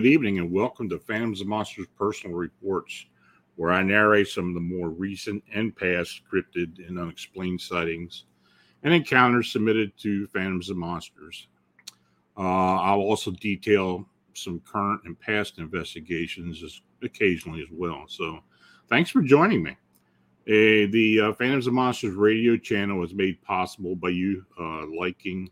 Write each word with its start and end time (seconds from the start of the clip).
Good 0.00 0.08
evening 0.08 0.38
and 0.38 0.50
welcome 0.50 0.88
to 0.88 0.98
Phantoms 0.98 1.42
and 1.42 1.50
Monsters 1.50 1.86
Personal 1.98 2.34
Reports, 2.34 3.04
where 3.56 3.70
I 3.70 3.82
narrate 3.82 4.28
some 4.28 4.48
of 4.48 4.54
the 4.54 4.60
more 4.60 4.88
recent 4.88 5.44
and 5.52 5.76
past 5.76 6.22
cryptid 6.26 6.88
and 6.88 6.98
unexplained 6.98 7.60
sightings 7.60 8.24
and 8.82 8.94
encounters 8.94 9.52
submitted 9.52 9.92
to 9.98 10.26
Phantoms 10.28 10.70
and 10.70 10.78
Monsters. 10.78 11.48
Uh, 12.34 12.40
I'll 12.80 13.02
also 13.02 13.30
detail 13.30 14.06
some 14.32 14.60
current 14.60 15.02
and 15.04 15.20
past 15.20 15.58
investigations 15.58 16.62
as, 16.62 16.80
occasionally 17.02 17.60
as 17.60 17.68
well. 17.70 18.04
So, 18.08 18.40
thanks 18.88 19.10
for 19.10 19.20
joining 19.20 19.62
me. 19.62 19.72
Uh, 20.48 20.88
the 20.92 21.20
uh, 21.24 21.32
Phantoms 21.34 21.66
and 21.66 21.76
Monsters 21.76 22.14
radio 22.14 22.56
channel 22.56 22.98
was 22.98 23.12
made 23.12 23.42
possible 23.42 23.94
by 23.96 24.08
you 24.08 24.46
uh, 24.58 24.86
liking 24.98 25.50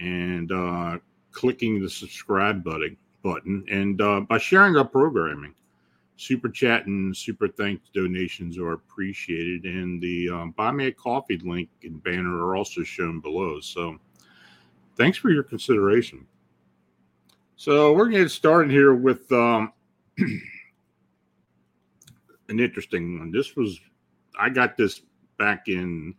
and 0.00 0.50
uh, 0.50 0.98
clicking 1.30 1.80
the 1.80 1.88
subscribe 1.88 2.64
button 2.64 2.96
button 3.22 3.64
and 3.70 4.00
uh, 4.00 4.20
by 4.20 4.38
sharing 4.38 4.76
our 4.76 4.84
programming. 4.84 5.54
Super 6.16 6.50
chat 6.50 6.86
and 6.86 7.16
super 7.16 7.48
thanks 7.48 7.88
donations 7.92 8.58
are 8.58 8.74
appreciated, 8.74 9.64
and 9.64 10.00
the 10.00 10.28
um, 10.28 10.52
buy 10.52 10.70
me 10.70 10.86
a 10.86 10.92
coffee 10.92 11.38
link 11.38 11.68
and 11.82 12.02
banner 12.04 12.46
are 12.46 12.54
also 12.54 12.84
shown 12.84 13.18
below. 13.18 13.58
So, 13.60 13.98
thanks 14.96 15.18
for 15.18 15.30
your 15.30 15.42
consideration. 15.42 16.24
So, 17.56 17.92
we're 17.92 18.04
going 18.04 18.16
to 18.16 18.22
get 18.24 18.30
started 18.30 18.70
here 18.70 18.94
with 18.94 19.32
um, 19.32 19.72
an 20.18 20.42
interesting 22.60 23.18
one. 23.18 23.32
This 23.32 23.56
was 23.56 23.80
I 24.38 24.50
got 24.50 24.76
this 24.76 25.00
back 25.38 25.68
in 25.68 26.14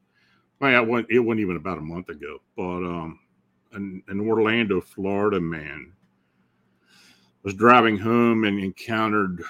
well, 0.60 0.84
it 0.84 0.88
wasn't, 0.88 1.12
it 1.12 1.20
wasn't 1.20 1.42
even 1.42 1.56
about 1.56 1.78
a 1.78 1.82
month 1.82 2.10
ago, 2.10 2.40
but 2.58 2.64
um, 2.64 3.20
an, 3.74 4.02
an 4.08 4.20
Orlando, 4.20 4.82
Florida 4.82 5.40
man 5.40 5.94
was 7.44 7.54
driving 7.54 7.98
home 7.98 8.46
and 8.46 8.60
encountered 8.60 9.44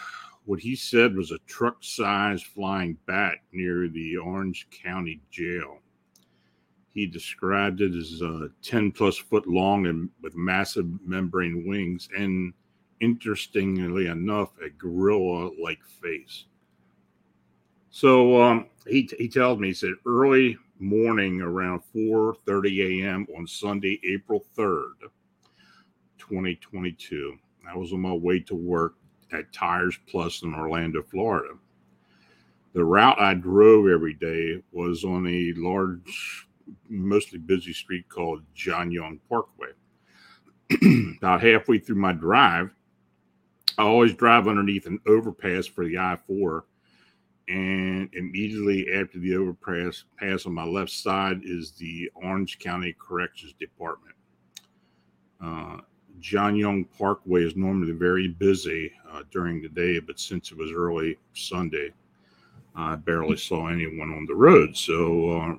what 0.45 0.59
he 0.59 0.75
said 0.75 1.15
was 1.15 1.31
a 1.31 1.37
truck 1.47 1.77
sized 1.81 2.45
flying 2.47 2.97
bat 3.05 3.37
near 3.51 3.87
the 3.87 4.17
Orange 4.17 4.67
County 4.71 5.21
jail. 5.31 5.77
He 6.91 7.07
described 7.07 7.81
it 7.81 7.95
as 7.95 8.21
uh, 8.21 8.47
10 8.61 8.91
plus 8.91 9.17
foot 9.17 9.47
long 9.47 9.87
and 9.87 10.09
with 10.21 10.35
massive 10.35 10.87
membrane 11.05 11.65
wings 11.67 12.09
and, 12.15 12.53
interestingly 12.99 14.07
enough, 14.07 14.49
a 14.63 14.69
gorilla 14.69 15.49
like 15.61 15.83
face. 15.83 16.45
So 17.89 18.41
um, 18.41 18.67
he, 18.87 19.09
he 19.17 19.27
tells 19.27 19.59
me, 19.59 19.69
he 19.69 19.73
said, 19.73 19.93
early 20.05 20.57
morning 20.79 21.41
around 21.41 21.81
4.30 21.95 23.03
a.m. 23.03 23.27
on 23.37 23.47
Sunday, 23.47 23.99
April 24.03 24.45
3rd, 24.57 25.09
2022. 26.17 27.37
I 27.69 27.77
was 27.77 27.93
on 27.93 28.01
my 28.01 28.13
way 28.13 28.39
to 28.41 28.55
work 28.55 28.95
at 29.31 29.51
Tires 29.53 29.97
Plus 30.07 30.43
in 30.43 30.53
Orlando, 30.53 31.01
Florida. 31.03 31.55
The 32.73 32.83
route 32.83 33.19
I 33.19 33.33
drove 33.35 33.87
every 33.87 34.13
day 34.13 34.61
was 34.71 35.03
on 35.03 35.27
a 35.27 35.53
large, 35.55 36.47
mostly 36.89 37.39
busy 37.39 37.73
street 37.73 38.09
called 38.09 38.41
John 38.55 38.91
Young 38.91 39.19
Parkway. 39.29 39.69
About 41.17 41.41
halfway 41.41 41.77
through 41.77 41.97
my 41.97 42.13
drive, 42.13 42.71
I 43.77 43.83
always 43.83 44.13
drive 44.13 44.47
underneath 44.47 44.85
an 44.85 44.99
overpass 45.07 45.67
for 45.67 45.85
the 45.85 45.97
I 45.97 46.17
4 46.27 46.65
and 47.49 48.09
immediately 48.13 48.91
after 48.93 49.19
the 49.19 49.35
overpass 49.35 50.05
pass 50.17 50.45
on 50.45 50.53
my 50.53 50.63
left 50.63 50.91
side 50.91 51.41
is 51.43 51.71
the 51.71 52.09
Orange 52.15 52.59
County 52.59 52.95
Corrections 52.97 53.53
Department. 53.59 54.15
Uh, 55.43 55.77
John 56.19 56.55
Young 56.55 56.85
Parkway 56.85 57.43
is 57.43 57.55
normally 57.55 57.91
very 57.91 58.27
busy 58.27 58.91
uh, 59.11 59.23
during 59.31 59.61
the 59.61 59.69
day, 59.69 59.99
but 59.99 60.19
since 60.19 60.51
it 60.51 60.57
was 60.57 60.71
early 60.71 61.17
Sunday, 61.33 61.91
I 62.75 62.95
barely 62.95 63.37
saw 63.37 63.67
anyone 63.67 64.11
on 64.11 64.25
the 64.25 64.35
road. 64.35 64.75
So, 64.75 65.29
uh, 65.29 65.55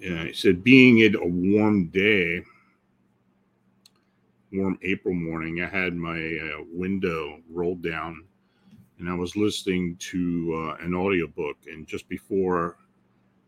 yeah, 0.00 0.24
he 0.24 0.32
said, 0.32 0.64
being 0.64 0.98
it 0.98 1.14
a 1.14 1.24
warm 1.24 1.88
day, 1.88 2.42
warm 4.52 4.78
April 4.82 5.14
morning, 5.14 5.62
I 5.62 5.68
had 5.68 5.94
my 5.94 6.18
uh, 6.18 6.64
window 6.72 7.40
rolled 7.50 7.82
down 7.82 8.24
and 8.98 9.08
I 9.08 9.14
was 9.14 9.36
listening 9.36 9.96
to 9.96 10.52
uh, 10.80 10.84
an 10.84 10.94
audiobook. 10.94 11.56
And 11.66 11.86
just 11.86 12.08
before 12.08 12.76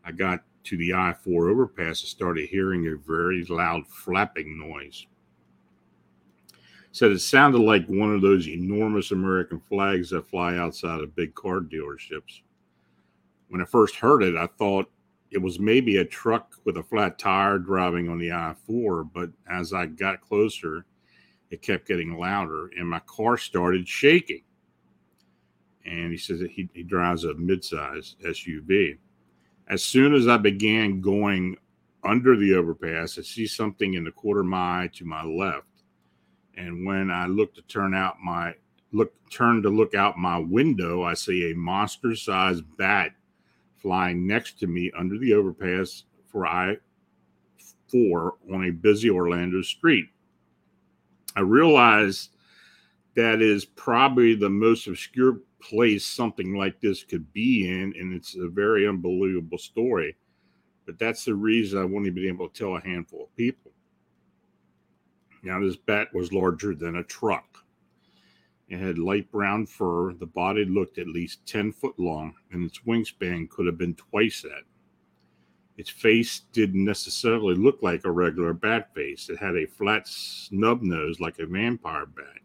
I 0.03 0.11
got 0.11 0.41
to 0.65 0.77
the 0.77 0.93
I 0.93 1.13
4 1.13 1.49
overpass, 1.49 2.03
I 2.03 2.07
started 2.07 2.49
hearing 2.49 2.87
a 2.87 2.95
very 2.95 3.43
loud 3.45 3.87
flapping 3.87 4.57
noise. 4.57 5.05
Said 6.91 7.11
it 7.11 7.19
sounded 7.19 7.59
like 7.59 7.85
one 7.87 8.13
of 8.13 8.21
those 8.21 8.47
enormous 8.47 9.11
American 9.11 9.59
flags 9.59 10.09
that 10.11 10.27
fly 10.27 10.57
outside 10.57 11.01
of 11.01 11.15
big 11.15 11.35
car 11.35 11.59
dealerships. 11.59 12.41
When 13.49 13.61
I 13.61 13.65
first 13.65 13.95
heard 13.95 14.23
it, 14.23 14.35
I 14.35 14.47
thought 14.47 14.89
it 15.31 15.37
was 15.37 15.59
maybe 15.59 15.97
a 15.97 16.05
truck 16.05 16.55
with 16.63 16.77
a 16.77 16.83
flat 16.83 17.19
tire 17.19 17.59
driving 17.59 18.09
on 18.09 18.17
the 18.17 18.31
I 18.31 18.55
4, 18.65 19.03
but 19.03 19.29
as 19.49 19.73
I 19.73 19.87
got 19.87 20.21
closer, 20.21 20.85
it 21.49 21.61
kept 21.61 21.87
getting 21.87 22.17
louder 22.17 22.69
and 22.77 22.89
my 22.89 23.01
car 23.01 23.37
started 23.37 23.87
shaking 23.87 24.43
and 25.85 26.11
he 26.11 26.17
says 26.17 26.39
that 26.39 26.51
he, 26.51 26.67
he 26.73 26.83
drives 26.83 27.23
a 27.23 27.33
midsize 27.33 28.15
SUV. 28.25 28.97
As 29.67 29.83
soon 29.83 30.13
as 30.13 30.27
I 30.27 30.37
began 30.37 31.01
going 31.01 31.57
under 32.03 32.37
the 32.37 32.53
overpass, 32.53 33.17
I 33.17 33.23
see 33.23 33.47
something 33.47 33.95
in 33.95 34.03
the 34.03 34.11
quarter 34.11 34.43
mile 34.43 34.87
to 34.89 35.05
my 35.05 35.23
left. 35.23 35.67
And 36.55 36.85
when 36.85 37.09
I 37.09 37.25
look 37.25 37.55
to 37.55 37.61
turn 37.63 37.93
out 37.95 38.17
my 38.23 38.53
look 38.91 39.13
turn 39.29 39.61
to 39.63 39.69
look 39.69 39.95
out 39.95 40.17
my 40.17 40.37
window, 40.37 41.03
I 41.03 41.15
see 41.15 41.51
a 41.51 41.55
monster-sized 41.55 42.63
bat 42.77 43.11
flying 43.75 44.25
next 44.25 44.59
to 44.59 44.67
me 44.67 44.91
under 44.97 45.17
the 45.17 45.33
overpass 45.33 46.03
for 46.27 46.47
I 46.47 46.77
four 47.87 48.35
on 48.53 48.65
a 48.65 48.71
busy 48.71 49.09
Orlando 49.09 49.61
street. 49.61 50.05
I 51.35 51.41
realize 51.41 52.29
that 53.15 53.41
is 53.41 53.65
probably 53.65 54.35
the 54.35 54.49
most 54.49 54.87
obscure 54.87 55.39
place 55.61 56.05
something 56.05 56.55
like 56.55 56.79
this 56.79 57.03
could 57.03 57.31
be 57.33 57.67
in, 57.67 57.93
and 57.97 58.13
it's 58.13 58.35
a 58.35 58.47
very 58.47 58.87
unbelievable 58.87 59.57
story. 59.57 60.15
But 60.85 60.99
that's 60.99 61.25
the 61.25 61.33
reason 61.33 61.79
I've 61.79 61.93
only 61.93 62.11
been 62.11 62.27
able 62.27 62.49
to 62.49 62.57
tell 62.57 62.75
a 62.75 62.81
handful 62.81 63.23
of 63.23 63.35
people. 63.35 63.71
Now, 65.43 65.59
this 65.59 65.77
bat 65.77 66.13
was 66.13 66.33
larger 66.33 66.75
than 66.75 66.97
a 66.97 67.03
truck. 67.03 67.57
It 68.67 68.79
had 68.79 68.97
light 68.97 69.31
brown 69.31 69.65
fur. 69.65 70.13
The 70.13 70.25
body 70.25 70.65
looked 70.65 70.97
at 70.97 71.07
least 71.07 71.45
10 71.45 71.71
foot 71.71 71.97
long, 71.97 72.35
and 72.51 72.65
its 72.65 72.79
wingspan 72.79 73.49
could 73.49 73.65
have 73.65 73.77
been 73.77 73.95
twice 73.95 74.41
that. 74.41 74.63
Its 75.77 75.89
face 75.89 76.41
didn't 76.51 76.83
necessarily 76.83 77.55
look 77.55 77.79
like 77.81 78.05
a 78.05 78.11
regular 78.11 78.53
bat 78.53 78.93
face. 78.93 79.29
It 79.29 79.37
had 79.37 79.55
a 79.55 79.67
flat 79.67 80.07
snub 80.07 80.81
nose 80.81 81.19
like 81.19 81.39
a 81.39 81.45
vampire 81.45 82.05
bat 82.05 82.39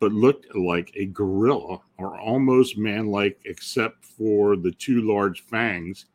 but 0.00 0.12
looked 0.12 0.54
like 0.54 0.92
a 0.94 1.06
gorilla 1.06 1.78
or 1.98 2.18
almost 2.18 2.78
man 2.78 3.08
like, 3.08 3.40
except 3.44 4.04
for 4.04 4.56
the 4.56 4.72
two 4.72 5.02
large 5.02 5.42
fangs 5.42 6.06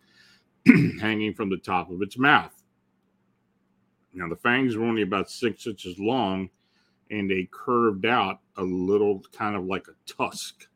hanging 1.02 1.34
from 1.34 1.50
the 1.50 1.58
top 1.58 1.92
of 1.92 2.02
its 2.02 2.18
mouth. 2.18 2.64
Now, 4.14 4.30
the 4.30 4.36
fangs 4.36 4.78
were 4.78 4.86
only 4.86 5.02
about 5.02 5.30
six 5.30 5.68
inches 5.68 5.98
long 6.00 6.50
and 7.12 7.30
they 7.30 7.48
curved 7.52 8.06
out 8.06 8.40
a 8.58 8.64
little 8.64 9.22
kind 9.32 9.56
of 9.56 9.66
like 9.66 9.88
a 9.88 10.12
tusk. 10.12 10.68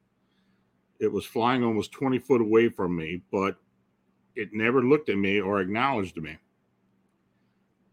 It 0.99 1.11
was 1.11 1.25
flying 1.25 1.63
almost 1.63 1.91
20 1.91 2.19
foot 2.19 2.41
away 2.41 2.69
from 2.69 2.95
me, 2.95 3.21
but 3.31 3.57
it 4.35 4.49
never 4.53 4.83
looked 4.83 5.09
at 5.09 5.17
me 5.17 5.39
or 5.39 5.61
acknowledged 5.61 6.17
me. 6.17 6.37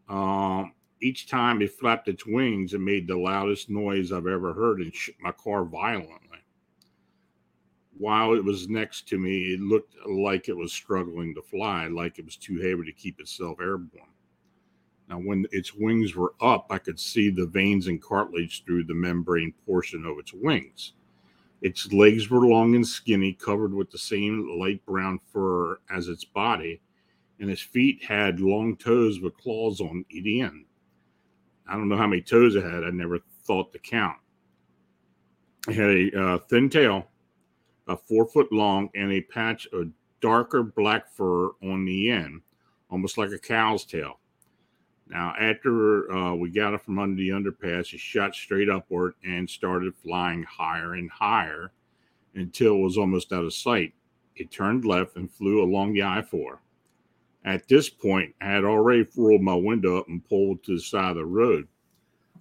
Um, 0.09 0.73
each 1.01 1.27
time 1.27 1.61
it 1.61 1.71
flapped 1.71 2.07
its 2.07 2.25
wings, 2.25 2.73
it 2.73 2.79
made 2.79 3.07
the 3.07 3.17
loudest 3.17 3.69
noise 3.69 4.11
I've 4.11 4.27
ever 4.27 4.53
heard 4.53 4.79
and 4.79 4.93
shook 4.93 5.15
my 5.21 5.31
car 5.31 5.65
violently. 5.65 6.39
While 7.97 8.33
it 8.33 8.43
was 8.43 8.67
next 8.67 9.07
to 9.09 9.17
me, 9.17 9.53
it 9.53 9.59
looked 9.59 9.95
like 10.05 10.49
it 10.49 10.57
was 10.57 10.73
struggling 10.73 11.33
to 11.35 11.41
fly, 11.41 11.87
like 11.87 12.19
it 12.19 12.25
was 12.25 12.35
too 12.35 12.57
heavy 12.57 12.85
to 12.85 12.91
keep 12.91 13.19
itself 13.19 13.59
airborne. 13.59 14.09
Now, 15.07 15.19
when 15.19 15.45
its 15.51 15.73
wings 15.73 16.15
were 16.15 16.33
up, 16.41 16.67
I 16.71 16.79
could 16.79 16.99
see 16.99 17.29
the 17.29 17.45
veins 17.45 17.87
and 17.87 18.01
cartilage 18.01 18.65
through 18.65 18.85
the 18.85 18.95
membrane 18.95 19.53
portion 19.65 20.05
of 20.05 20.17
its 20.17 20.33
wings. 20.33 20.93
Its 21.61 21.91
legs 21.93 22.29
were 22.29 22.45
long 22.45 22.75
and 22.75 22.85
skinny, 22.85 23.33
covered 23.33 23.73
with 23.73 23.91
the 23.91 23.97
same 23.97 24.59
light 24.59 24.85
brown 24.85 25.19
fur 25.31 25.79
as 25.89 26.07
its 26.07 26.25
body, 26.25 26.81
and 27.39 27.49
its 27.49 27.61
feet 27.61 28.03
had 28.03 28.39
long 28.39 28.75
toes 28.75 29.19
with 29.19 29.37
claws 29.37 29.79
on 29.79 30.05
each 30.09 30.41
end. 30.41 30.65
I 31.67 31.73
don't 31.73 31.89
know 31.89 31.97
how 31.97 32.07
many 32.07 32.21
toes 32.21 32.55
it 32.55 32.63
had. 32.63 32.83
I 32.83 32.91
never 32.91 33.19
thought 33.43 33.73
to 33.73 33.79
count. 33.79 34.17
It 35.67 35.75
had 35.75 35.89
a 35.89 36.21
uh, 36.21 36.37
thin 36.37 36.69
tail, 36.69 37.07
a 37.87 37.97
four 37.97 38.27
foot 38.27 38.51
long, 38.51 38.89
and 38.95 39.11
a 39.11 39.21
patch 39.21 39.67
of 39.73 39.89
darker 40.21 40.63
black 40.63 41.11
fur 41.11 41.49
on 41.63 41.85
the 41.85 42.09
end, 42.09 42.41
almost 42.89 43.17
like 43.17 43.31
a 43.31 43.39
cow's 43.39 43.85
tail. 43.85 44.19
Now, 45.07 45.35
after 45.39 46.11
uh, 46.11 46.33
we 46.33 46.49
got 46.49 46.73
it 46.73 46.81
from 46.81 46.97
under 46.97 47.15
the 47.15 47.29
underpass, 47.29 47.93
it 47.93 47.99
shot 47.99 48.33
straight 48.33 48.69
upward 48.69 49.13
and 49.23 49.47
started 49.49 49.93
flying 49.95 50.43
higher 50.43 50.93
and 50.93 51.09
higher 51.11 51.71
until 52.33 52.75
it 52.75 52.83
was 52.83 52.97
almost 52.97 53.31
out 53.31 53.45
of 53.45 53.53
sight. 53.53 53.93
It 54.35 54.51
turned 54.51 54.83
left 54.83 55.15
and 55.15 55.31
flew 55.31 55.63
along 55.63 55.93
the 55.93 56.03
I 56.03 56.21
4. 56.21 56.59
At 57.45 57.67
this 57.67 57.89
point, 57.89 58.33
I 58.41 58.45
had 58.45 58.63
already 58.65 59.07
rolled 59.15 59.41
my 59.41 59.53
window 59.53 59.99
up 59.99 60.07
and 60.07 60.27
pulled 60.27 60.63
to 60.63 60.75
the 60.75 60.81
side 60.81 61.11
of 61.11 61.17
the 61.17 61.25
road. 61.25 61.67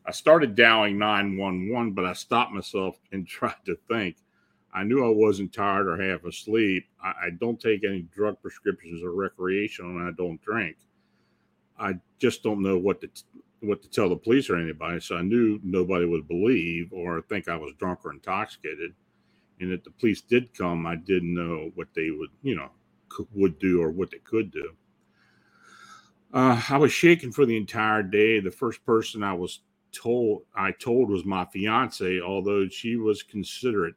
I 0.07 0.13
started 0.13 0.55
dialing 0.55 0.99
911, 0.99 1.93
but 1.93 2.07
I 2.07 2.15
stopped 2.15 2.53
myself 2.53 2.99
and 3.13 3.29
tried 3.29 3.63
to 3.67 3.77
think. 3.87 4.17
I 4.73 4.83
knew 4.83 5.05
I 5.05 5.11
wasn't 5.11 5.53
tired 5.53 5.87
or 5.87 6.03
half 6.03 6.25
asleep. 6.25 6.87
I, 7.03 7.13
I 7.27 7.31
don't 7.39 7.61
take 7.61 7.85
any 7.85 8.03
drug 8.15 8.41
prescriptions 8.41 9.03
or 9.05 9.13
recreational, 9.13 9.91
and 9.91 10.09
I 10.09 10.11
don't 10.13 10.41
drink. 10.43 10.77
I 11.79 11.95
just 12.19 12.43
don't 12.43 12.63
know 12.63 12.79
what 12.79 13.01
to 13.03 13.09
what 13.61 13.83
to 13.83 13.91
tell 13.91 14.09
the 14.09 14.17
police 14.17 14.49
or 14.51 14.57
anybody. 14.57 15.01
So 15.01 15.17
I 15.17 15.23
knew 15.23 15.61
nobody 15.63 16.07
would 16.07 16.29
believe 16.29 16.93
or 16.93 17.23
think 17.23 17.49
I 17.49 17.57
was 17.57 17.73
drunk 17.79 18.01
or 18.05 18.13
intoxicated. 18.13 18.95
And 19.61 19.73
if 19.73 19.85
the 19.85 19.91
police 19.91 20.21
did 20.21 20.53
come, 20.57 20.87
I 20.87 20.97
didn't 20.97 21.33
know 21.33 21.71
what 21.75 21.89
they 21.95 22.11
would, 22.11 22.31
you 22.43 22.57
know, 22.57 22.71
would 23.35 23.59
do 23.59 23.83
or 23.83 23.91
what 23.91 24.11
they 24.11 24.19
could 24.19 24.51
do. 24.51 24.75
Uh, 26.35 26.61
I 26.69 26.77
was 26.79 26.93
shaken 26.93 27.31
for 27.31 27.47
the 27.47 27.57
entire 27.57 28.03
day. 28.03 28.41
The 28.41 28.51
first 28.51 28.85
person 28.85 29.23
I 29.23 29.33
was 29.33 29.61
told 29.93 30.43
I 30.57 30.73
told 30.73 31.09
was 31.09 31.25
my 31.25 31.45
fiance, 31.45 32.21
although 32.21 32.67
she 32.69 32.97
was 32.97 33.23
considerate 33.23 33.95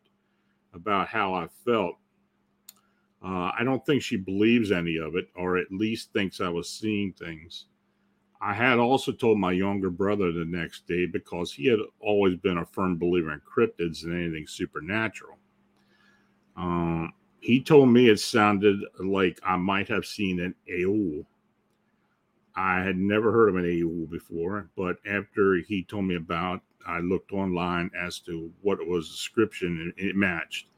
about 0.75 1.07
how 1.07 1.33
I 1.33 1.47
felt. 1.65 1.95
Uh, 3.25 3.49
I 3.57 3.63
don't 3.63 3.83
think 3.87 4.03
she 4.03 4.17
believes 4.17 4.71
any 4.71 4.97
of 4.97 5.15
it, 5.15 5.29
or 5.35 5.57
at 5.57 5.71
least 5.71 6.13
thinks 6.13 6.39
I 6.39 6.49
was 6.49 6.69
seeing 6.69 7.11
things. 7.13 7.65
I 8.39 8.53
had 8.53 8.77
also 8.77 9.11
told 9.11 9.39
my 9.39 9.51
younger 9.51 9.89
brother 9.89 10.31
the 10.31 10.45
next 10.45 10.85
day 10.85 11.07
because 11.07 11.51
he 11.51 11.65
had 11.65 11.79
always 11.99 12.35
been 12.35 12.59
a 12.59 12.65
firm 12.67 12.99
believer 12.99 13.33
in 13.33 13.41
cryptids 13.41 14.03
and 14.03 14.13
anything 14.13 14.45
supernatural. 14.45 15.39
Um, 16.55 17.13
he 17.39 17.63
told 17.63 17.89
me 17.89 18.09
it 18.09 18.19
sounded 18.19 18.79
like 18.99 19.39
I 19.43 19.55
might 19.55 19.87
have 19.87 20.05
seen 20.05 20.39
an 20.39 20.53
Ahool. 20.69 21.25
I 22.59 22.81
had 22.81 22.97
never 22.97 23.31
heard 23.31 23.49
of 23.49 23.55
an 23.55 23.65
Ahool 23.65 24.09
before, 24.09 24.67
but 24.75 24.97
after 25.07 25.57
he 25.57 25.83
told 25.83 26.05
me 26.05 26.15
about, 26.15 26.63
I 26.87 27.01
looked 27.01 27.31
online 27.31 27.91
as 27.95 28.17
to 28.21 28.51
what 28.61 28.85
was 28.87 29.11
description 29.11 29.93
and 29.95 30.07
it 30.09 30.15
matched. 30.15 30.69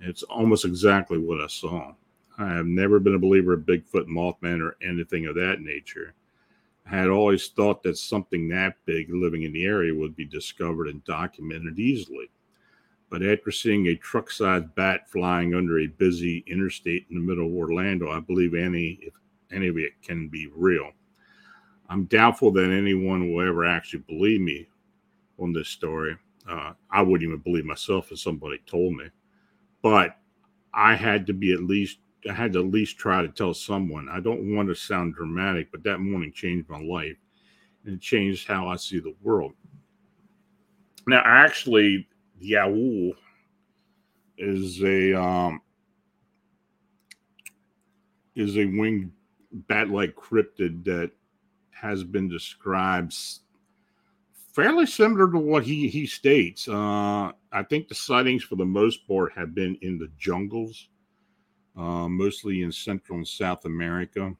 It's 0.00 0.22
almost 0.22 0.64
exactly 0.64 1.18
what 1.18 1.42
I 1.42 1.46
saw. 1.46 1.92
I 2.38 2.48
have 2.54 2.64
never 2.64 2.98
been 2.98 3.16
a 3.16 3.18
believer 3.18 3.52
of 3.52 3.66
Bigfoot, 3.66 4.06
Mothman, 4.06 4.62
or 4.62 4.78
anything 4.82 5.26
of 5.26 5.34
that 5.34 5.60
nature. 5.60 6.14
I 6.86 6.96
had 6.96 7.10
always 7.10 7.48
thought 7.48 7.82
that 7.82 7.98
something 7.98 8.48
that 8.48 8.76
big 8.86 9.12
living 9.12 9.42
in 9.42 9.52
the 9.52 9.66
area 9.66 9.94
would 9.94 10.16
be 10.16 10.24
discovered 10.24 10.88
and 10.88 11.04
documented 11.04 11.78
easily. 11.78 12.30
But 13.10 13.22
after 13.22 13.50
seeing 13.50 13.88
a 13.88 13.96
truck 13.96 14.30
sized 14.30 14.74
bat 14.74 15.10
flying 15.10 15.54
under 15.54 15.80
a 15.80 15.86
busy 15.86 16.44
interstate 16.46 17.08
in 17.10 17.16
the 17.16 17.22
middle 17.22 17.46
of 17.46 17.52
Orlando, 17.52 18.10
I 18.10 18.20
believe 18.20 18.54
any, 18.54 19.00
if 19.02 19.12
any 19.52 19.68
of 19.68 19.76
it 19.76 20.00
can 20.00 20.28
be 20.28 20.48
real. 20.56 20.92
I'm 21.90 22.04
doubtful 22.04 22.50
that 22.52 22.70
anyone 22.70 23.30
will 23.30 23.46
ever 23.46 23.66
actually 23.66 24.04
believe 24.08 24.40
me 24.40 24.66
on 25.38 25.52
this 25.52 25.68
story. 25.68 26.16
Uh, 26.48 26.72
I 26.90 27.02
wouldn't 27.02 27.28
even 27.28 27.40
believe 27.40 27.66
myself 27.66 28.10
if 28.10 28.18
somebody 28.18 28.58
told 28.66 28.96
me 28.96 29.04
but 29.82 30.16
I 30.74 30.94
had 30.94 31.26
to 31.26 31.32
be 31.32 31.52
at 31.52 31.62
least 31.62 31.98
I 32.28 32.34
had 32.34 32.52
to 32.52 32.60
at 32.60 32.70
least 32.70 32.98
try 32.98 33.22
to 33.22 33.28
tell 33.28 33.54
someone. 33.54 34.08
I 34.10 34.20
don't 34.20 34.54
want 34.54 34.68
to 34.68 34.74
sound 34.74 35.14
dramatic, 35.14 35.72
but 35.72 35.82
that 35.84 36.00
morning 36.00 36.32
changed 36.34 36.68
my 36.68 36.80
life 36.80 37.16
and 37.84 37.94
it 37.94 38.00
changed 38.02 38.46
how 38.46 38.68
I 38.68 38.76
see 38.76 39.00
the 39.00 39.14
world. 39.22 39.52
Now, 41.06 41.22
actually, 41.24 42.06
the 42.40 42.52
Ahool 42.52 43.12
is 44.36 44.82
a 44.82 45.18
um, 45.18 45.62
is 48.34 48.58
a 48.58 48.66
winged 48.66 49.12
bat-like 49.52 50.14
cryptid 50.14 50.84
that 50.84 51.10
has 51.80 52.04
been 52.04 52.28
described 52.28 53.14
fairly 54.52 54.86
similar 54.86 55.30
to 55.30 55.38
what 55.38 55.64
he 55.64 55.88
he 55.88 56.06
states. 56.06 56.68
Uh, 56.68 57.32
I 57.52 57.62
think 57.68 57.88
the 57.88 57.94
sightings, 57.94 58.42
for 58.44 58.56
the 58.56 58.64
most 58.64 59.06
part, 59.06 59.32
have 59.32 59.54
been 59.54 59.76
in 59.82 59.98
the 59.98 60.10
jungles, 60.18 60.88
uh, 61.76 62.08
mostly 62.08 62.62
in 62.62 62.72
Central 62.72 63.18
and 63.18 63.26
South 63.26 63.64
America. 63.64 64.34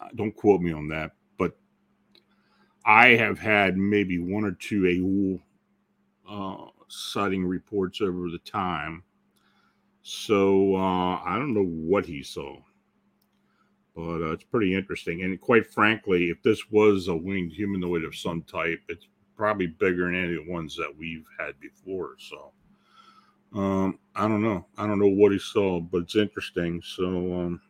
Uh, 0.00 0.08
don't 0.14 0.34
quote 0.34 0.60
me 0.60 0.72
on 0.72 0.88
that, 0.88 1.12
but 1.38 1.56
I 2.84 3.08
have 3.08 3.38
had 3.38 3.76
maybe 3.76 4.18
one 4.18 4.44
or 4.44 4.52
two 4.52 4.82
Ahool 4.82 5.40
uh, 6.28 6.70
sighting 6.88 7.44
reports 7.44 8.00
over 8.00 8.30
the 8.30 8.38
time. 8.38 9.02
So 10.02 10.76
uh, 10.76 11.22
I 11.24 11.36
don't 11.38 11.54
know 11.54 11.64
what 11.64 12.04
he 12.04 12.22
saw, 12.22 12.58
but 13.94 14.22
uh, 14.22 14.32
it's 14.32 14.44
pretty 14.44 14.74
interesting. 14.74 15.22
And 15.22 15.40
quite 15.40 15.66
frankly, 15.66 16.30
if 16.30 16.42
this 16.42 16.70
was 16.70 17.08
a 17.08 17.14
winged 17.14 17.52
humanoid 17.52 18.04
of 18.04 18.16
some 18.16 18.42
type, 18.42 18.80
it's 18.88 19.06
probably 19.36 19.66
bigger 19.66 20.06
than 20.06 20.16
any 20.16 20.36
of 20.36 20.44
the 20.44 20.52
ones 20.52 20.76
that 20.76 20.92
we've 20.96 21.26
had 21.38 21.58
before. 21.60 22.16
So 22.18 22.52
um, 23.54 23.98
I 24.16 24.26
don't 24.26 24.42
know. 24.42 24.66
I 24.76 24.86
don't 24.86 24.98
know 24.98 25.08
what 25.08 25.32
he 25.32 25.38
saw, 25.38 25.80
but 25.80 26.02
it's 26.02 26.16
interesting. 26.16 26.82
So 26.84 27.04
um, 27.06 27.60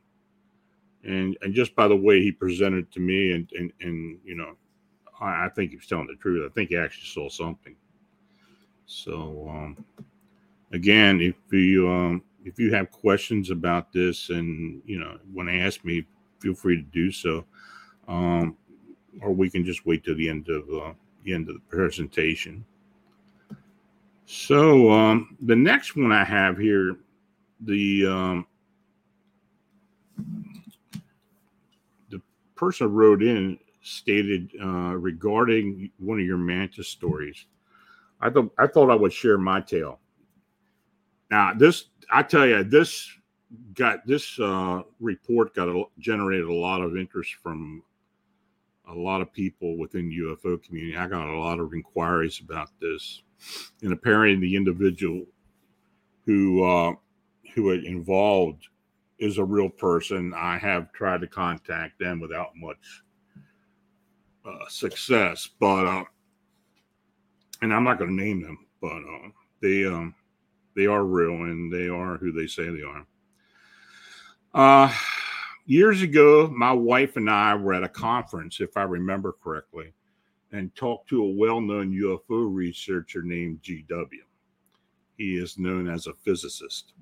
and 1.05 1.37
and 1.43 1.55
just 1.55 1.75
by 1.75 1.89
the 1.89 1.97
way 1.97 2.23
he 2.23 2.33
presented 2.33 2.91
to 2.93 3.01
me, 3.01 3.33
and 3.33 3.51
and 3.53 3.73
and 3.81 4.19
you 4.25 4.35
know, 4.35 4.57
I, 5.21 5.47
I 5.47 5.49
think 5.55 5.71
he 5.71 5.77
was 5.77 5.87
telling 5.87 6.07
the 6.07 6.17
truth. 6.17 6.51
I 6.51 6.53
think 6.55 6.71
he 6.71 6.77
actually 6.77 7.07
saw 7.07 7.29
something. 7.29 7.77
So 8.87 9.47
um, 9.49 9.85
again, 10.73 11.21
if 11.21 11.37
you 11.51 11.89
um, 11.91 12.23
if 12.45 12.59
you 12.59 12.73
have 12.75 12.91
questions 12.91 13.51
about 13.51 13.93
this, 13.93 14.31
and 14.31 14.83
you 14.87 14.99
know, 14.99 15.19
want 15.33 15.49
to 15.49 15.59
ask 15.59 15.85
me, 15.85 16.07
feel 16.45 16.55
free 16.55 16.77
to 16.77 16.83
do 16.83 17.11
so. 17.11 17.45
Um, 18.07 18.57
or 19.23 19.33
we 19.33 19.49
can 19.49 19.65
just 19.65 19.87
wait 19.87 20.05
till 20.05 20.17
the 20.17 20.29
end 20.29 20.49
of 20.49 20.69
uh, 20.69 20.93
the 21.25 21.33
end 21.33 21.49
of 21.49 21.55
the 21.55 21.61
presentation. 21.69 22.65
So 24.27 24.91
um, 24.91 25.37
the 25.41 25.57
next 25.57 25.97
one 25.97 26.13
I 26.13 26.25
have 26.25 26.59
here, 26.59 26.97
the 27.61 28.07
um, 28.07 28.47
the 32.11 32.21
person 32.55 32.93
wrote 32.93 33.23
in 33.23 33.59
stated 33.81 34.51
uh, 34.63 34.97
regarding 34.97 35.91
one 35.99 36.21
of 36.21 36.27
your 36.27 36.39
mantis 36.39 36.89
stories. 36.89 37.47
I 38.21 38.29
thought 38.29 38.53
I 38.59 38.67
thought 38.67 38.91
I 38.91 38.97
would 38.97 39.13
share 39.13 39.39
my 39.39 39.61
tale. 39.63 40.01
Now 41.31 41.55
this, 41.55 41.87
I 42.11 42.23
tell 42.23 42.47
you, 42.47 42.65
this 42.65 43.09
got 43.75 44.07
this 44.07 44.39
uh, 44.39 44.83
report 45.01 45.55
got 45.55 45.69
a, 45.69 45.85
generated 45.99 46.47
a 46.47 46.53
lot 46.53 46.81
of 46.81 46.97
interest 46.97 47.35
from 47.43 47.83
a 48.89 48.95
lot 48.95 49.21
of 49.21 49.33
people 49.33 49.79
within 49.79 50.11
UFO 50.11 50.63
community. 50.63 50.97
I 50.97 51.07
got 51.07 51.29
a 51.29 51.39
lot 51.39 51.61
of 51.61 51.73
inquiries 51.73 52.41
about 52.41 52.69
this, 52.81 53.23
and 53.83 53.93
apparently 53.93 54.49
the 54.49 54.57
individual 54.57 55.25
who 56.27 56.65
uh, 56.65 56.93
who 57.55 57.71
it 57.71 57.85
involved 57.85 58.69
is 59.19 59.39
a 59.39 59.45
real 59.45 59.71
person. 59.71 60.33
I 60.35 60.59
have 60.59 60.93
tried 60.93 61.21
to 61.23 61.27
contact 61.27 61.99
them 61.99 62.21
without 62.21 62.57
much 62.57 63.03
uh, 64.45 64.69
success, 64.69 65.49
but 65.59 65.87
uh, 65.87 66.05
and 67.63 67.73
I'm 67.73 67.85
not 67.85 67.99
going 67.99 68.17
to 68.17 68.23
name 68.23 68.43
them, 68.43 68.67
but 68.81 68.97
uh, 68.97 69.29
they 69.63 69.87
um, 69.87 70.15
they 70.77 70.87
are 70.87 71.05
real 71.05 71.45
and 71.45 71.73
they 71.73 71.89
are 71.89 72.17
who 72.17 72.33
they 72.33 72.47
say 72.47 72.69
they 72.69 72.83
are. 72.83 73.07
Uh 74.55 74.89
years 75.67 76.03
ago, 76.03 76.47
my 76.47 76.73
wife 76.73 77.17
and 77.17 77.29
I 77.29 77.57
were 77.57 77.75
at 77.75 77.83
a 77.83 77.89
conference, 77.89 78.61
if 78.61 78.77
I 78.77 78.83
remember 78.83 79.35
correctly, 79.43 79.93
and 80.53 80.73
talked 80.77 81.09
to 81.09 81.25
a 81.25 81.35
well 81.35 81.61
known 81.61 81.93
UFO 81.93 82.55
researcher 82.55 83.23
named 83.23 83.63
GW. 83.63 84.07
He 85.19 85.37
is 85.37 85.59
known 85.59 85.89
as 85.89 86.07
a 86.07 86.15
physicist. 86.25 86.93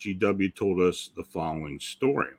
GW 0.00 0.54
told 0.54 0.80
us 0.80 1.10
the 1.14 1.24
following 1.24 1.78
story. 1.78 2.32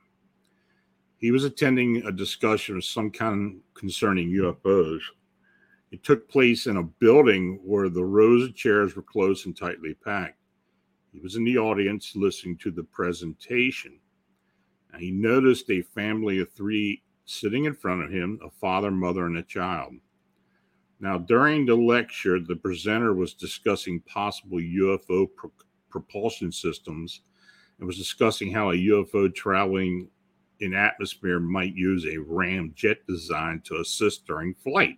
He 1.18 1.30
was 1.30 1.44
attending 1.44 1.98
a 2.06 2.12
discussion 2.12 2.76
of 2.76 2.84
some 2.84 3.12
kind 3.12 3.62
concerning 3.76 4.32
UFOs. 4.32 5.02
It 5.92 6.04
took 6.04 6.28
place 6.28 6.66
in 6.66 6.78
a 6.78 6.84
building 6.84 7.60
where 7.64 7.90
the 7.90 8.04
rows 8.04 8.50
of 8.50 8.56
chairs 8.56 8.96
were 8.96 9.04
close 9.04 9.46
and 9.46 9.56
tightly 9.56 9.94
packed. 9.94 10.40
He 11.12 11.20
was 11.20 11.36
in 11.36 11.44
the 11.44 11.60
audience 11.60 12.16
listening 12.16 12.58
to 12.58 12.72
the 12.72 12.84
presentation 12.84 14.00
he 14.98 15.12
noticed 15.12 15.70
a 15.70 15.82
family 15.82 16.40
of 16.40 16.52
three 16.52 17.02
sitting 17.26 17.66
in 17.66 17.74
front 17.74 18.04
of 18.04 18.12
him 18.12 18.40
a 18.44 18.50
father, 18.50 18.92
mother, 18.92 19.26
and 19.26 19.38
a 19.38 19.44
child. 19.44 19.94
Now, 21.00 21.18
during 21.18 21.66
the 21.66 21.76
lecture, 21.76 22.40
the 22.40 22.56
presenter 22.56 23.14
was 23.14 23.34
discussing 23.34 24.00
possible 24.02 24.58
UFO 24.58 25.28
pro- 25.36 25.52
propulsion 25.90 26.52
systems 26.52 27.22
and 27.78 27.88
was 27.88 27.98
discussing 27.98 28.52
how 28.52 28.72
a 28.72 28.76
UFO 28.76 29.34
traveling 29.34 30.10
in 30.60 30.74
atmosphere 30.74 31.40
might 31.40 31.76
use 31.76 32.06
a 32.06 32.18
ram 32.18 32.72
jet 32.76 33.06
design 33.08 33.62
to 33.66 33.82
assist 33.82 34.26
during 34.26 34.54
flight. 34.54 34.98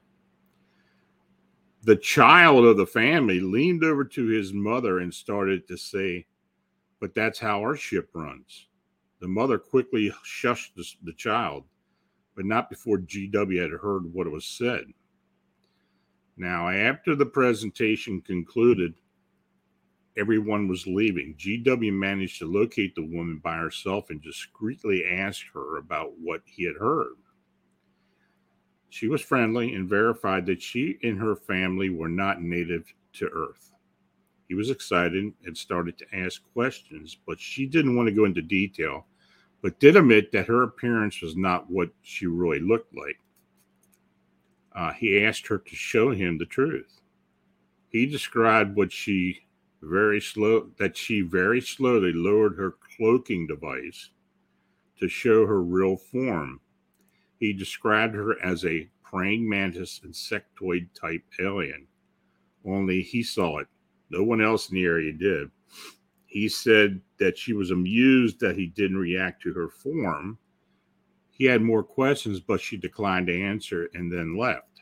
The 1.84 1.96
child 1.96 2.66
of 2.66 2.78
the 2.78 2.86
family 2.86 3.40
leaned 3.40 3.84
over 3.84 4.04
to 4.04 4.26
his 4.26 4.54
mother 4.54 5.00
and 5.00 5.14
started 5.14 5.68
to 5.68 5.78
say, 5.78 6.26
But 7.00 7.16
that's 7.16 7.40
how 7.40 7.62
our 7.62 7.76
ship 7.76 8.10
runs. 8.14 8.68
The 9.26 9.32
mother 9.32 9.58
quickly 9.58 10.14
shushed 10.24 10.76
the, 10.76 10.86
the 11.02 11.14
child, 11.14 11.64
but 12.36 12.46
not 12.46 12.70
before 12.70 13.00
GW 13.00 13.60
had 13.60 13.72
heard 13.72 14.14
what 14.14 14.30
was 14.30 14.46
said. 14.46 14.86
Now, 16.38 16.70
after 16.70 17.16
the 17.16 17.26
presentation 17.26 18.22
concluded, 18.22 18.94
everyone 20.16 20.68
was 20.68 20.86
leaving. 20.86 21.34
GW 21.40 21.92
managed 21.92 22.38
to 22.38 22.46
locate 22.46 22.94
the 22.94 23.02
woman 23.04 23.40
by 23.44 23.56
herself 23.56 24.12
and 24.12 24.22
discreetly 24.22 25.04
asked 25.04 25.46
her 25.56 25.78
about 25.78 26.12
what 26.20 26.44
he 26.46 26.64
had 26.64 26.76
heard. 26.76 27.16
She 28.90 29.08
was 29.08 29.24
friendly 29.24 29.74
and 29.74 29.90
verified 29.90 30.46
that 30.46 30.62
she 30.62 31.00
and 31.02 31.18
her 31.18 31.36
family 31.36 31.90
were 31.90 32.10
not 32.10 32.44
native 32.44 32.94
to 33.14 33.28
Earth. 33.30 33.72
He 34.48 34.54
was 34.54 34.70
excited 34.70 35.34
and 35.46 35.58
started 35.58 35.98
to 35.98 36.16
ask 36.16 36.44
questions, 36.54 37.18
but 37.26 37.40
she 37.40 37.66
didn't 37.66 37.96
want 37.96 38.08
to 38.08 38.14
go 38.14 38.26
into 38.26 38.44
detail, 38.44 39.08
but 39.66 39.80
did 39.80 39.96
admit 39.96 40.32
that 40.32 40.46
her 40.46 40.62
appearance 40.62 41.24
was 41.24 41.36
not 41.36 41.72
what 41.72 41.90
she 42.04 42.28
really 42.28 42.60
looked 42.60 42.96
like. 42.96 43.18
Uh, 44.76 44.94
he 44.94 45.26
asked 45.26 45.48
her 45.48 45.58
to 45.58 45.76
show 45.76 46.12
him 46.12 46.38
the 46.38 46.46
truth. 46.46 47.02
He 47.90 48.06
described 48.06 48.76
what 48.76 48.92
she 48.92 49.40
very 49.82 50.22
slow 50.22 50.70
that 50.78 50.96
she 50.96 51.22
very 51.22 51.62
slowly 51.62 52.14
lowered 52.14 52.56
her 52.58 52.76
cloaking 52.96 53.48
device 53.48 54.12
to 55.00 55.08
show 55.08 55.48
her 55.48 55.64
real 55.64 55.98
form. 55.98 56.60
He 57.40 57.52
described 57.52 58.14
her 58.14 58.40
as 58.46 58.66
a 58.66 58.88
praying 59.02 59.50
mantis 59.50 60.00
insectoid 60.06 60.90
type 60.94 61.24
alien. 61.40 61.88
Only 62.64 63.02
he 63.02 63.24
saw 63.24 63.58
it. 63.58 63.68
No 64.12 64.22
one 64.22 64.42
else 64.42 64.70
in 64.70 64.76
the 64.76 64.86
area 64.86 65.12
did. 65.12 65.50
He 66.36 66.50
said 66.50 67.00
that 67.18 67.38
she 67.38 67.54
was 67.54 67.72
amused 67.72 68.42
that 68.42 68.58
he 68.58 68.68
didn't 68.68 68.98
react 68.98 69.42
to 69.44 69.54
her 69.54 69.70
form. 69.70 70.38
He 71.30 71.46
had 71.46 71.62
more 71.62 71.82
questions, 71.82 72.42
but 72.42 72.60
she 72.60 72.76
declined 72.76 73.28
to 73.28 73.42
answer 73.42 73.90
and 73.94 74.12
then 74.12 74.38
left. 74.38 74.82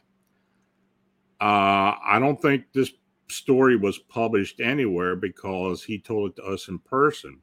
Uh, 1.39 1.93
I 2.03 2.17
don't 2.19 2.41
think 2.41 2.63
this 2.73 2.93
story 3.29 3.75
was 3.75 3.99
published 3.99 4.61
anywhere 4.61 5.15
because 5.15 5.83
he 5.83 5.99
told 5.99 6.31
it 6.31 6.37
to 6.37 6.43
us 6.43 6.69
in 6.69 6.79
person. 6.79 7.39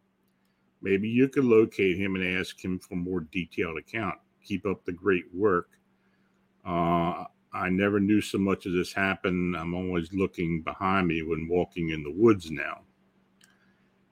Maybe 0.82 1.08
you 1.08 1.28
could 1.28 1.44
locate 1.44 1.96
him 1.96 2.16
and 2.16 2.36
ask 2.36 2.60
him 2.64 2.80
for 2.80 2.96
more 2.96 3.20
detailed 3.30 3.78
account. 3.78 4.16
Keep 4.42 4.66
up 4.66 4.84
the 4.84 4.92
great 4.92 5.32
work. 5.32 5.68
Uh, 6.66 7.26
I 7.52 7.68
never 7.70 8.00
knew 8.00 8.20
so 8.20 8.38
much 8.38 8.66
of 8.66 8.72
this 8.72 8.92
happen. 8.92 9.54
I'm 9.54 9.74
always 9.74 10.12
looking 10.12 10.62
behind 10.62 11.06
me 11.06 11.22
when 11.22 11.46
walking 11.48 11.90
in 11.90 12.02
the 12.02 12.10
woods 12.10 12.50
now. 12.50 12.80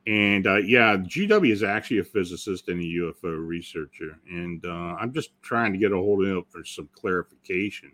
And 0.08 0.46
uh, 0.46 0.56
yeah, 0.56 0.96
GW 0.96 1.52
is 1.52 1.62
actually 1.62 1.98
a 1.98 2.04
physicist 2.04 2.68
and 2.68 2.80
a 2.80 2.84
UFO 2.84 3.46
researcher. 3.46 4.18
And 4.30 4.64
uh, 4.64 4.96
I'm 4.98 5.12
just 5.12 5.30
trying 5.42 5.70
to 5.72 5.78
get 5.78 5.92
a 5.92 5.96
hold 5.96 6.24
of 6.24 6.30
him 6.30 6.44
for 6.48 6.64
some 6.64 6.88
clarification. 6.94 7.92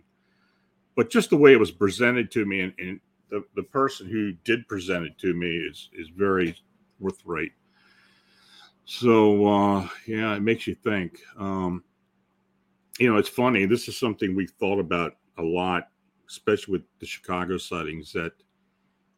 But 0.94 1.10
just 1.10 1.30
the 1.30 1.36
way 1.36 1.54
it 1.54 1.58
was 1.58 1.72
presented 1.72 2.30
to 2.30 2.46
me, 2.46 2.60
and, 2.60 2.72
and 2.78 3.00
the, 3.30 3.42
the 3.56 3.64
person 3.64 4.08
who 4.08 4.30
did 4.44 4.68
present 4.68 5.04
it 5.04 5.18
to 5.18 5.34
me 5.34 5.56
is, 5.56 5.90
is 5.92 6.08
very 6.08 6.56
forthright. 7.00 7.50
So, 8.84 9.46
uh, 9.46 9.88
yeah, 10.06 10.36
it 10.36 10.42
makes 10.42 10.68
you 10.68 10.76
think. 10.76 11.20
Um, 11.36 11.82
you 13.00 13.10
know, 13.10 13.18
it's 13.18 13.28
funny. 13.28 13.66
This 13.66 13.88
is 13.88 13.98
something 13.98 14.36
we've 14.36 14.54
thought 14.60 14.78
about 14.78 15.16
a 15.38 15.42
lot, 15.42 15.88
especially 16.28 16.72
with 16.72 16.82
the 17.00 17.06
Chicago 17.06 17.58
sightings, 17.58 18.12
that 18.12 18.34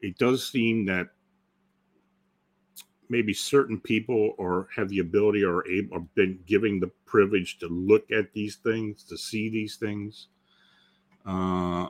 it 0.01 0.17
does 0.17 0.49
seem 0.49 0.87
that 0.87 1.09
maybe 3.09 3.33
certain 3.33 3.81
people 3.81 4.35
or 4.39 4.69
have 4.75 4.89
the 4.89 4.99
ability 4.99 5.45
or 5.45 5.67
able 5.69 5.97
or 5.97 6.01
been 6.15 6.39
given 6.47 6.81
the 6.81 6.91
privilege 7.05 7.59
to 7.59 7.69
look 7.69 8.11
at 8.11 8.33
these 8.33 8.57
things, 8.57 9.05
to 9.05 9.17
see 9.17 9.49
these 9.49 9.77
things. 9.77 10.29
Uh, 11.25 11.89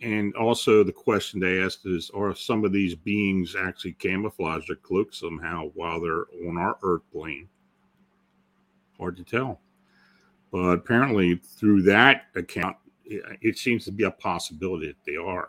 and 0.00 0.34
also 0.34 0.82
the 0.82 0.92
question 0.92 1.38
they 1.38 1.62
asked 1.62 1.86
is 1.86 2.10
are 2.10 2.34
some 2.34 2.64
of 2.64 2.72
these 2.72 2.94
beings 2.94 3.54
actually 3.58 3.92
camouflaged 3.92 4.68
or 4.68 4.76
cloaked 4.76 5.14
somehow 5.14 5.70
while 5.74 6.00
they're 6.00 6.26
on 6.48 6.58
our 6.58 6.76
earth 6.82 7.02
plane? 7.12 7.48
Hard 8.98 9.16
to 9.16 9.24
tell. 9.24 9.60
But 10.50 10.78
apparently 10.78 11.36
through 11.36 11.82
that 11.82 12.24
account 12.34 12.76
it, 13.04 13.38
it 13.40 13.58
seems 13.58 13.84
to 13.84 13.92
be 13.92 14.04
a 14.04 14.10
possibility 14.10 14.88
that 14.88 15.04
they 15.06 15.16
are. 15.16 15.48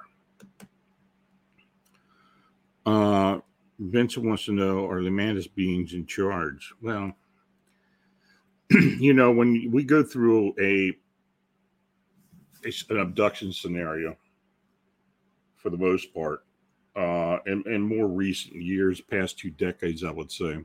Uh, 2.86 3.39
Vincent 3.79 4.25
wants 4.25 4.45
to 4.45 4.51
know 4.51 4.87
are 4.87 5.03
the 5.03 5.11
mantis 5.11 5.47
beings 5.47 5.93
in 5.93 6.05
charge? 6.05 6.73
Well, 6.81 7.13
you 8.69 9.13
know, 9.13 9.31
when 9.31 9.69
we 9.71 9.83
go 9.83 10.03
through 10.03 10.53
a, 10.59 10.93
a, 12.65 12.71
an 12.89 12.99
abduction 12.99 13.51
scenario, 13.51 14.15
for 15.57 15.69
the 15.69 15.77
most 15.77 16.13
part, 16.13 16.45
uh, 16.95 17.37
in, 17.47 17.63
in 17.65 17.81
more 17.81 18.07
recent 18.07 18.55
years, 18.55 19.01
past 19.01 19.39
two 19.39 19.49
decades, 19.49 20.03
I 20.03 20.11
would 20.11 20.31
say. 20.31 20.57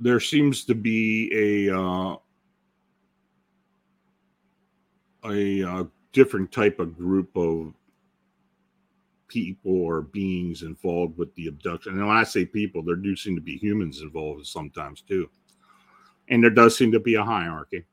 There 0.00 0.20
seems 0.20 0.64
to 0.64 0.74
be 0.74 1.30
a 1.68 1.76
uh, 1.76 2.16
a 5.24 5.62
uh, 5.62 5.84
different 6.12 6.50
type 6.50 6.80
of 6.80 6.96
group 6.96 7.36
of 7.36 7.74
people 9.30 9.80
or 9.82 10.02
beings 10.02 10.62
involved 10.62 11.16
with 11.16 11.34
the 11.36 11.46
abduction. 11.46 11.96
And 11.96 12.06
when 12.06 12.16
I 12.16 12.24
say 12.24 12.44
people, 12.44 12.82
there 12.82 12.96
do 12.96 13.14
seem 13.16 13.36
to 13.36 13.40
be 13.40 13.56
humans 13.56 14.02
involved 14.02 14.46
sometimes 14.46 15.02
too. 15.02 15.30
And 16.28 16.42
there 16.42 16.50
does 16.50 16.76
seem 16.76 16.92
to 16.92 17.00
be 17.00 17.14
a 17.14 17.24
hierarchy. 17.24 17.84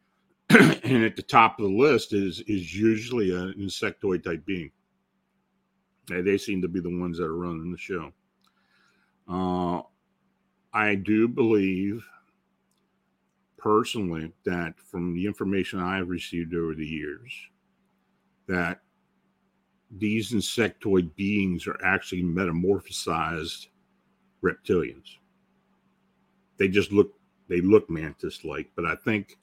and 0.50 1.04
at 1.04 1.16
the 1.16 1.22
top 1.22 1.58
of 1.58 1.66
the 1.66 1.76
list 1.76 2.12
is 2.12 2.40
is 2.46 2.74
usually 2.74 3.30
an 3.34 3.54
insectoid 3.58 4.24
type 4.24 4.44
being. 4.46 4.70
they 6.08 6.38
seem 6.38 6.62
to 6.62 6.68
be 6.68 6.80
the 6.80 6.98
ones 7.00 7.18
that 7.18 7.24
are 7.24 7.36
running 7.36 7.70
the 7.70 7.78
show. 7.78 8.12
Uh, 9.28 9.82
I 10.72 10.94
do 10.94 11.26
believe 11.26 12.06
personally 13.58 14.32
that 14.44 14.78
from 14.78 15.14
the 15.14 15.26
information 15.26 15.80
I've 15.80 16.08
received 16.08 16.54
over 16.54 16.74
the 16.74 16.86
years, 16.86 17.32
that 18.46 18.82
these 19.90 20.32
insectoid 20.32 21.14
beings 21.16 21.66
are 21.66 21.78
actually 21.84 22.22
metamorphosized 22.22 23.68
reptilians. 24.42 25.16
They 26.58 26.68
just 26.68 26.92
look 26.92 27.12
they 27.48 27.60
look 27.60 27.88
mantis 27.88 28.44
like, 28.44 28.70
but 28.74 28.84
I 28.84 28.96
think 28.96 29.38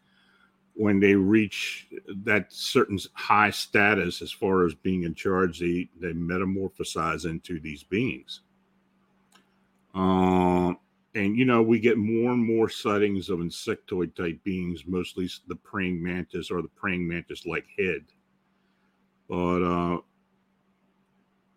when 0.75 0.99
they 0.99 1.15
reach 1.15 1.87
that 2.23 2.51
certain 2.51 2.97
high 3.13 3.51
status 3.51 4.21
as 4.21 4.31
far 4.31 4.65
as 4.65 4.73
being 4.73 5.03
in 5.03 5.13
charge, 5.13 5.59
they, 5.59 5.89
they 5.99 6.13
metamorphosize 6.13 7.25
into 7.25 7.59
these 7.59 7.83
beings. 7.83 8.41
Um, 9.93 10.77
and 11.15 11.37
you 11.37 11.45
know, 11.45 11.61
we 11.61 11.79
get 11.79 11.97
more 11.97 12.31
and 12.31 12.43
more 12.43 12.69
sightings 12.69 13.29
of 13.29 13.39
insectoid 13.39 14.15
type 14.15 14.43
beings, 14.43 14.83
mostly 14.87 15.29
the 15.47 15.55
praying 15.55 16.01
mantis 16.01 16.49
or 16.49 16.63
the 16.63 16.69
praying 16.69 17.07
mantis 17.07 17.45
like 17.45 17.65
head. 17.77 18.03
But 19.29 19.63
uh, 19.63 19.97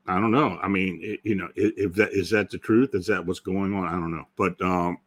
I 0.08 0.20
don't 0.20 0.30
know. 0.30 0.58
I 0.62 0.68
mean, 0.68 1.00
it, 1.02 1.20
you 1.24 1.34
know, 1.34 1.48
if 1.56 1.94
that 1.94 2.12
is 2.12 2.30
that 2.30 2.50
the 2.50 2.58
truth, 2.58 2.90
is 2.94 3.06
that 3.06 3.24
what's 3.24 3.40
going 3.40 3.74
on? 3.74 3.86
I 3.86 3.92
don't 3.92 4.12
know. 4.12 4.26
But 4.36 4.60
um, 4.62 4.98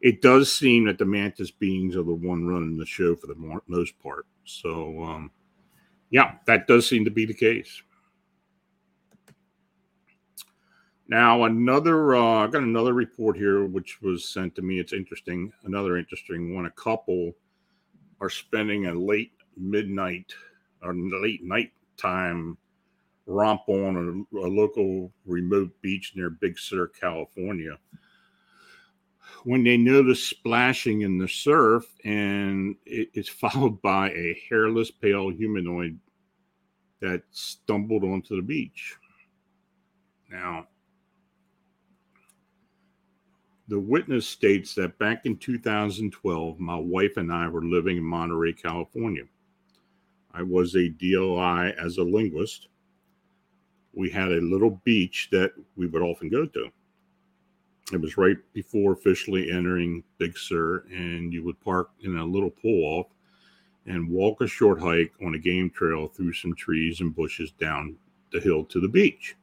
it 0.00 0.22
does 0.22 0.52
seem 0.52 0.84
that 0.86 0.98
the 0.98 1.04
mantis 1.04 1.50
beings 1.50 1.96
are 1.96 2.04
the 2.04 2.14
one 2.14 2.46
running 2.46 2.76
the 2.76 2.86
show 2.86 3.16
for 3.16 3.26
the 3.26 3.60
most 3.66 3.98
part. 4.00 4.26
So, 4.44 5.02
um, 5.02 5.30
yeah, 6.10 6.34
that 6.46 6.68
does 6.68 6.88
seem 6.88 7.04
to 7.04 7.10
be 7.10 7.24
the 7.24 7.34
case. 7.34 7.82
Now, 11.08 11.44
another, 11.44 12.16
uh, 12.16 12.44
I 12.44 12.46
got 12.48 12.62
another 12.62 12.92
report 12.92 13.36
here 13.36 13.64
which 13.64 14.02
was 14.02 14.28
sent 14.28 14.54
to 14.56 14.62
me. 14.62 14.78
It's 14.78 14.92
interesting. 14.92 15.52
Another 15.64 15.96
interesting 15.96 16.54
one. 16.54 16.66
A 16.66 16.70
couple 16.72 17.32
are 18.20 18.30
spending 18.30 18.86
a 18.86 18.94
late 18.94 19.32
midnight 19.56 20.32
or 20.82 20.94
late 20.94 21.44
night 21.44 21.72
time 21.96 22.56
romp 23.26 23.62
on 23.68 24.26
a, 24.32 24.38
a 24.38 24.48
local 24.48 25.12
remote 25.24 25.70
beach 25.82 26.12
near 26.16 26.30
Big 26.30 26.58
Sur, 26.58 26.86
California 26.88 27.78
when 29.44 29.62
they 29.62 29.76
notice 29.76 30.22
splashing 30.22 31.02
in 31.02 31.18
the 31.18 31.28
surf 31.28 31.84
and 32.04 32.76
it, 32.84 33.08
it's 33.14 33.28
followed 33.42 33.80
by 33.82 34.10
a 34.10 34.40
hairless 34.48 34.90
pale 34.90 35.30
humanoid 35.30 35.98
that 37.00 37.22
stumbled 37.30 38.04
onto 38.04 38.36
the 38.36 38.42
beach 38.42 38.96
now 40.30 40.66
the 43.68 43.78
witness 43.78 44.28
states 44.28 44.74
that 44.76 44.98
back 44.98 45.26
in 45.26 45.36
2012, 45.36 46.60
my 46.60 46.76
wife 46.76 47.16
and 47.16 47.32
I 47.32 47.48
were 47.48 47.64
living 47.64 47.96
in 47.96 48.04
Monterey, 48.04 48.52
California. 48.52 49.24
I 50.32 50.42
was 50.42 50.76
a 50.76 50.88
DLI 50.90 51.74
as 51.76 51.98
a 51.98 52.04
linguist. 52.04 52.68
We 53.96 54.10
had 54.10 54.30
a 54.30 54.40
little 54.40 54.80
beach 54.84 55.28
that 55.32 55.52
we 55.74 55.86
would 55.86 56.02
often 56.02 56.28
go 56.28 56.46
to. 56.46 56.68
It 57.92 58.00
was 58.00 58.18
right 58.18 58.36
before 58.52 58.92
officially 58.92 59.50
entering 59.50 60.04
Big 60.18 60.36
Sur, 60.36 60.84
and 60.90 61.32
you 61.32 61.42
would 61.44 61.58
park 61.60 61.90
in 62.00 62.16
a 62.16 62.24
little 62.24 62.50
pull 62.50 62.84
off 62.84 63.06
and 63.86 64.10
walk 64.10 64.40
a 64.40 64.46
short 64.46 64.80
hike 64.80 65.12
on 65.24 65.34
a 65.34 65.38
game 65.38 65.70
trail 65.70 66.08
through 66.08 66.34
some 66.34 66.54
trees 66.54 67.00
and 67.00 67.14
bushes 67.14 67.52
down 67.52 67.96
the 68.32 68.40
hill 68.40 68.64
to 68.64 68.80
the 68.80 68.88
beach. 68.88 69.36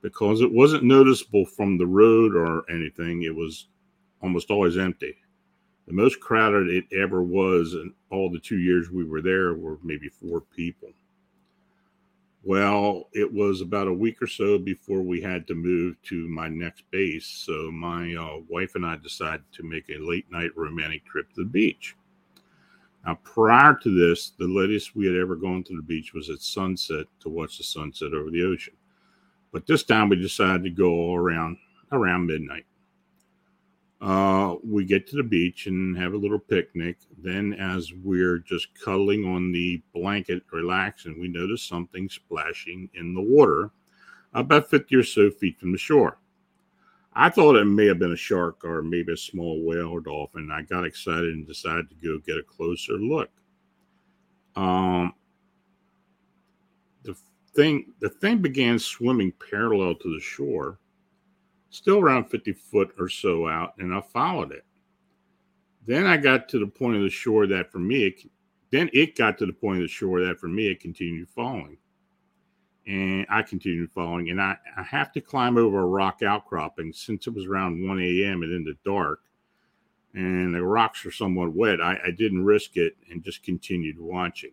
Because 0.00 0.40
it 0.40 0.52
wasn't 0.52 0.82
noticeable 0.82 1.44
from 1.44 1.78
the 1.78 1.86
road 1.86 2.34
or 2.34 2.68
anything, 2.70 3.22
it 3.22 3.34
was 3.34 3.68
almost 4.20 4.50
always 4.50 4.76
empty. 4.76 5.14
The 5.86 5.92
most 5.92 6.18
crowded 6.18 6.68
it 6.68 6.84
ever 6.92 7.22
was 7.22 7.74
in 7.74 7.92
all 8.10 8.30
the 8.30 8.40
two 8.40 8.58
years 8.58 8.90
we 8.90 9.04
were 9.04 9.22
there 9.22 9.54
were 9.54 9.78
maybe 9.82 10.08
four 10.08 10.40
people. 10.40 10.88
Well, 12.46 13.08
it 13.14 13.32
was 13.32 13.62
about 13.62 13.88
a 13.88 13.92
week 13.92 14.20
or 14.20 14.26
so 14.26 14.58
before 14.58 15.00
we 15.00 15.18
had 15.18 15.46
to 15.46 15.54
move 15.54 15.96
to 16.02 16.28
my 16.28 16.46
next 16.46 16.84
base. 16.90 17.24
So 17.26 17.70
my 17.72 18.14
uh, 18.14 18.42
wife 18.50 18.74
and 18.74 18.84
I 18.84 18.96
decided 18.96 19.44
to 19.52 19.62
make 19.62 19.88
a 19.88 19.96
late 19.98 20.30
night 20.30 20.50
romantic 20.54 21.06
trip 21.06 21.32
to 21.32 21.40
the 21.42 21.48
beach. 21.48 21.96
Now, 23.06 23.18
prior 23.22 23.74
to 23.82 23.90
this, 23.90 24.32
the 24.38 24.46
latest 24.46 24.94
we 24.94 25.06
had 25.06 25.16
ever 25.16 25.36
gone 25.36 25.62
to 25.64 25.76
the 25.76 25.82
beach 25.82 26.12
was 26.12 26.28
at 26.28 26.42
sunset 26.42 27.06
to 27.20 27.30
watch 27.30 27.56
the 27.56 27.64
sunset 27.64 28.12
over 28.12 28.30
the 28.30 28.44
ocean. 28.44 28.74
But 29.50 29.66
this 29.66 29.82
time 29.82 30.10
we 30.10 30.16
decided 30.16 30.64
to 30.64 30.70
go 30.70 31.14
around 31.14 31.56
around 31.92 32.26
midnight. 32.26 32.66
Uh, 34.04 34.56
we 34.62 34.84
get 34.84 35.06
to 35.06 35.16
the 35.16 35.22
beach 35.22 35.66
and 35.66 35.96
have 35.96 36.12
a 36.12 36.16
little 36.16 36.38
picnic. 36.38 36.98
Then, 37.16 37.54
as 37.54 37.90
we're 37.94 38.38
just 38.38 38.68
cuddling 38.78 39.24
on 39.24 39.50
the 39.50 39.82
blanket, 39.94 40.42
relaxing, 40.52 41.18
we 41.18 41.28
notice 41.28 41.62
something 41.62 42.10
splashing 42.10 42.90
in 42.92 43.14
the 43.14 43.22
water 43.22 43.70
about 44.34 44.68
50 44.68 44.94
or 44.94 45.04
so 45.04 45.30
feet 45.30 45.58
from 45.58 45.72
the 45.72 45.78
shore. 45.78 46.18
I 47.14 47.30
thought 47.30 47.56
it 47.56 47.64
may 47.64 47.86
have 47.86 47.98
been 47.98 48.12
a 48.12 48.16
shark 48.16 48.62
or 48.62 48.82
maybe 48.82 49.14
a 49.14 49.16
small 49.16 49.64
whale 49.64 49.88
or 49.88 50.00
dolphin. 50.00 50.50
I 50.52 50.62
got 50.62 50.84
excited 50.84 51.32
and 51.32 51.46
decided 51.46 51.88
to 51.88 51.94
go 51.94 52.18
get 52.18 52.36
a 52.36 52.42
closer 52.42 52.94
look. 52.94 53.30
Um, 54.54 55.14
the 57.04 57.16
thing, 57.54 57.94
the 58.00 58.10
thing 58.10 58.42
began 58.42 58.78
swimming 58.78 59.32
parallel 59.50 59.94
to 59.94 60.14
the 60.14 60.20
shore 60.20 60.78
still 61.74 61.98
around 61.98 62.26
50 62.26 62.52
foot 62.52 62.94
or 62.98 63.08
so 63.08 63.48
out, 63.48 63.74
and 63.78 63.92
I 63.92 64.00
followed 64.00 64.52
it. 64.52 64.64
Then 65.86 66.06
I 66.06 66.16
got 66.16 66.48
to 66.50 66.58
the 66.58 66.66
point 66.66 66.96
of 66.96 67.02
the 67.02 67.10
shore 67.10 67.46
that 67.48 67.72
for 67.72 67.78
me, 67.78 68.06
it, 68.06 68.22
then 68.70 68.88
it 68.92 69.16
got 69.16 69.38
to 69.38 69.46
the 69.46 69.52
point 69.52 69.78
of 69.78 69.82
the 69.82 69.88
shore 69.88 70.20
that 70.20 70.38
for 70.38 70.48
me, 70.48 70.68
it 70.68 70.80
continued 70.80 71.28
falling. 71.28 71.76
And 72.86 73.26
I 73.28 73.42
continued 73.42 73.90
falling, 73.90 74.30
and 74.30 74.40
I, 74.40 74.56
I 74.76 74.82
have 74.82 75.10
to 75.12 75.20
climb 75.20 75.56
over 75.56 75.80
a 75.80 75.86
rock 75.86 76.22
outcropping 76.22 76.92
since 76.92 77.26
it 77.26 77.34
was 77.34 77.46
around 77.46 77.86
1 77.86 77.98
a.m. 77.98 78.42
and 78.42 78.52
in 78.52 78.64
the 78.64 78.76
dark, 78.84 79.20
and 80.14 80.54
the 80.54 80.62
rocks 80.62 81.04
are 81.04 81.10
somewhat 81.10 81.54
wet. 81.54 81.80
I, 81.80 81.98
I 82.06 82.10
didn't 82.12 82.44
risk 82.44 82.76
it 82.76 82.96
and 83.10 83.24
just 83.24 83.42
continued 83.42 83.98
watching. 83.98 84.52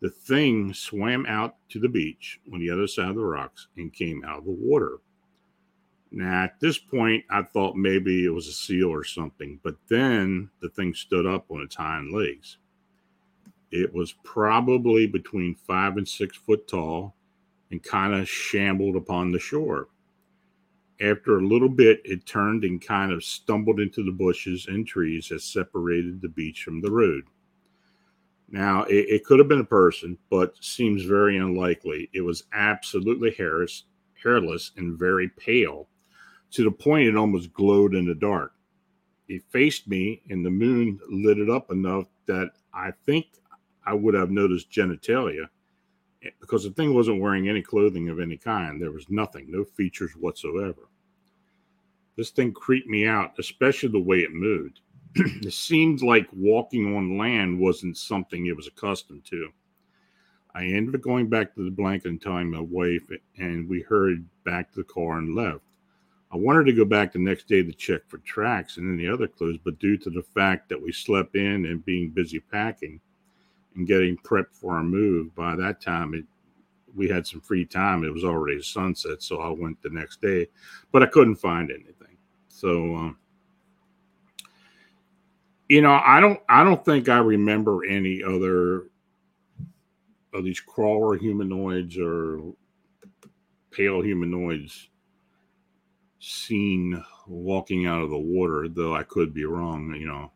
The 0.00 0.08
thing 0.08 0.72
swam 0.72 1.26
out 1.26 1.56
to 1.70 1.78
the 1.78 1.88
beach 1.88 2.40
on 2.52 2.60
the 2.60 2.70
other 2.70 2.86
side 2.86 3.10
of 3.10 3.16
the 3.16 3.24
rocks 3.24 3.68
and 3.76 3.92
came 3.92 4.24
out 4.24 4.38
of 4.38 4.44
the 4.46 4.56
water. 4.58 5.00
Now, 6.12 6.44
at 6.44 6.58
this 6.58 6.76
point, 6.76 7.24
I 7.30 7.42
thought 7.42 7.76
maybe 7.76 8.24
it 8.24 8.30
was 8.30 8.48
a 8.48 8.52
seal 8.52 8.88
or 8.88 9.04
something, 9.04 9.60
but 9.62 9.76
then 9.88 10.50
the 10.60 10.68
thing 10.68 10.92
stood 10.92 11.24
up 11.24 11.50
on 11.50 11.62
its 11.62 11.76
hind 11.76 12.12
legs. 12.12 12.58
It 13.70 13.94
was 13.94 14.12
probably 14.24 15.06
between 15.06 15.54
five 15.54 15.96
and 15.96 16.08
six 16.08 16.36
foot 16.36 16.66
tall 16.66 17.14
and 17.70 17.82
kind 17.82 18.12
of 18.14 18.28
shambled 18.28 18.96
upon 18.96 19.30
the 19.30 19.38
shore. 19.38 19.88
After 21.00 21.38
a 21.38 21.46
little 21.46 21.68
bit, 21.68 22.02
it 22.04 22.26
turned 22.26 22.64
and 22.64 22.84
kind 22.84 23.12
of 23.12 23.24
stumbled 23.24 23.78
into 23.78 24.02
the 24.04 24.10
bushes 24.10 24.66
and 24.66 24.86
trees 24.86 25.28
that 25.28 25.42
separated 25.42 26.20
the 26.20 26.28
beach 26.28 26.64
from 26.64 26.80
the 26.80 26.90
road. 26.90 27.24
Now, 28.50 28.82
it, 28.82 29.06
it 29.08 29.24
could 29.24 29.38
have 29.38 29.48
been 29.48 29.60
a 29.60 29.64
person, 29.64 30.18
but 30.28 30.56
seems 30.60 31.04
very 31.04 31.38
unlikely. 31.38 32.10
It 32.12 32.22
was 32.22 32.44
absolutely 32.52 33.30
hairless, 33.30 33.84
hairless 34.20 34.72
and 34.76 34.98
very 34.98 35.28
pale 35.28 35.88
to 36.52 36.64
the 36.64 36.70
point 36.70 37.08
it 37.08 37.16
almost 37.16 37.52
glowed 37.52 37.94
in 37.94 38.06
the 38.06 38.14
dark. 38.14 38.52
It 39.28 39.42
faced 39.50 39.88
me, 39.88 40.22
and 40.28 40.44
the 40.44 40.50
moon 40.50 40.98
lit 41.08 41.38
it 41.38 41.48
up 41.48 41.70
enough 41.70 42.06
that 42.26 42.50
I 42.74 42.92
think 43.06 43.26
I 43.86 43.94
would 43.94 44.14
have 44.14 44.30
noticed 44.30 44.70
genitalia 44.70 45.46
eh, 46.24 46.30
because 46.40 46.64
the 46.64 46.70
thing 46.70 46.94
wasn't 46.94 47.20
wearing 47.20 47.48
any 47.48 47.62
clothing 47.62 48.08
of 48.08 48.20
any 48.20 48.36
kind. 48.36 48.80
There 48.80 48.90
was 48.90 49.08
nothing, 49.08 49.46
no 49.48 49.64
features 49.64 50.12
whatsoever. 50.12 50.88
This 52.16 52.30
thing 52.30 52.52
creeped 52.52 52.88
me 52.88 53.06
out, 53.06 53.32
especially 53.38 53.90
the 53.90 54.00
way 54.00 54.18
it 54.18 54.32
moved. 54.32 54.80
it 55.14 55.52
seemed 55.52 56.02
like 56.02 56.28
walking 56.32 56.96
on 56.96 57.16
land 57.16 57.58
wasn't 57.58 57.96
something 57.96 58.46
it 58.46 58.56
was 58.56 58.66
accustomed 58.66 59.24
to. 59.26 59.48
I 60.54 60.64
ended 60.64 60.96
up 60.96 61.00
going 61.00 61.28
back 61.28 61.54
to 61.54 61.64
the 61.64 61.70
blanket 61.70 62.08
and 62.08 62.20
telling 62.20 62.50
my 62.50 62.60
wife, 62.60 63.02
and 63.38 63.68
we 63.68 63.82
hurried 63.82 64.24
back 64.44 64.70
to 64.72 64.78
the 64.78 64.84
car 64.84 65.18
and 65.18 65.34
left. 65.34 65.60
I 66.32 66.36
wanted 66.36 66.64
to 66.66 66.72
go 66.72 66.84
back 66.84 67.12
the 67.12 67.18
next 67.18 67.48
day 67.48 67.62
to 67.62 67.72
check 67.72 68.02
for 68.06 68.18
tracks 68.18 68.76
and 68.76 68.98
any 68.98 69.08
other 69.08 69.26
clues, 69.26 69.58
but 69.64 69.78
due 69.80 69.96
to 69.98 70.10
the 70.10 70.22
fact 70.22 70.68
that 70.68 70.80
we 70.80 70.92
slept 70.92 71.34
in 71.34 71.66
and 71.66 71.84
being 71.84 72.10
busy 72.10 72.38
packing 72.38 73.00
and 73.74 73.86
getting 73.86 74.16
prepped 74.18 74.54
for 74.54 74.74
our 74.76 74.84
move, 74.84 75.34
by 75.34 75.56
that 75.56 75.80
time 75.80 76.14
it 76.14 76.24
we 76.94 77.08
had 77.08 77.26
some 77.26 77.40
free 77.40 77.64
time. 77.64 78.04
It 78.04 78.12
was 78.12 78.24
already 78.24 78.60
sunset, 78.62 79.22
so 79.22 79.40
I 79.40 79.48
went 79.48 79.80
the 79.82 79.90
next 79.90 80.20
day, 80.20 80.48
but 80.92 81.02
I 81.02 81.06
couldn't 81.06 81.36
find 81.36 81.70
anything. 81.70 82.16
So, 82.48 82.94
um, 82.96 83.18
you 85.68 85.82
know, 85.82 86.00
I 86.04 86.20
don't, 86.20 86.40
I 86.48 86.64
don't 86.64 86.84
think 86.84 87.08
I 87.08 87.18
remember 87.18 87.84
any 87.84 88.22
other 88.22 88.86
of 90.32 90.44
these 90.44 90.60
crawler 90.60 91.16
humanoids 91.16 91.96
or 91.98 92.40
pale 93.70 94.02
humanoids 94.02 94.88
seen 96.20 97.02
walking 97.26 97.86
out 97.86 98.02
of 98.02 98.10
the 98.10 98.18
water, 98.18 98.68
though 98.68 98.94
I 98.94 99.02
could 99.02 99.34
be 99.34 99.44
wrong. 99.44 99.94
You 99.98 100.06
know, 100.06 100.32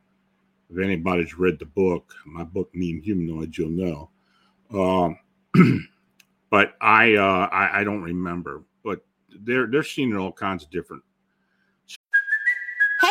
if 0.71 0.83
anybody's 0.83 1.39
read 1.39 1.59
the 1.59 1.67
book, 1.67 2.15
my 2.27 2.43
book 2.43 2.71
Meme 2.75 3.03
Humanoids, 3.03 3.57
you'll 3.57 3.71
know. 3.71 4.11
Um, 4.73 5.19
but 6.51 6.75
I, 6.81 7.15
uh, 7.15 7.49
I, 7.53 7.81
I 7.81 7.85
don't 7.85 8.03
remember. 8.03 8.65
But 8.83 9.05
they're 9.43 9.67
they're 9.67 9.83
seen 9.83 10.11
in 10.11 10.17
all 10.17 10.33
kinds 10.33 10.65
of 10.65 10.71
different 10.71 11.03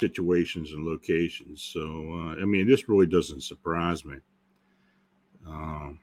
situations 0.00 0.72
and 0.72 0.84
locations. 0.84 1.62
So, 1.62 1.80
uh, 1.80 2.42
I 2.42 2.44
mean, 2.44 2.66
this 2.66 2.88
really 2.88 3.06
doesn't 3.06 3.42
surprise 3.42 4.04
me. 4.04 4.16
Um, 5.46 6.00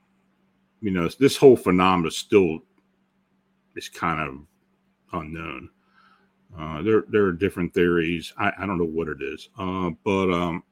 you 0.81 0.91
know, 0.91 1.09
this 1.19 1.35
whole 1.35 1.57
phenomenon 1.57 2.11
still 2.11 2.59
is 3.75 3.89
kind 3.89 4.21
of 4.21 5.19
unknown. 5.19 5.69
Uh, 6.57 6.81
there, 6.81 7.03
there 7.09 7.25
are 7.25 7.33
different 7.33 7.73
theories. 7.73 8.33
I, 8.37 8.51
I 8.57 8.65
don't 8.65 8.77
know 8.77 8.85
what 8.85 9.09
it 9.09 9.17
is, 9.21 9.49
uh, 9.59 9.89
but 10.03 10.31
um, 10.31 10.63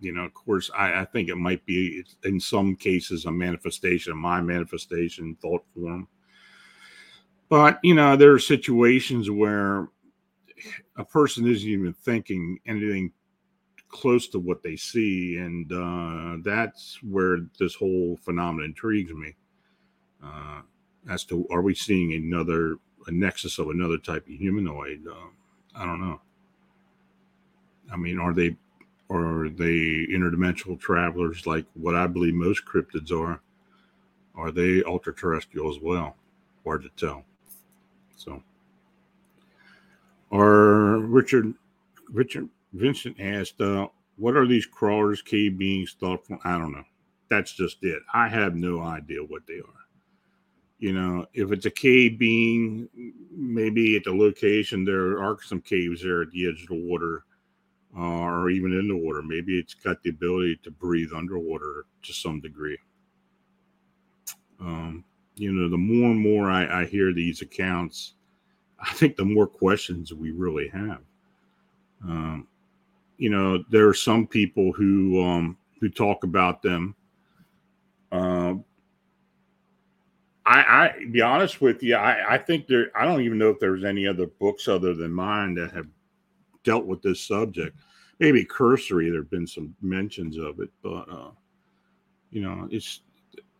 you 0.00 0.12
know, 0.12 0.22
of 0.22 0.34
course, 0.34 0.70
I, 0.76 1.00
I 1.00 1.04
think 1.04 1.28
it 1.28 1.36
might 1.36 1.64
be 1.66 2.04
in 2.24 2.40
some 2.40 2.76
cases 2.76 3.24
a 3.24 3.32
manifestation 3.32 4.12
of 4.12 4.18
my 4.18 4.40
manifestation 4.40 5.36
thought 5.42 5.64
form. 5.74 6.08
But 7.48 7.80
you 7.82 7.94
know, 7.94 8.16
there 8.16 8.32
are 8.32 8.38
situations 8.38 9.30
where 9.30 9.88
a 11.00 11.04
person 11.04 11.48
isn't 11.48 11.68
even 11.68 11.92
thinking 11.94 12.58
anything 12.66 13.10
close 13.88 14.28
to 14.28 14.38
what 14.38 14.62
they 14.62 14.76
see, 14.76 15.38
and 15.38 15.72
uh, 15.72 16.36
that's 16.44 16.98
where 17.02 17.38
this 17.58 17.74
whole 17.74 18.18
phenomenon 18.22 18.66
intrigues 18.66 19.12
me. 19.12 19.34
Uh, 20.22 20.60
as 21.08 21.24
to 21.24 21.46
are 21.50 21.62
we 21.62 21.74
seeing 21.74 22.12
another 22.12 22.76
a 23.06 23.10
nexus 23.10 23.58
of 23.58 23.70
another 23.70 23.96
type 23.96 24.26
of 24.26 24.34
humanoid? 24.34 25.06
Uh, 25.08 25.28
I 25.74 25.86
don't 25.86 26.00
know. 26.00 26.20
I 27.90 27.96
mean, 27.96 28.18
are 28.18 28.34
they 28.34 28.56
are 29.08 29.48
they 29.48 30.06
interdimensional 30.10 30.78
travelers 30.78 31.46
like 31.46 31.64
what 31.74 31.96
I 31.96 32.06
believe 32.06 32.34
most 32.34 32.64
cryptids 32.66 33.10
are? 33.10 33.40
Are 34.34 34.50
they 34.50 34.84
ultra 34.84 35.14
terrestrial 35.14 35.70
as 35.70 35.80
well? 35.80 36.16
Hard 36.64 36.82
to 36.82 36.90
tell. 36.90 37.24
So, 38.16 38.42
our 40.32 40.98
Richard 40.98 41.54
Richard 42.10 42.48
Vincent 42.72 43.18
asked, 43.20 43.60
uh, 43.60 43.88
"What 44.16 44.36
are 44.36 44.46
these 44.46 44.66
crawlers, 44.66 45.22
cave 45.22 45.58
beings 45.58 45.96
thought 45.98 46.26
from?" 46.26 46.38
I 46.44 46.58
don't 46.58 46.72
know. 46.72 46.84
That's 47.28 47.52
just 47.52 47.82
it. 47.82 48.02
I 48.12 48.28
have 48.28 48.54
no 48.56 48.80
idea 48.80 49.22
what 49.22 49.46
they 49.46 49.58
are. 49.58 49.86
You 50.78 50.92
know, 50.94 51.26
if 51.34 51.52
it's 51.52 51.66
a 51.66 51.70
cave 51.70 52.18
being, 52.18 52.88
maybe 53.30 53.96
at 53.96 54.04
the 54.04 54.14
location 54.14 54.84
there 54.84 55.22
are 55.22 55.36
some 55.42 55.60
caves 55.60 56.02
there 56.02 56.22
at 56.22 56.30
the 56.30 56.48
edge 56.48 56.62
of 56.62 56.68
the 56.68 56.88
water, 56.88 57.24
uh, 57.96 58.00
or 58.00 58.50
even 58.50 58.72
in 58.72 58.88
the 58.88 58.96
water. 58.96 59.22
Maybe 59.22 59.58
it's 59.58 59.74
got 59.74 60.02
the 60.02 60.10
ability 60.10 60.60
to 60.62 60.70
breathe 60.70 61.12
underwater 61.14 61.84
to 62.02 62.12
some 62.12 62.40
degree. 62.40 62.78
Um, 64.58 65.04
you 65.36 65.52
know, 65.52 65.68
the 65.68 65.76
more 65.76 66.10
and 66.10 66.20
more 66.20 66.50
I, 66.50 66.82
I 66.82 66.86
hear 66.86 67.12
these 67.12 67.42
accounts, 67.42 68.14
I 68.80 68.92
think 68.94 69.16
the 69.16 69.24
more 69.24 69.46
questions 69.46 70.12
we 70.12 70.30
really 70.30 70.68
have. 70.68 71.00
Um, 72.02 72.46
you 73.18 73.28
know, 73.28 73.62
there 73.70 73.86
are 73.88 73.94
some 73.94 74.26
people 74.26 74.72
who 74.72 75.22
um, 75.22 75.56
who 75.80 75.88
talk 75.88 76.24
about 76.24 76.62
them. 76.62 76.94
Uh, 78.10 78.54
I, 80.46 80.60
I 80.62 80.94
be 81.12 81.20
honest 81.20 81.60
with 81.60 81.82
you, 81.82 81.96
I, 81.96 82.34
I 82.34 82.38
think 82.38 82.66
there. 82.66 82.90
I 82.96 83.04
don't 83.04 83.20
even 83.20 83.38
know 83.38 83.50
if 83.50 83.60
there's 83.60 83.84
any 83.84 84.06
other 84.06 84.26
books 84.26 84.68
other 84.68 84.94
than 84.94 85.12
mine 85.12 85.54
that 85.54 85.72
have 85.72 85.86
dealt 86.64 86.86
with 86.86 87.02
this 87.02 87.20
subject. 87.20 87.76
Maybe 88.18 88.44
cursory, 88.44 89.10
there 89.10 89.20
have 89.20 89.30
been 89.30 89.46
some 89.46 89.74
mentions 89.80 90.38
of 90.38 90.60
it, 90.60 90.70
but 90.82 91.10
uh, 91.10 91.30
you 92.30 92.42
know, 92.42 92.68
it's 92.70 93.02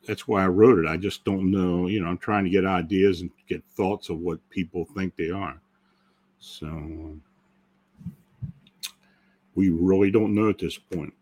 that's 0.07 0.27
why 0.27 0.43
I 0.43 0.49
wrote 0.49 0.79
it. 0.79 0.89
I 0.89 0.97
just 0.97 1.25
don't 1.25 1.51
know. 1.51 1.87
You 1.87 2.01
know, 2.01 2.09
I'm 2.09 2.19
trying 2.19 2.45
to 2.45 2.51
get 2.51 2.65
ideas 2.65 3.21
and 3.21 3.31
get 3.49 3.63
thoughts 3.77 4.09
of 4.09 4.19
what 4.19 4.39
people 4.51 4.87
think 4.97 5.17
they 5.17 5.31
are. 5.31 5.61
So 6.39 7.17
we 9.55 9.69
really 9.69 10.11
don't 10.11 10.35
know 10.35 10.49
at 10.49 10.59
this 10.59 10.79
point. 10.79 11.13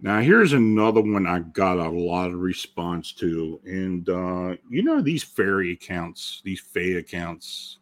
Now, 0.00 0.20
here's 0.20 0.52
another 0.52 1.00
one 1.00 1.26
I 1.26 1.40
got 1.40 1.78
a 1.78 1.88
lot 1.88 2.30
of 2.30 2.38
response 2.38 3.12
to. 3.14 3.60
And, 3.64 4.08
uh, 4.08 4.56
you 4.68 4.82
know, 4.82 5.00
these 5.00 5.24
fairy 5.24 5.72
accounts, 5.72 6.42
these 6.44 6.60
Fae 6.60 6.98
accounts 6.98 7.78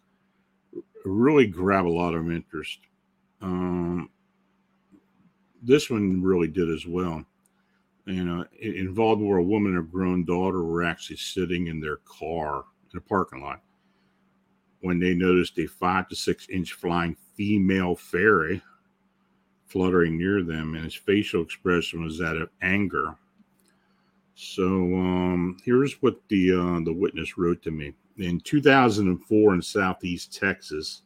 really 1.05 1.47
grab 1.47 1.87
a 1.87 1.89
lot 1.89 2.15
of 2.15 2.31
interest. 2.31 2.79
Um, 3.43 4.09
this 5.63 5.91
one 5.91 6.23
really 6.23 6.49
did 6.49 6.71
as 6.71 6.87
well. 6.87 7.25
You 8.07 8.25
know, 8.25 8.45
involved 8.61 9.23
where 9.23 9.39
a 9.39 9.43
woman 9.43 9.77
and 9.77 9.81
a 9.81 9.91
grown 9.91 10.25
daughter 10.25 10.63
were 10.63 10.85
actually 10.85 11.17
sitting 11.17 11.69
in 11.69 11.81
their 11.81 11.97
car 12.05 12.65
in 12.93 12.99
a 12.99 13.01
parking 13.01 13.41
lot 13.43 13.63
when 14.81 14.99
they 14.99 15.15
noticed 15.15 15.59
a 15.59 15.67
five 15.67 16.09
to 16.09 16.15
six 16.15 16.47
inch 16.51 16.75
flying 16.75 17.17
female 17.35 17.97
fairy 17.97 18.63
fluttering 19.67 20.19
near 20.19 20.43
them, 20.43 20.75
and 20.75 20.85
his 20.85 20.95
facial 20.95 21.43
expression 21.43 22.05
was 22.05 22.19
that 22.19 22.37
of 22.37 22.51
anger. 22.61 23.17
So 24.35 24.65
um, 24.67 25.57
here's 25.65 26.03
what 26.03 26.17
the 26.29 26.53
uh, 26.53 26.85
the 26.85 26.93
witness 26.93 27.39
wrote 27.39 27.63
to 27.63 27.71
me. 27.71 27.95
In 28.19 28.41
2004 28.41 29.55
in 29.55 29.63
Southeast 29.63 30.33
Texas, 30.33 31.03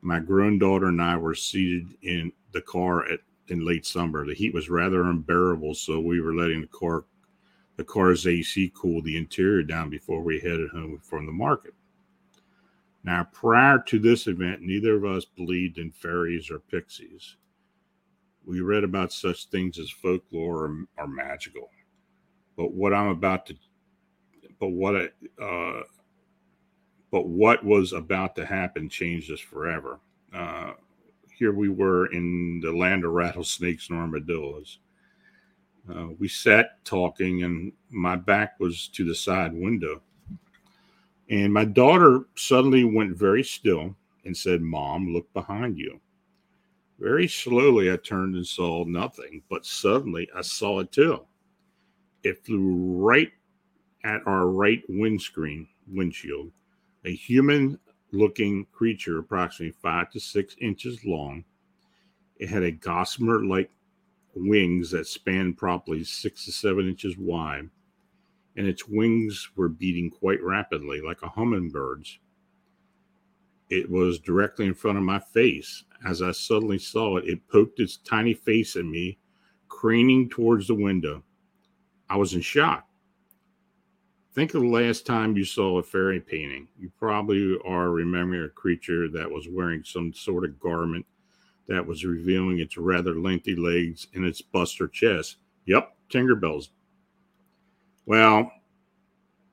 my 0.00 0.18
grown 0.18 0.58
daughter 0.58 0.86
and 0.86 1.00
I 1.02 1.16
were 1.16 1.34
seated 1.34 1.94
in 2.02 2.32
the 2.52 2.62
car 2.62 3.04
at 3.12 3.20
in 3.52 3.64
late 3.64 3.84
summer. 3.84 4.26
The 4.26 4.34
heat 4.34 4.54
was 4.54 4.70
rather 4.70 5.04
unbearable, 5.04 5.74
so 5.74 6.00
we 6.00 6.20
were 6.20 6.34
letting 6.34 6.62
the 6.62 6.66
car 6.68 7.04
the 7.76 7.84
car's 7.84 8.26
AC 8.26 8.70
cool 8.74 9.00
the 9.00 9.16
interior 9.16 9.62
down 9.62 9.88
before 9.88 10.22
we 10.22 10.38
headed 10.38 10.70
home 10.70 10.98
from 11.02 11.24
the 11.24 11.32
market. 11.32 11.74
Now, 13.04 13.28
prior 13.32 13.78
to 13.86 13.98
this 13.98 14.26
event, 14.26 14.60
neither 14.60 14.94
of 14.94 15.04
us 15.04 15.24
believed 15.24 15.78
in 15.78 15.90
fairies 15.90 16.50
or 16.50 16.58
pixies. 16.58 17.36
We 18.44 18.60
read 18.60 18.84
about 18.84 19.12
such 19.12 19.46
things 19.46 19.78
as 19.78 19.90
folklore 19.90 20.66
or, 20.66 20.84
or 20.98 21.06
magical. 21.08 21.70
But 22.56 22.72
what 22.72 22.92
I'm 22.92 23.08
about 23.08 23.46
to, 23.46 23.56
but 24.60 24.68
what 24.68 24.96
I, 24.96 25.42
uh, 25.42 25.82
but 27.10 27.26
what 27.26 27.64
was 27.64 27.92
about 27.92 28.36
to 28.36 28.44
happen 28.44 28.88
changed 28.88 29.32
us 29.32 29.40
forever. 29.40 29.98
Uh, 30.32 30.72
here 31.42 31.52
we 31.52 31.68
were 31.68 32.06
in 32.12 32.60
the 32.60 32.70
land 32.70 33.04
of 33.04 33.10
rattlesnakes 33.10 33.90
and 33.90 33.98
armadillos. 33.98 34.78
Uh, 35.92 36.06
we 36.20 36.28
sat 36.28 36.84
talking, 36.84 37.42
and 37.42 37.72
my 37.90 38.14
back 38.14 38.60
was 38.60 38.86
to 38.86 39.04
the 39.04 39.12
side 39.12 39.52
window. 39.52 40.00
And 41.30 41.52
my 41.52 41.64
daughter 41.64 42.26
suddenly 42.36 42.84
went 42.84 43.16
very 43.16 43.42
still 43.42 43.96
and 44.24 44.36
said, 44.36 44.62
Mom, 44.62 45.12
look 45.12 45.32
behind 45.32 45.78
you. 45.78 46.00
Very 47.00 47.26
slowly, 47.26 47.90
I 47.90 47.96
turned 47.96 48.36
and 48.36 48.46
saw 48.46 48.84
nothing, 48.84 49.42
but 49.50 49.66
suddenly 49.66 50.28
I 50.36 50.42
saw 50.42 50.78
it 50.78 50.92
too. 50.92 51.26
It 52.22 52.46
flew 52.46 52.94
right 52.98 53.32
at 54.04 54.24
our 54.26 54.46
right 54.46 54.84
windscreen, 54.88 55.66
windshield. 55.88 56.52
A 57.04 57.12
human 57.12 57.80
looking 58.12 58.66
creature, 58.72 59.18
approximately 59.18 59.76
five 59.82 60.10
to 60.10 60.20
six 60.20 60.54
inches 60.60 61.04
long. 61.04 61.44
It 62.36 62.48
had 62.48 62.62
a 62.62 62.70
gossamer 62.70 63.44
like 63.44 63.70
wings 64.34 64.90
that 64.90 65.06
spanned 65.06 65.58
probably 65.58 66.04
six 66.04 66.44
to 66.44 66.52
seven 66.52 66.88
inches 66.88 67.16
wide 67.18 67.70
and 68.56 68.66
its 68.66 68.86
wings 68.88 69.50
were 69.56 69.68
beating 69.68 70.10
quite 70.10 70.42
rapidly, 70.42 71.00
like 71.00 71.22
a 71.22 71.28
hummingbird's. 71.28 72.18
It 73.70 73.90
was 73.90 74.18
directly 74.18 74.66
in 74.66 74.74
front 74.74 74.98
of 74.98 75.04
my 75.04 75.18
face. 75.18 75.84
As 76.06 76.20
I 76.20 76.32
suddenly 76.32 76.78
saw 76.78 77.16
it, 77.16 77.26
it 77.26 77.48
poked 77.48 77.80
its 77.80 77.96
tiny 77.98 78.34
face 78.34 78.76
at 78.76 78.84
me, 78.84 79.18
craning 79.68 80.28
towards 80.28 80.66
the 80.66 80.74
window. 80.74 81.22
I 82.10 82.16
was 82.16 82.34
in 82.34 82.42
shock. 82.42 82.86
Think 84.34 84.54
of 84.54 84.62
the 84.62 84.68
last 84.68 85.04
time 85.04 85.36
you 85.36 85.44
saw 85.44 85.78
a 85.78 85.82
fairy 85.82 86.18
painting. 86.18 86.66
You 86.78 86.90
probably 86.98 87.58
are 87.66 87.90
remembering 87.90 88.44
a 88.44 88.48
creature 88.48 89.08
that 89.10 89.30
was 89.30 89.46
wearing 89.50 89.84
some 89.84 90.14
sort 90.14 90.44
of 90.44 90.58
garment 90.58 91.04
that 91.68 91.86
was 91.86 92.04
revealing 92.04 92.58
its 92.58 92.78
rather 92.78 93.14
lengthy 93.14 93.54
legs 93.54 94.06
and 94.14 94.24
its 94.24 94.40
buster 94.40 94.88
chest. 94.88 95.36
Yep, 95.66 95.94
Tinkerbell's 96.08 96.70
well, 98.06 98.50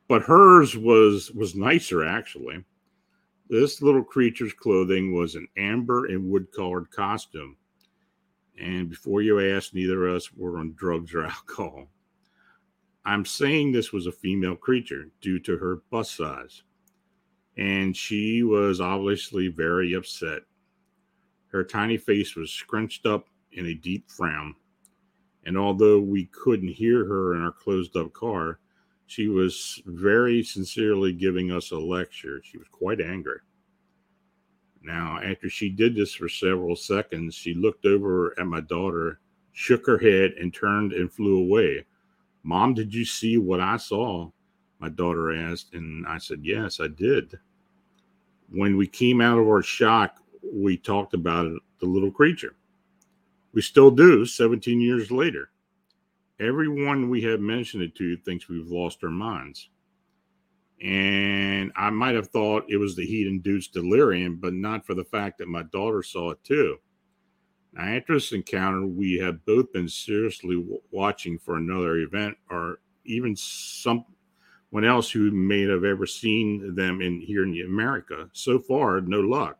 but 0.07 0.23
hers 0.23 0.75
was 0.75 1.31
was 1.31 1.55
nicer 1.55 2.03
actually. 2.03 2.63
This 3.49 3.81
little 3.81 4.03
creature's 4.03 4.53
clothing 4.53 5.13
was 5.13 5.35
an 5.35 5.47
amber 5.57 6.05
and 6.05 6.29
wood 6.29 6.47
colored 6.55 6.89
costume. 6.91 7.57
And 8.59 8.89
before 8.89 9.21
you 9.21 9.39
ask, 9.55 9.73
neither 9.73 10.07
of 10.07 10.15
us 10.15 10.33
were 10.33 10.59
on 10.59 10.73
drugs 10.73 11.13
or 11.13 11.23
alcohol. 11.25 11.87
I'm 13.05 13.25
saying 13.25 13.71
this 13.71 13.91
was 13.91 14.07
a 14.07 14.11
female 14.11 14.55
creature 14.55 15.09
due 15.21 15.39
to 15.39 15.57
her 15.57 15.77
bust 15.89 16.15
size. 16.17 16.63
And 17.57 17.95
she 17.95 18.43
was 18.43 18.79
obviously 18.79 19.47
very 19.47 19.93
upset. 19.93 20.43
Her 21.47 21.63
tiny 21.63 21.97
face 21.97 22.35
was 22.35 22.51
scrunched 22.51 23.05
up 23.05 23.27
in 23.51 23.65
a 23.65 23.73
deep 23.73 24.09
frown. 24.09 24.55
And 25.45 25.57
although 25.57 25.99
we 25.99 26.25
couldn't 26.25 26.67
hear 26.69 27.05
her 27.05 27.35
in 27.35 27.41
our 27.41 27.51
closed 27.51 27.97
up 27.97 28.13
car, 28.13 28.59
she 29.07 29.27
was 29.27 29.81
very 29.87 30.43
sincerely 30.43 31.13
giving 31.13 31.51
us 31.51 31.71
a 31.71 31.77
lecture. 31.77 32.41
She 32.43 32.57
was 32.57 32.67
quite 32.67 33.01
angry. 33.01 33.39
Now, 34.83 35.19
after 35.21 35.49
she 35.49 35.69
did 35.69 35.95
this 35.95 36.13
for 36.13 36.29
several 36.29 36.75
seconds, 36.75 37.35
she 37.35 37.53
looked 37.53 37.85
over 37.85 38.39
at 38.39 38.45
my 38.45 38.61
daughter, 38.61 39.19
shook 39.51 39.85
her 39.87 39.97
head, 39.97 40.33
and 40.39 40.53
turned 40.53 40.93
and 40.93 41.11
flew 41.11 41.39
away. 41.39 41.85
Mom, 42.43 42.73
did 42.73 42.93
you 42.93 43.05
see 43.05 43.37
what 43.37 43.59
I 43.59 43.77
saw? 43.77 44.29
My 44.79 44.89
daughter 44.89 45.35
asked, 45.35 45.73
and 45.73 46.07
I 46.07 46.17
said, 46.17 46.39
Yes, 46.43 46.79
I 46.79 46.87
did. 46.87 47.37
When 48.49 48.77
we 48.77 48.87
came 48.87 49.21
out 49.21 49.37
of 49.37 49.47
our 49.47 49.61
shock, 49.61 50.17
we 50.41 50.77
talked 50.77 51.13
about 51.13 51.45
it, 51.45 51.61
the 51.79 51.85
little 51.85 52.11
creature. 52.11 52.55
We 53.53 53.61
still 53.61 53.91
do 53.91 54.25
17 54.25 54.79
years 54.79 55.11
later. 55.11 55.51
Everyone 56.39 57.09
we 57.09 57.21
have 57.23 57.41
mentioned 57.41 57.83
it 57.83 57.95
to 57.95 58.15
thinks 58.17 58.47
we've 58.47 58.71
lost 58.71 59.03
our 59.03 59.09
minds. 59.09 59.69
And 60.81 61.73
I 61.75 61.89
might 61.89 62.15
have 62.15 62.29
thought 62.29 62.69
it 62.69 62.77
was 62.77 62.95
the 62.95 63.05
heat 63.05 63.27
induced 63.27 63.73
delirium, 63.73 64.37
but 64.37 64.53
not 64.53 64.85
for 64.85 64.93
the 64.93 65.03
fact 65.03 65.37
that 65.39 65.49
my 65.49 65.63
daughter 65.63 66.01
saw 66.01 66.31
it 66.31 66.43
too. 66.43 66.77
Now, 67.73 67.83
after 67.83 68.13
this 68.13 68.31
encounter, 68.31 68.85
we 68.85 69.17
have 69.19 69.45
both 69.45 69.71
been 69.71 69.87
seriously 69.87 70.55
w- 70.55 70.81
watching 70.91 71.37
for 71.37 71.57
another 71.57 71.97
event 71.97 72.37
or 72.49 72.79
even 73.05 73.35
someone 73.35 74.05
else 74.83 75.11
who 75.11 75.31
may 75.31 75.61
have 75.61 75.83
ever 75.83 76.05
seen 76.05 76.75
them 76.75 77.01
in 77.01 77.21
here 77.21 77.43
in 77.43 77.59
America. 77.65 78.29
So 78.33 78.59
far, 78.59 79.01
no 79.01 79.19
luck. 79.19 79.59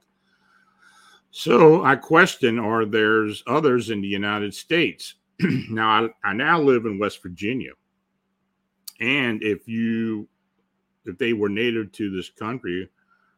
So 1.32 1.84
I 1.84 1.96
question 1.96 2.58
are 2.58 2.86
there's 2.86 3.44
others 3.46 3.92
in 3.92 4.02
the 4.02 4.08
United 4.08 4.54
States. 4.54 5.16
now 5.70 6.06
I, 6.24 6.30
I 6.30 6.34
now 6.34 6.60
live 6.60 6.86
in 6.86 6.98
West 6.98 7.22
Virginia. 7.22 7.72
And 9.00 9.42
if 9.44 9.68
you 9.68 10.28
if 11.06 11.18
they 11.18 11.34
were 11.34 11.50
native 11.50 11.92
to 11.94 12.10
this 12.10 12.30
country, 12.30 12.90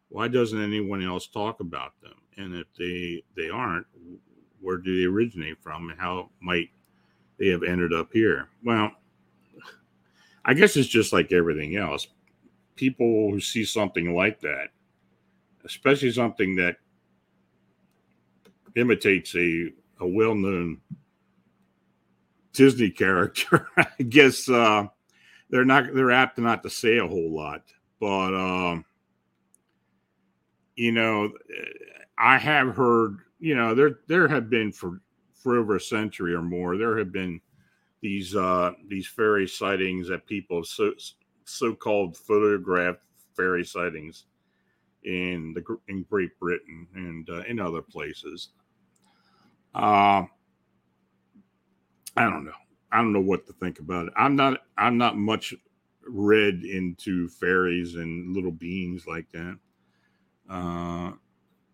why 0.09 0.27
doesn't 0.27 0.61
anyone 0.61 1.03
else 1.03 1.27
talk 1.27 1.59
about 1.59 1.93
them? 2.01 2.15
And 2.37 2.55
if 2.55 2.67
they 2.77 3.23
they 3.35 3.49
aren't, 3.49 3.85
where 4.61 4.77
do 4.77 4.97
they 4.97 5.05
originate 5.05 5.61
from 5.61 5.89
and 5.89 5.99
how 5.99 6.29
might 6.39 6.69
they 7.37 7.47
have 7.47 7.63
ended 7.63 7.93
up 7.93 8.09
here? 8.13 8.49
Well, 8.63 8.91
I 10.45 10.53
guess 10.53 10.75
it's 10.75 10.87
just 10.87 11.13
like 11.13 11.31
everything 11.31 11.75
else. 11.75 12.07
People 12.75 13.31
who 13.31 13.39
see 13.39 13.63
something 13.63 14.15
like 14.15 14.39
that, 14.41 14.69
especially 15.65 16.11
something 16.11 16.55
that 16.55 16.77
imitates 18.75 19.35
a, 19.35 19.69
a 19.99 20.07
well 20.07 20.35
known 20.35 20.81
Disney 22.53 22.89
character, 22.91 23.67
I 23.77 24.03
guess 24.09 24.49
uh, 24.49 24.87
they're 25.49 25.65
not 25.65 25.93
they're 25.93 26.11
apt 26.11 26.37
not 26.37 26.63
to 26.63 26.69
say 26.69 26.97
a 26.97 27.07
whole 27.07 27.31
lot. 27.31 27.63
But 27.99 28.33
um, 28.33 28.85
you 30.75 30.91
know, 30.91 31.31
I 32.17 32.37
have 32.37 32.75
heard, 32.75 33.19
you 33.41 33.55
know, 33.55 33.75
there 33.75 33.99
there 34.07 34.27
have 34.27 34.49
been 34.49 34.71
for 34.71 35.01
for 35.33 35.57
over 35.57 35.75
a 35.75 35.81
century 35.81 36.33
or 36.33 36.43
more, 36.43 36.77
there 36.77 36.97
have 36.97 37.11
been 37.11 37.41
these 38.01 38.35
uh 38.35 38.71
these 38.87 39.07
fairy 39.07 39.47
sightings 39.47 40.07
that 40.07 40.25
people 40.25 40.63
so 40.63 40.93
so-called 41.45 42.15
photographed 42.15 43.01
fairy 43.35 43.65
sightings 43.65 44.25
in 45.03 45.53
the 45.53 45.77
in 45.87 46.03
Great 46.03 46.37
Britain 46.39 46.87
and 46.95 47.29
uh, 47.29 47.41
in 47.47 47.59
other 47.59 47.81
places. 47.81 48.49
Uh, 49.73 50.23
I 52.15 52.23
don't 52.23 52.45
know. 52.45 52.51
I 52.91 52.97
don't 52.97 53.13
know 53.13 53.21
what 53.21 53.47
to 53.47 53.53
think 53.53 53.79
about 53.79 54.07
it. 54.07 54.13
I'm 54.15 54.35
not. 54.35 54.59
I'm 54.77 54.97
not 54.97 55.17
much 55.17 55.53
read 56.07 56.63
into 56.63 57.27
fairies 57.27 57.95
and 57.95 58.35
little 58.35 58.51
beings 58.51 59.07
like 59.07 59.31
that. 59.31 59.57
Uh, 60.49 61.11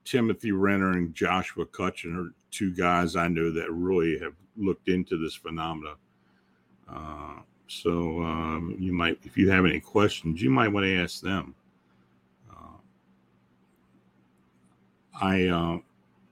Timothy 0.08 0.54
Renner 0.54 0.94
and 0.94 1.14
Joshua 1.14 1.66
Cutchin 1.66 2.16
are 2.16 2.34
two 2.50 2.74
guys 2.74 3.18
I 3.18 3.28
know 3.28 3.52
that 3.52 3.70
really 3.70 4.18
have 4.20 4.36
looked 4.56 4.88
into 4.88 5.22
this 5.22 5.36
phenomena. 5.36 5.96
Uh, 6.88 7.42
so 7.68 8.22
um, 8.22 8.78
you 8.80 8.94
might, 8.94 9.20
if 9.24 9.38
you 9.38 9.52
have 9.52 9.66
any 9.66 9.82
questions, 9.82 10.42
you 10.42 10.50
might 10.50 10.70
want 10.70 10.86
to 10.86 11.04
ask 11.04 11.20
them. 11.20 11.54
Uh, 12.50 12.78
I, 15.20 15.48
uh, 15.48 15.80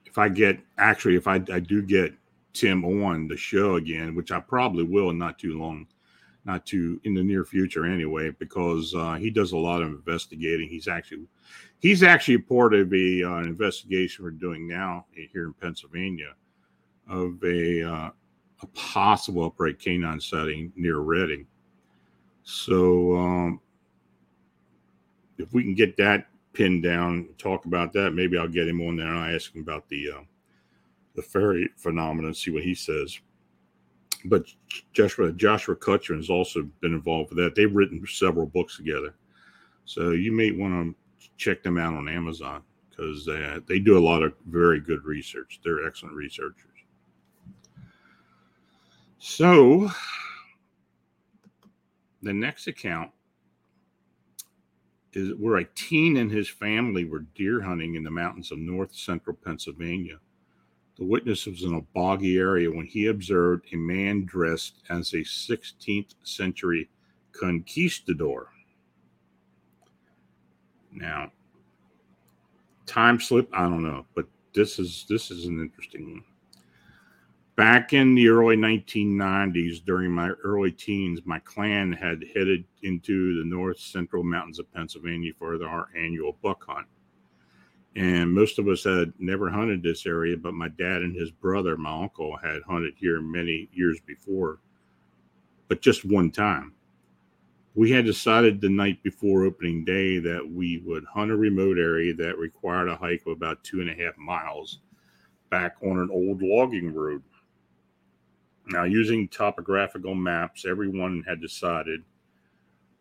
if 0.06 0.16
I 0.16 0.30
get 0.30 0.58
actually, 0.78 1.16
if 1.16 1.28
I, 1.28 1.34
I 1.52 1.60
do 1.60 1.82
get 1.82 2.14
Tim 2.54 2.82
on 2.82 3.28
the 3.28 3.36
show 3.36 3.76
again, 3.76 4.14
which 4.14 4.32
I 4.32 4.40
probably 4.40 4.84
will 4.84 5.12
not 5.12 5.38
too 5.38 5.58
long, 5.58 5.86
not 6.46 6.64
too 6.64 7.00
in 7.04 7.12
the 7.12 7.22
near 7.22 7.44
future 7.44 7.84
anyway, 7.84 8.30
because 8.30 8.94
uh, 8.94 9.14
he 9.14 9.30
does 9.30 9.52
a 9.52 9.56
lot 9.56 9.82
of 9.82 9.88
investigating. 9.88 10.68
He's 10.68 10.88
actually 10.88 11.26
he's 11.80 12.02
actually 12.02 12.38
part 12.38 12.72
of 12.72 12.92
a 12.94 13.22
uh, 13.24 13.36
an 13.36 13.46
investigation 13.46 14.24
we're 14.24 14.30
doing 14.30 14.66
now 14.66 15.06
here 15.12 15.46
in 15.46 15.52
Pennsylvania 15.54 16.34
of 17.10 17.42
a 17.44 17.82
uh, 17.82 18.10
a 18.62 18.66
possible 18.74 19.44
upright 19.44 19.78
canine 19.78 20.20
sighting 20.20 20.72
near 20.76 20.98
Reading. 20.98 21.46
So 22.44 23.16
um, 23.16 23.60
if 25.36 25.52
we 25.52 25.64
can 25.64 25.74
get 25.74 25.96
that 25.96 26.28
pinned 26.52 26.84
down, 26.84 27.28
talk 27.38 27.66
about 27.66 27.92
that, 27.94 28.12
maybe 28.12 28.38
I'll 28.38 28.48
get 28.48 28.68
him 28.68 28.80
on 28.80 28.96
there 28.96 29.08
and 29.08 29.18
I'll 29.18 29.34
ask 29.34 29.54
him 29.54 29.62
about 29.62 29.88
the 29.88 30.12
uh, 30.16 30.22
the 31.14 31.22
fairy 31.22 31.70
phenomenon, 31.76 32.34
see 32.34 32.52
what 32.52 32.62
he 32.62 32.74
says. 32.74 33.18
But 34.28 34.46
Joshua 34.92 35.32
Joshua 35.32 35.76
Cutchin 35.76 36.16
has 36.16 36.30
also 36.30 36.62
been 36.80 36.94
involved 36.94 37.30
with 37.30 37.38
that. 37.38 37.54
They've 37.54 37.74
written 37.74 38.04
several 38.06 38.46
books 38.46 38.76
together, 38.76 39.14
so 39.84 40.10
you 40.10 40.32
may 40.32 40.50
want 40.50 40.94
to 41.20 41.28
check 41.36 41.62
them 41.62 41.78
out 41.78 41.94
on 41.94 42.08
Amazon 42.08 42.62
because 42.90 43.28
uh, 43.28 43.60
they 43.66 43.78
do 43.78 43.98
a 43.98 44.00
lot 44.00 44.22
of 44.22 44.32
very 44.48 44.80
good 44.80 45.04
research. 45.04 45.60
They're 45.62 45.86
excellent 45.86 46.14
researchers. 46.14 46.70
So 49.18 49.90
the 52.22 52.32
next 52.32 52.66
account 52.66 53.10
is 55.12 55.32
where 55.38 55.56
a 55.56 55.64
teen 55.64 56.18
and 56.18 56.30
his 56.30 56.48
family 56.48 57.04
were 57.04 57.26
deer 57.34 57.60
hunting 57.60 57.94
in 57.94 58.04
the 58.04 58.10
mountains 58.10 58.52
of 58.52 58.58
north 58.58 58.94
central 58.94 59.36
Pennsylvania. 59.42 60.18
The 60.98 61.04
witness 61.04 61.46
was 61.46 61.62
in 61.62 61.74
a 61.74 61.82
boggy 61.94 62.38
area 62.38 62.70
when 62.70 62.86
he 62.86 63.06
observed 63.06 63.66
a 63.72 63.76
man 63.76 64.24
dressed 64.24 64.82
as 64.88 65.12
a 65.12 65.18
16th 65.18 66.14
century 66.22 66.88
conquistador. 67.32 68.48
Now, 70.90 71.30
time 72.86 73.20
slip, 73.20 73.50
I 73.52 73.62
don't 73.64 73.82
know, 73.82 74.06
but 74.14 74.26
this 74.54 74.78
is 74.78 75.04
this 75.08 75.30
is 75.30 75.44
an 75.44 75.60
interesting 75.60 76.10
one. 76.12 76.24
Back 77.56 77.92
in 77.92 78.14
the 78.14 78.28
early 78.28 78.56
1990s, 78.56 79.84
during 79.84 80.10
my 80.10 80.28
early 80.44 80.72
teens, 80.72 81.20
my 81.24 81.38
clan 81.40 81.92
had 81.92 82.24
headed 82.34 82.64
into 82.82 83.38
the 83.38 83.48
north 83.48 83.78
central 83.78 84.22
mountains 84.22 84.58
of 84.58 84.72
Pennsylvania 84.72 85.32
for 85.38 85.62
our 85.64 85.88
annual 85.96 86.38
buck 86.42 86.64
hunt. 86.66 86.86
And 87.96 88.30
most 88.30 88.58
of 88.58 88.68
us 88.68 88.84
had 88.84 89.14
never 89.18 89.48
hunted 89.48 89.82
this 89.82 90.04
area, 90.04 90.36
but 90.36 90.52
my 90.52 90.68
dad 90.68 91.00
and 91.00 91.16
his 91.16 91.30
brother, 91.30 91.78
my 91.78 92.02
uncle, 92.02 92.36
had 92.36 92.60
hunted 92.68 92.92
here 92.98 93.22
many 93.22 93.70
years 93.72 93.98
before, 94.00 94.58
but 95.68 95.80
just 95.80 96.04
one 96.04 96.30
time. 96.30 96.74
We 97.74 97.90
had 97.90 98.04
decided 98.04 98.60
the 98.60 98.68
night 98.68 99.02
before 99.02 99.44
opening 99.44 99.84
day 99.86 100.18
that 100.18 100.46
we 100.46 100.82
would 100.84 101.06
hunt 101.06 101.30
a 101.30 101.36
remote 101.36 101.78
area 101.78 102.12
that 102.14 102.38
required 102.38 102.88
a 102.88 102.96
hike 102.96 103.22
of 103.26 103.32
about 103.32 103.64
two 103.64 103.80
and 103.80 103.88
a 103.88 103.94
half 103.94 104.16
miles 104.18 104.80
back 105.48 105.76
on 105.82 105.98
an 105.98 106.10
old 106.10 106.42
logging 106.42 106.92
road. 106.92 107.22
Now, 108.66 108.84
using 108.84 109.28
topographical 109.28 110.14
maps, 110.14 110.66
everyone 110.66 111.24
had 111.26 111.40
decided 111.40 112.02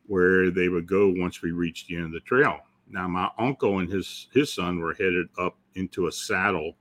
where 0.07 0.51
they 0.51 0.69
would 0.69 0.87
go 0.87 1.13
once 1.17 1.41
we 1.41 1.51
reached 1.51 1.87
the 1.87 1.97
end 1.97 2.05
of 2.05 2.11
the 2.11 2.19
trail. 2.21 2.61
Now, 2.87 3.07
my 3.07 3.29
uncle 3.37 3.79
and 3.79 3.89
his 3.89 4.27
his 4.33 4.53
son 4.53 4.79
were 4.79 4.93
headed 4.93 5.27
up 5.37 5.57
into 5.75 6.07
a 6.07 6.11
saddle, 6.11 6.77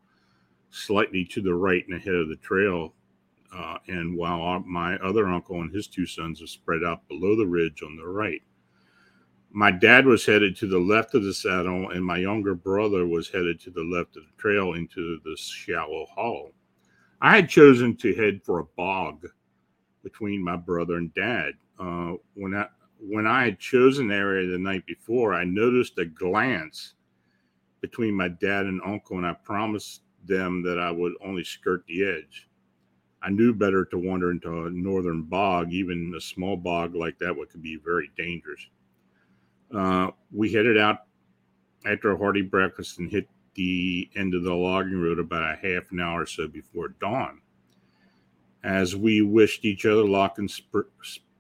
slightly 0.71 1.25
to 1.27 1.40
the 1.40 1.55
right 1.55 1.85
and 1.87 1.97
ahead 1.97 2.14
of 2.14 2.29
the 2.29 2.37
trail, 2.37 2.95
uh, 3.55 3.79
and 3.88 4.17
while 4.17 4.61
my 4.61 4.97
other 4.97 5.27
uncle 5.29 5.61
and 5.61 5.73
his 5.73 5.87
two 5.87 6.07
sons 6.07 6.40
were 6.40 6.47
spread 6.47 6.83
out 6.85 7.07
below 7.09 7.37
the 7.37 7.47
ridge 7.47 7.83
on 7.83 7.97
the 7.97 8.07
right. 8.07 8.43
My 9.51 9.71
dad 9.71 10.05
was 10.05 10.27
headed 10.27 10.57
to 10.57 10.67
the 10.67 10.79
left 10.79 11.14
of 11.14 11.23
the 11.23 11.33
saddle, 11.33 11.90
and 11.90 12.05
my 12.05 12.19
younger 12.19 12.55
brother 12.55 13.07
was 13.07 13.29
headed 13.29 13.61
to 13.61 13.71
the 13.71 13.85
left 13.85 14.17
of 14.17 14.25
the 14.25 14.33
trail 14.37 14.73
into 14.75 15.21
the 15.25 15.37
shallow 15.37 16.07
hollow. 16.12 16.53
I 17.21 17.37
had 17.37 17.49
chosen 17.49 17.97
to 17.99 18.14
head 18.14 18.43
for 18.45 18.59
a 18.59 18.64
bog 18.77 19.27
between 20.03 20.43
my 20.43 20.57
brother 20.57 20.97
and 20.97 21.14
dad. 21.14 21.55
Uh, 21.79 22.14
when 22.35 22.55
I 22.55 22.67
when 23.09 23.27
I 23.27 23.45
had 23.45 23.59
chosen 23.59 24.09
the 24.09 24.14
area 24.14 24.51
the 24.51 24.59
night 24.59 24.87
before, 24.87 25.35
I 25.35 25.45
noticed 25.45 25.99
a 25.99 26.05
glance 26.05 26.95
between 27.81 28.14
my 28.14 28.29
dad 28.29 28.67
and 28.67 28.81
uncle, 28.85 29.19
and 29.19 29.27
I 29.27 29.35
promised 29.35 30.03
them 30.25 30.62
that 30.62 30.79
I 30.79 30.90
would 30.90 31.12
only 31.23 31.45
skirt 31.45 31.85
the 31.87 32.05
edge. 32.05 32.49
I 33.23 33.31
knew 33.31 33.53
better 33.55 33.85
to 33.87 33.99
wander 33.99 34.31
into 34.31 34.64
a 34.64 34.71
northern 34.71 35.23
bog, 35.23 35.73
even 35.73 36.14
a 36.17 36.21
small 36.21 36.57
bog 36.57 36.95
like 36.95 37.19
that, 37.19 37.37
what 37.37 37.51
could 37.51 37.62
be 37.62 37.77
very 37.77 38.11
dangerous. 38.17 38.67
Uh, 39.75 40.11
we 40.33 40.53
headed 40.53 40.79
out 40.79 41.01
after 41.87 42.12
a 42.12 42.19
hearty 42.19 42.43
breakfast 42.43 42.99
and 42.99 43.11
hit 43.11 43.29
the 43.55 44.09
end 44.17 44.35
of 44.35 44.43
the 44.43 44.55
logging 44.55 45.01
road 45.01 45.19
about 45.19 45.43
a 45.43 45.57
half 45.57 45.90
an 45.90 46.01
hour 46.01 46.23
or 46.23 46.27
so 46.27 46.49
before 46.49 46.88
dawn. 46.88 47.40
As 48.62 48.97
we 48.97 49.21
wished 49.21 49.64
each 49.64 49.85
other 49.85 50.05
luck 50.05 50.38
and 50.38 50.51
sp- 50.51 50.88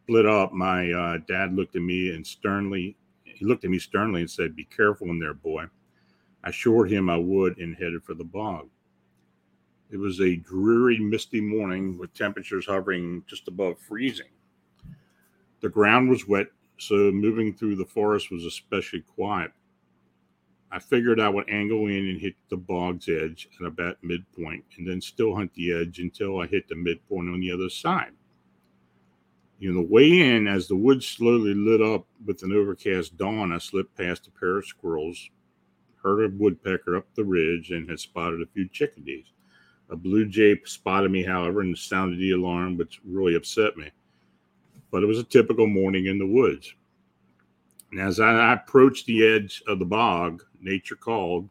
split 0.04 0.26
up, 0.26 0.52
my 0.52 0.92
uh, 0.92 1.18
dad 1.26 1.54
looked 1.54 1.76
at 1.76 1.82
me 1.82 2.14
and 2.14 2.26
sternly, 2.26 2.94
he 3.24 3.44
looked 3.44 3.64
at 3.64 3.70
me 3.70 3.78
sternly 3.78 4.20
and 4.20 4.30
said, 4.30 4.54
Be 4.54 4.64
careful 4.64 5.08
in 5.08 5.18
there, 5.18 5.34
boy. 5.34 5.64
I 6.44 6.50
assured 6.50 6.90
him 6.90 7.08
I 7.08 7.16
would 7.16 7.56
and 7.58 7.74
headed 7.74 8.04
for 8.04 8.12
the 8.14 8.24
bog. 8.24 8.68
It 9.90 9.96
was 9.96 10.20
a 10.20 10.36
dreary, 10.36 10.98
misty 10.98 11.40
morning 11.40 11.96
with 11.96 12.12
temperatures 12.12 12.66
hovering 12.66 13.24
just 13.26 13.48
above 13.48 13.78
freezing. 13.78 14.28
The 15.60 15.70
ground 15.70 16.10
was 16.10 16.28
wet, 16.28 16.48
so 16.78 17.10
moving 17.10 17.54
through 17.54 17.76
the 17.76 17.84
forest 17.86 18.30
was 18.30 18.44
especially 18.44 19.00
quiet. 19.00 19.52
I 20.70 20.80
figured 20.80 21.20
I 21.20 21.28
would 21.30 21.48
angle 21.48 21.86
in 21.86 22.08
and 22.08 22.20
hit 22.20 22.34
the 22.50 22.56
bog's 22.56 23.08
edge 23.08 23.48
at 23.58 23.66
about 23.66 23.96
midpoint 24.02 24.64
and 24.76 24.86
then 24.86 25.00
still 25.00 25.34
hunt 25.34 25.54
the 25.54 25.72
edge 25.72 25.98
until 25.98 26.40
I 26.40 26.46
hit 26.46 26.68
the 26.68 26.74
midpoint 26.74 27.30
on 27.30 27.40
the 27.40 27.52
other 27.52 27.70
side. 27.70 28.12
You 29.58 29.72
know, 29.72 29.82
the 29.82 29.88
way 29.88 30.20
in, 30.20 30.46
as 30.46 30.68
the 30.68 30.76
woods 30.76 31.06
slowly 31.06 31.54
lit 31.54 31.80
up 31.80 32.06
with 32.24 32.42
an 32.42 32.52
overcast 32.52 33.16
dawn, 33.16 33.52
I 33.52 33.58
slipped 33.58 33.96
past 33.96 34.26
a 34.26 34.30
pair 34.30 34.58
of 34.58 34.66
squirrels 34.66 35.30
heard 36.04 36.24
a 36.24 36.36
woodpecker 36.36 36.96
up 36.96 37.06
the 37.14 37.24
ridge 37.24 37.70
and 37.70 37.88
had 37.88 37.98
spotted 37.98 38.42
a 38.42 38.46
few 38.46 38.68
chickadees. 38.68 39.24
A 39.88 39.96
blue 39.96 40.26
jay 40.26 40.60
spotted 40.64 41.10
me, 41.10 41.24
however, 41.24 41.62
and 41.62 41.76
sounded 41.76 42.18
the 42.18 42.32
alarm, 42.32 42.76
which 42.76 43.00
really 43.04 43.34
upset 43.34 43.76
me. 43.76 43.90
But 44.90 45.02
it 45.02 45.06
was 45.06 45.18
a 45.18 45.24
typical 45.24 45.66
morning 45.66 46.06
in 46.06 46.18
the 46.18 46.26
woods. 46.26 46.74
And 47.90 48.00
as 48.00 48.20
I 48.20 48.52
approached 48.52 49.06
the 49.06 49.26
edge 49.26 49.62
of 49.66 49.78
the 49.78 49.84
bog, 49.84 50.42
nature 50.60 50.96
called, 50.96 51.48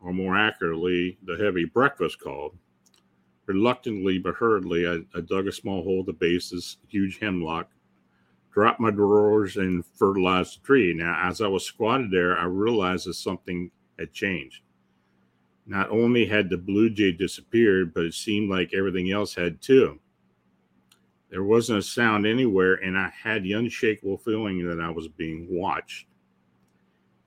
or 0.00 0.12
more 0.12 0.36
accurately, 0.36 1.18
the 1.24 1.36
heavy 1.36 1.64
breakfast 1.64 2.20
called. 2.20 2.56
Reluctantly 3.46 4.18
but 4.18 4.36
hurriedly, 4.36 4.86
I, 4.86 5.00
I 5.16 5.20
dug 5.20 5.48
a 5.48 5.52
small 5.52 5.82
hole 5.82 6.00
at 6.00 6.06
the 6.06 6.12
base 6.12 6.52
of 6.52 6.58
this 6.58 6.76
huge 6.88 7.18
hemlock, 7.18 7.70
dropped 8.52 8.80
my 8.80 8.90
drawers, 8.90 9.56
and 9.56 9.84
fertilized 9.84 10.60
the 10.60 10.66
tree. 10.66 10.94
Now, 10.94 11.28
as 11.28 11.40
I 11.40 11.48
was 11.48 11.64
squatted 11.64 12.10
there, 12.10 12.38
I 12.38 12.44
realized 12.44 13.06
that 13.06 13.14
something 13.14 13.70
had 13.98 14.12
changed. 14.12 14.62
Not 15.66 15.90
only 15.90 16.26
had 16.26 16.50
the 16.50 16.56
blue 16.56 16.90
jay 16.90 17.12
disappeared, 17.12 17.94
but 17.94 18.04
it 18.04 18.14
seemed 18.14 18.50
like 18.50 18.74
everything 18.74 19.10
else 19.10 19.34
had 19.34 19.60
too. 19.60 19.98
There 21.30 21.44
wasn't 21.44 21.78
a 21.78 21.82
sound 21.82 22.26
anywhere, 22.26 22.74
and 22.74 22.98
I 22.98 23.08
had 23.08 23.42
the 23.42 23.54
unshakable 23.54 24.18
feeling 24.18 24.66
that 24.66 24.80
I 24.80 24.90
was 24.90 25.08
being 25.08 25.46
watched. 25.50 26.06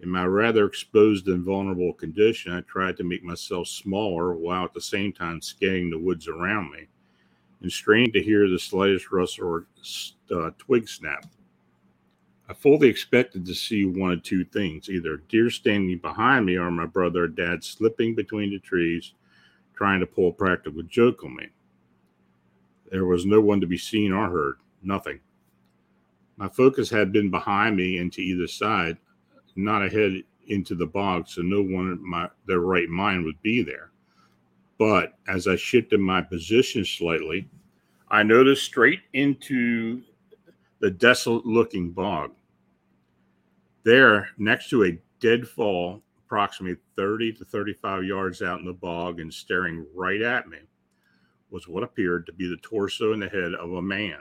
In 0.06 0.12
my 0.12 0.28
rather 0.28 0.68
exposed 0.68 1.28
and 1.30 1.44
vulnerable 1.44 1.92
condition, 1.92 2.54
I 2.54 2.62
tried 2.62 2.96
to 2.98 3.04
make 3.04 3.24
myself 3.24 3.68
smaller 3.68 4.36
while 4.36 4.64
at 4.64 4.74
the 4.76 4.80
same 4.80 5.12
time 5.12 5.42
scanning 5.42 5.90
the 5.90 5.98
woods 5.98 6.28
around 6.28 6.70
me 6.70 6.86
and 7.62 7.72
strained 7.72 8.14
to 8.14 8.22
hear 8.22 8.48
the 8.48 8.60
slightest 8.60 9.12
rustle 9.12 9.48
or 9.48 9.66
uh, 10.30 10.52
twig 10.60 10.88
snap. 10.88 11.26
I 12.48 12.54
fully 12.54 12.88
expected 12.88 13.48
to 13.48 13.56
see 13.56 13.86
one 13.86 14.12
of 14.12 14.22
two 14.22 14.46
things 14.46 14.90
either 14.90 15.24
deer 15.28 15.50
standing 15.50 15.98
behind 15.98 16.46
me 16.46 16.56
or 16.56 16.70
my 16.70 16.86
brother 16.86 17.24
or 17.24 17.28
dad 17.28 17.64
slipping 17.64 18.14
between 18.14 18.52
the 18.52 18.60
trees, 18.60 19.14
trying 19.74 20.02
to 20.02 20.06
pull 20.06 20.28
a 20.28 20.34
practical 20.34 20.84
joke 20.84 21.24
on 21.24 21.36
me. 21.36 21.48
There 22.92 23.06
was 23.06 23.26
no 23.26 23.42
one 23.42 23.60
to 23.60 23.66
be 23.66 23.80
seen 23.80 24.12
or 24.12 24.30
heard, 24.30 24.58
nothing. 24.84 25.20
My 26.38 26.48
focus 26.48 26.92
had 26.92 27.12
been 27.12 27.32
behind 27.32 27.76
me 27.76 27.98
and 27.98 28.14
to 28.14 28.22
either 28.22 28.46
side, 28.46 28.98
not 29.56 29.84
ahead 29.84 30.24
into 30.48 30.76
the 30.76 30.86
bog, 30.86 31.28
so 31.28 31.42
no 31.42 31.62
one 31.62 31.92
in 31.92 32.08
my 32.08 32.30
their 32.46 32.60
right 32.60 32.90
mind 32.90 33.26
would 33.26 33.42
be 33.42 33.64
there. 33.64 33.92
But 34.78 35.14
as 35.28 35.48
I 35.48 35.56
shifted 35.56 36.00
my 36.00 36.22
position 36.22 36.84
slightly, 36.84 37.48
I 38.10 38.24
noticed 38.24 38.66
straight 38.66 39.02
into 39.14 40.02
the 40.80 40.92
desolate 40.92 41.46
looking 41.46 41.92
bog. 41.92 42.32
There, 43.84 44.30
next 44.38 44.70
to 44.70 44.84
a 44.84 45.00
deadfall, 45.20 46.02
approximately 46.26 46.78
30 46.96 47.34
to 47.34 47.46
35 47.46 48.04
yards 48.04 48.42
out 48.42 48.60
in 48.60 48.66
the 48.66 48.74
bog 48.74 49.20
and 49.20 49.34
staring 49.34 49.86
right 49.94 50.22
at 50.22 50.48
me, 50.48 50.58
was 51.50 51.68
what 51.68 51.84
appeared 51.84 52.26
to 52.26 52.34
be 52.34 52.48
the 52.48 52.58
torso 52.58 53.14
and 53.14 53.22
the 53.22 53.30
head 53.30 53.54
of 53.54 53.72
a 53.74 53.82
man. 53.82 54.20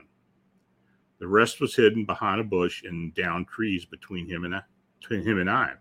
The 1.18 1.26
rest 1.26 1.60
was 1.60 1.74
hidden 1.74 2.04
behind 2.04 2.40
a 2.40 2.44
bush 2.44 2.84
and 2.84 3.14
down 3.14 3.46
trees 3.46 3.84
between 3.84 4.28
him 4.28 4.44
and 4.44 4.54
between 5.00 5.22
him 5.22 5.38
and 5.38 5.50
I. 5.50 5.72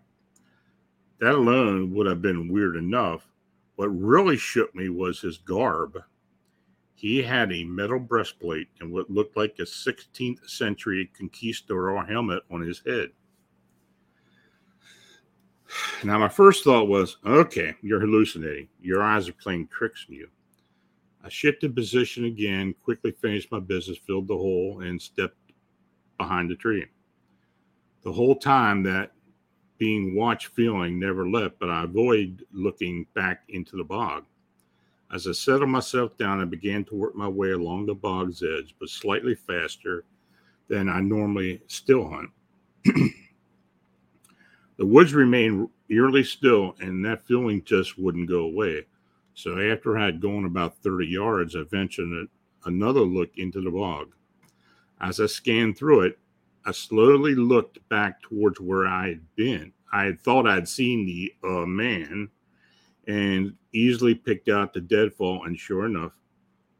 That 1.20 1.34
alone 1.34 1.94
would 1.94 2.06
have 2.06 2.22
been 2.22 2.52
weird 2.52 2.76
enough. 2.76 3.26
What 3.76 3.86
really 3.88 4.36
shook 4.36 4.74
me 4.74 4.88
was 4.88 5.20
his 5.20 5.38
garb. 5.38 5.98
He 6.94 7.22
had 7.22 7.52
a 7.52 7.64
metal 7.64 7.98
breastplate 7.98 8.68
and 8.80 8.92
what 8.92 9.10
looked 9.10 9.36
like 9.36 9.56
a 9.58 9.62
16th 9.62 10.48
century 10.48 11.10
conquistador 11.16 12.04
helmet 12.04 12.42
on 12.50 12.60
his 12.60 12.82
head. 12.86 13.10
Now, 16.04 16.18
my 16.18 16.28
first 16.28 16.64
thought 16.64 16.88
was, 16.88 17.16
okay, 17.26 17.74
you're 17.82 18.00
hallucinating. 18.00 18.68
Your 18.80 19.02
eyes 19.02 19.28
are 19.28 19.32
playing 19.32 19.68
tricks 19.68 20.06
on 20.08 20.14
you. 20.14 20.28
I 21.24 21.28
shifted 21.28 21.74
position 21.74 22.26
again, 22.26 22.74
quickly 22.82 23.10
finished 23.12 23.50
my 23.50 23.60
business, 23.60 23.98
filled 23.98 24.28
the 24.28 24.36
hole, 24.36 24.82
and 24.82 25.00
stepped 25.00 25.38
behind 26.18 26.50
the 26.50 26.54
tree. 26.54 26.84
The 28.04 28.12
whole 28.12 28.36
time 28.36 28.82
that 28.82 29.12
being 29.78 30.14
watched 30.14 30.48
feeling 30.48 31.00
never 31.00 31.28
left, 31.28 31.58
but 31.58 31.70
I 31.70 31.84
avoid 31.84 32.44
looking 32.52 33.06
back 33.14 33.44
into 33.48 33.76
the 33.76 33.84
bog. 33.84 34.24
As 35.12 35.26
I 35.26 35.32
settled 35.32 35.70
myself 35.70 36.16
down, 36.16 36.40
I 36.40 36.44
began 36.44 36.84
to 36.84 36.94
work 36.94 37.14
my 37.14 37.28
way 37.28 37.52
along 37.52 37.86
the 37.86 37.94
bog's 37.94 38.42
edge, 38.42 38.74
but 38.78 38.90
slightly 38.90 39.34
faster 39.34 40.04
than 40.68 40.88
I 40.88 41.00
normally 41.00 41.62
still 41.66 42.08
hunt. 42.08 42.30
the 44.76 44.86
woods 44.86 45.14
remained 45.14 45.68
eerily 45.88 46.24
still, 46.24 46.76
and 46.80 47.04
that 47.04 47.26
feeling 47.26 47.62
just 47.64 47.98
wouldn't 47.98 48.28
go 48.28 48.40
away. 48.40 48.86
So 49.34 49.58
after 49.58 49.98
I 49.98 50.04
had 50.06 50.20
gone 50.20 50.44
about 50.44 50.76
30 50.78 51.06
yards, 51.06 51.56
I 51.56 51.62
ventured 51.62 52.28
another 52.64 53.00
look 53.00 53.30
into 53.36 53.60
the 53.62 53.70
bog. 53.70 54.12
As 55.00 55.20
I 55.20 55.26
scanned 55.26 55.78
through 55.78 56.00
it, 56.02 56.18
I 56.66 56.72
slowly 56.72 57.34
looked 57.34 57.86
back 57.88 58.22
towards 58.22 58.60
where 58.60 58.86
I 58.86 59.08
had 59.08 59.36
been. 59.36 59.72
I 59.92 60.04
had 60.04 60.20
thought 60.20 60.46
I'd 60.46 60.68
seen 60.68 61.04
the 61.04 61.32
uh, 61.46 61.66
man 61.66 62.30
and 63.06 63.54
easily 63.72 64.14
picked 64.14 64.48
out 64.48 64.72
the 64.72 64.80
deadfall, 64.80 65.44
and 65.44 65.58
sure 65.58 65.84
enough, 65.84 66.18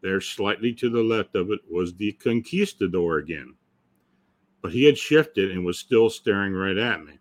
there 0.00 0.20
slightly 0.20 0.72
to 0.74 0.88
the 0.88 1.02
left 1.02 1.34
of 1.34 1.50
it 1.50 1.60
was 1.70 1.94
the 1.94 2.12
conquistador 2.12 3.18
again. 3.18 3.54
But 4.62 4.72
he 4.72 4.84
had 4.84 4.96
shifted 4.96 5.50
and 5.50 5.64
was 5.64 5.78
still 5.78 6.08
staring 6.08 6.54
right 6.54 6.78
at 6.78 7.04
me. 7.04 7.18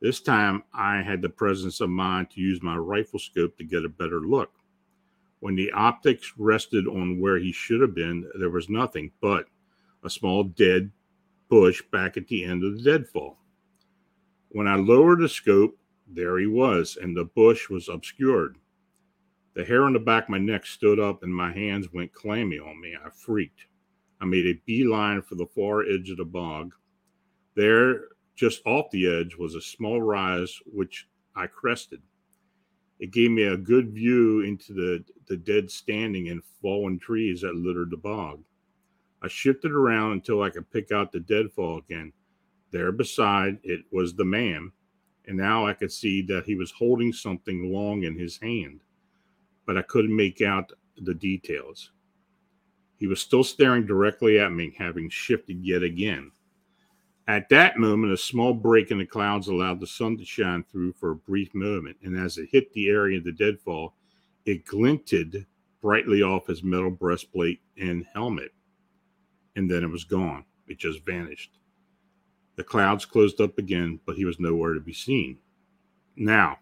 This 0.00 0.20
time 0.20 0.62
I 0.74 1.00
had 1.02 1.22
the 1.22 1.30
presence 1.30 1.80
of 1.80 1.88
mind 1.88 2.30
to 2.30 2.40
use 2.40 2.62
my 2.62 2.76
rifle 2.76 3.18
scope 3.18 3.56
to 3.56 3.64
get 3.64 3.86
a 3.86 3.88
better 3.88 4.20
look. 4.20 4.52
When 5.40 5.56
the 5.56 5.72
optics 5.72 6.34
rested 6.36 6.86
on 6.86 7.20
where 7.20 7.38
he 7.38 7.52
should 7.52 7.80
have 7.80 7.94
been, 7.94 8.30
there 8.38 8.50
was 8.50 8.68
nothing 8.68 9.12
but 9.22 9.46
a 10.04 10.10
small 10.10 10.44
dead 10.44 10.90
bush 11.48 11.82
back 11.92 12.16
at 12.16 12.28
the 12.28 12.44
end 12.44 12.64
of 12.64 12.76
the 12.76 12.82
deadfall. 12.82 13.38
When 14.48 14.66
I 14.66 14.76
lowered 14.76 15.20
the 15.20 15.28
scope, 15.28 15.78
there 16.06 16.38
he 16.38 16.46
was, 16.46 16.96
and 17.00 17.16
the 17.16 17.24
bush 17.24 17.68
was 17.68 17.88
obscured. 17.88 18.56
The 19.54 19.64
hair 19.64 19.84
on 19.84 19.94
the 19.94 19.98
back 19.98 20.24
of 20.24 20.28
my 20.30 20.38
neck 20.38 20.66
stood 20.66 21.00
up 21.00 21.22
and 21.22 21.34
my 21.34 21.52
hands 21.52 21.92
went 21.92 22.12
clammy 22.12 22.58
on 22.58 22.80
me. 22.80 22.94
I 22.94 23.08
freaked. 23.10 23.66
I 24.20 24.24
made 24.24 24.46
a 24.46 24.60
beeline 24.66 25.22
for 25.22 25.34
the 25.34 25.46
far 25.46 25.82
edge 25.82 26.10
of 26.10 26.18
the 26.18 26.24
bog. 26.24 26.74
There, 27.54 28.08
just 28.34 28.60
off 28.66 28.90
the 28.90 29.06
edge 29.06 29.34
was 29.36 29.54
a 29.54 29.60
small 29.60 30.02
rise 30.02 30.58
which 30.66 31.08
I 31.34 31.46
crested. 31.46 32.02
It 32.98 33.12
gave 33.12 33.30
me 33.30 33.44
a 33.44 33.56
good 33.56 33.90
view 33.90 34.40
into 34.40 34.72
the, 34.72 35.04
the 35.26 35.36
dead 35.36 35.70
standing 35.70 36.28
and 36.28 36.42
fallen 36.62 36.98
trees 36.98 37.42
that 37.42 37.54
littered 37.54 37.90
the 37.90 37.96
bog. 37.96 38.42
I 39.22 39.28
shifted 39.28 39.72
around 39.72 40.12
until 40.12 40.42
I 40.42 40.50
could 40.50 40.70
pick 40.70 40.92
out 40.92 41.12
the 41.12 41.20
deadfall 41.20 41.78
again. 41.78 42.12
There 42.70 42.92
beside 42.92 43.58
it 43.62 43.84
was 43.90 44.14
the 44.14 44.24
man, 44.24 44.72
and 45.26 45.36
now 45.36 45.66
I 45.66 45.72
could 45.72 45.92
see 45.92 46.22
that 46.22 46.44
he 46.44 46.54
was 46.54 46.70
holding 46.70 47.12
something 47.12 47.72
long 47.72 48.04
in 48.04 48.18
his 48.18 48.38
hand, 48.38 48.80
but 49.64 49.76
I 49.76 49.82
couldn't 49.82 50.14
make 50.14 50.42
out 50.42 50.72
the 50.98 51.14
details. 51.14 51.92
He 52.98 53.06
was 53.06 53.20
still 53.20 53.44
staring 53.44 53.86
directly 53.86 54.38
at 54.38 54.52
me, 54.52 54.74
having 54.76 55.08
shifted 55.10 55.64
yet 55.64 55.82
again. 55.82 56.32
At 57.28 57.48
that 57.48 57.76
moment, 57.76 58.12
a 58.12 58.16
small 58.16 58.54
break 58.54 58.90
in 58.90 58.98
the 58.98 59.06
clouds 59.06 59.48
allowed 59.48 59.80
the 59.80 59.86
sun 59.86 60.16
to 60.18 60.24
shine 60.24 60.64
through 60.64 60.92
for 60.92 61.10
a 61.10 61.16
brief 61.16 61.54
moment, 61.54 61.96
and 62.02 62.16
as 62.16 62.38
it 62.38 62.48
hit 62.52 62.72
the 62.72 62.88
area 62.88 63.18
of 63.18 63.24
the 63.24 63.32
deadfall, 63.32 63.94
it 64.44 64.64
glinted 64.64 65.44
brightly 65.80 66.22
off 66.22 66.46
his 66.46 66.62
metal 66.62 66.90
breastplate 66.90 67.60
and 67.78 68.06
helmet. 68.14 68.52
And 69.56 69.70
then 69.70 69.82
it 69.82 69.90
was 69.90 70.04
gone. 70.04 70.44
It 70.68 70.78
just 70.78 71.04
vanished. 71.04 71.58
The 72.56 72.64
clouds 72.64 73.04
closed 73.04 73.40
up 73.40 73.58
again, 73.58 74.00
but 74.06 74.16
he 74.16 74.24
was 74.24 74.38
nowhere 74.38 74.74
to 74.74 74.80
be 74.80 74.92
seen. 74.92 75.38
Now, 76.14 76.58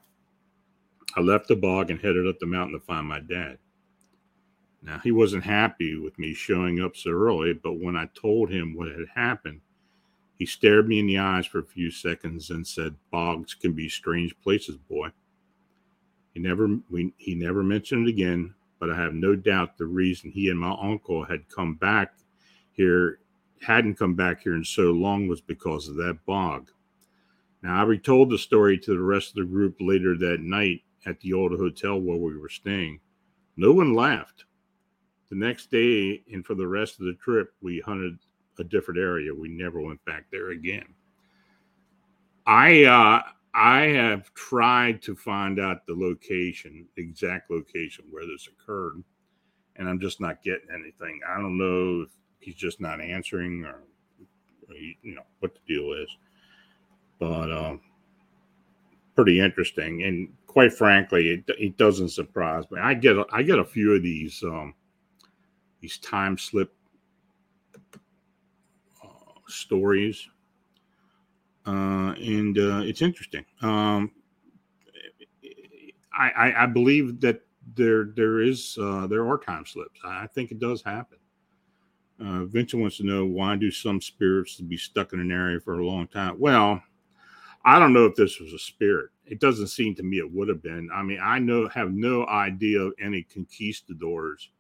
I 1.17 1.21
left 1.21 1.49
the 1.49 1.57
bog 1.57 1.91
and 1.91 2.01
headed 2.01 2.27
up 2.27 2.39
the 2.39 2.47
mountain 2.47 2.79
to 2.79 2.85
find 2.85 3.07
my 3.07 3.21
dad. 3.21 3.59
Now, 4.83 4.99
he 4.99 5.13
wasn't 5.13 5.45
happy 5.45 5.97
with 5.99 6.19
me 6.19 6.35
showing 6.35 6.81
up 6.81 6.97
so 6.97 7.11
early, 7.11 7.55
but 7.55 7.81
when 7.81 7.97
I 7.97 8.09
told 8.15 8.51
him 8.51 8.75
what 8.75 8.89
had 8.89 9.09
happened, 9.15 9.61
he 10.37 10.47
stared 10.47 10.89
me 10.89 10.99
in 10.99 11.07
the 11.07 11.19
eyes 11.19 11.47
for 11.47 11.61
a 11.61 11.65
few 11.65 11.91
seconds 11.91 12.51
and 12.51 12.67
said, 12.67 12.97
"Bogs 13.11 13.55
can 13.55 13.73
be 13.73 13.89
strange 13.89 14.39
places, 14.41 14.77
boy." 14.77 15.11
He 16.33 16.41
never 16.41 16.81
we, 16.91 17.15
he 17.17 17.35
never 17.35 17.63
mentioned 17.63 18.09
it 18.09 18.11
again, 18.11 18.55
but 18.81 18.91
I 18.91 18.97
have 18.97 19.15
no 19.15 19.37
doubt 19.37 19.79
the 19.79 19.87
reason 19.87 20.31
he 20.33 20.49
and 20.51 20.59
my 20.59 20.77
uncle 20.81 21.25
had 21.25 21.49
come 21.49 21.77
back 21.77 22.17
here 22.75 23.19
hadn't 23.63 23.99
come 23.99 24.15
back 24.15 24.43
here 24.43 24.55
in 24.55 24.65
so 24.65 24.93
long 24.93 25.27
was 25.27 25.41
because 25.41 25.89
of 25.89 25.97
that 25.97 26.19
bog. 26.27 26.71
Now 27.63 27.81
I 27.81 27.83
retold 27.85 28.31
the 28.31 28.39
story 28.39 28.79
to 28.79 28.93
the 28.93 29.03
rest 29.03 29.31
of 29.31 29.37
the 29.37 29.51
group 29.51 29.77
later 29.81 30.17
that 30.19 30.41
night 30.41 30.83
at 31.07 31.19
the 31.21 31.33
old 31.33 31.53
hotel 31.53 31.99
where 31.99 32.19
we 32.19 32.37
were 32.37 32.49
staying. 32.49 33.01
No 33.57 33.73
one 33.73 33.95
laughed. 33.95 34.45
The 35.31 35.37
next 35.37 35.71
day 35.71 36.23
and 36.33 36.45
for 36.45 36.55
the 36.55 36.67
rest 36.67 37.01
of 37.01 37.07
the 37.07 37.15
trip, 37.15 37.55
we 37.63 37.81
hunted 37.81 38.19
a 38.59 38.65
different 38.65 39.01
area. 39.01 39.35
We 39.35 39.49
never 39.49 39.81
went 39.81 40.05
back 40.05 40.27
there 40.31 40.51
again. 40.51 40.95
I 42.47 42.85
uh, 42.85 43.23
I 43.55 43.81
have 43.87 44.33
tried 44.35 45.01
to 45.03 45.15
find 45.15 45.59
out 45.59 45.87
the 45.87 45.95
location, 45.95 46.87
exact 46.97 47.51
location 47.51 48.05
where 48.11 48.27
this 48.27 48.49
occurred, 48.49 49.03
and 49.77 49.89
I'm 49.89 50.01
just 50.01 50.21
not 50.21 50.43
getting 50.43 50.69
anything. 50.75 51.21
I 51.27 51.37
don't 51.37 51.57
know 51.57 52.03
if 52.03 52.11
he's 52.45 52.55
just 52.55 52.81
not 52.81 53.01
answering 53.01 53.65
or, 53.65 53.83
you 55.03 55.15
know, 55.15 55.23
what 55.41 55.55
the 55.55 55.75
deal 55.75 55.93
is. 55.93 56.09
But 57.19 57.51
um, 57.51 57.81
pretty 59.15 59.41
interesting, 59.41 60.03
and 60.03 60.29
quite 60.47 60.73
frankly, 60.73 61.31
it, 61.31 61.45
it 61.59 61.77
doesn't 61.77 62.11
surprise 62.11 62.65
me. 62.71 62.81
I 62.81 62.95
get 62.95 63.17
I 63.33 63.43
get 63.43 63.59
a 63.59 63.65
few 63.65 63.93
of 63.95 64.03
these 64.03 64.43
um, 64.43 64.75
these 65.81 65.99
time 65.99 66.37
slip 66.37 66.75
uh, 69.03 69.09
stories 69.47 70.29
uh, 71.67 72.13
and 72.19 72.59
uh, 72.59 72.83
it's 72.85 73.01
interesting. 73.01 73.45
Um, 73.63 74.11
I, 76.13 76.31
I, 76.31 76.65
I, 76.65 76.67
believe 76.67 77.21
that 77.21 77.41
there 77.75 78.05
there 78.15 78.41
is 78.41 78.77
uh, 78.81 79.07
there 79.07 79.27
are 79.27 79.39
time 79.39 79.65
slips. 79.65 79.99
I 80.05 80.27
think 80.27 80.51
it 80.51 80.61
does 80.61 80.83
happen. 80.83 81.19
Uh, 82.25 82.45
Vincent 82.45 82.81
wants 82.81 82.97
to 82.97 83.05
know 83.05 83.27
why 83.27 83.55
do 83.57 83.71
some 83.71 84.01
spirits 84.01 84.61
be 84.61 84.77
stuck 84.79 85.13
in 85.13 85.21
an 85.21 85.31
area 85.31 85.61
for 85.61 85.79
a 85.79 85.87
long 85.87 86.07
time? 86.07 86.39
Well, 86.39 86.83
I 87.65 87.79
don't 87.79 87.93
know 87.93 88.07
if 88.07 88.15
this 88.15 88.41
was 88.41 88.53
a 88.53 88.59
spirit. 88.59 89.11
It 89.27 89.41
doesn't 89.41 89.69
seem 89.69 89.95
to 89.97 90.03
me 90.03 90.19
it 90.19 90.33
would 90.33 90.49
have 90.49 90.63
been. 90.63 90.89
I 90.95 91.03
mean, 91.03 91.19
I 91.23 91.39
know 91.39 91.69
have 91.69 91.93
no 91.93 92.27
idea 92.27 92.81
of 92.81 92.95
any 93.01 93.23
conquistadors 93.23 94.51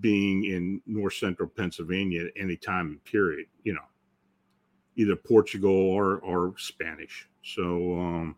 being 0.00 0.44
in 0.44 0.82
north 0.86 1.14
central 1.14 1.48
Pennsylvania 1.48 2.26
at 2.26 2.32
any 2.36 2.56
time 2.56 3.00
period. 3.04 3.46
You 3.62 3.74
know, 3.74 3.86
either 4.96 5.16
Portugal 5.16 5.70
or 5.70 6.18
or 6.18 6.54
Spanish. 6.56 7.28
So 7.42 7.98
um, 7.98 8.36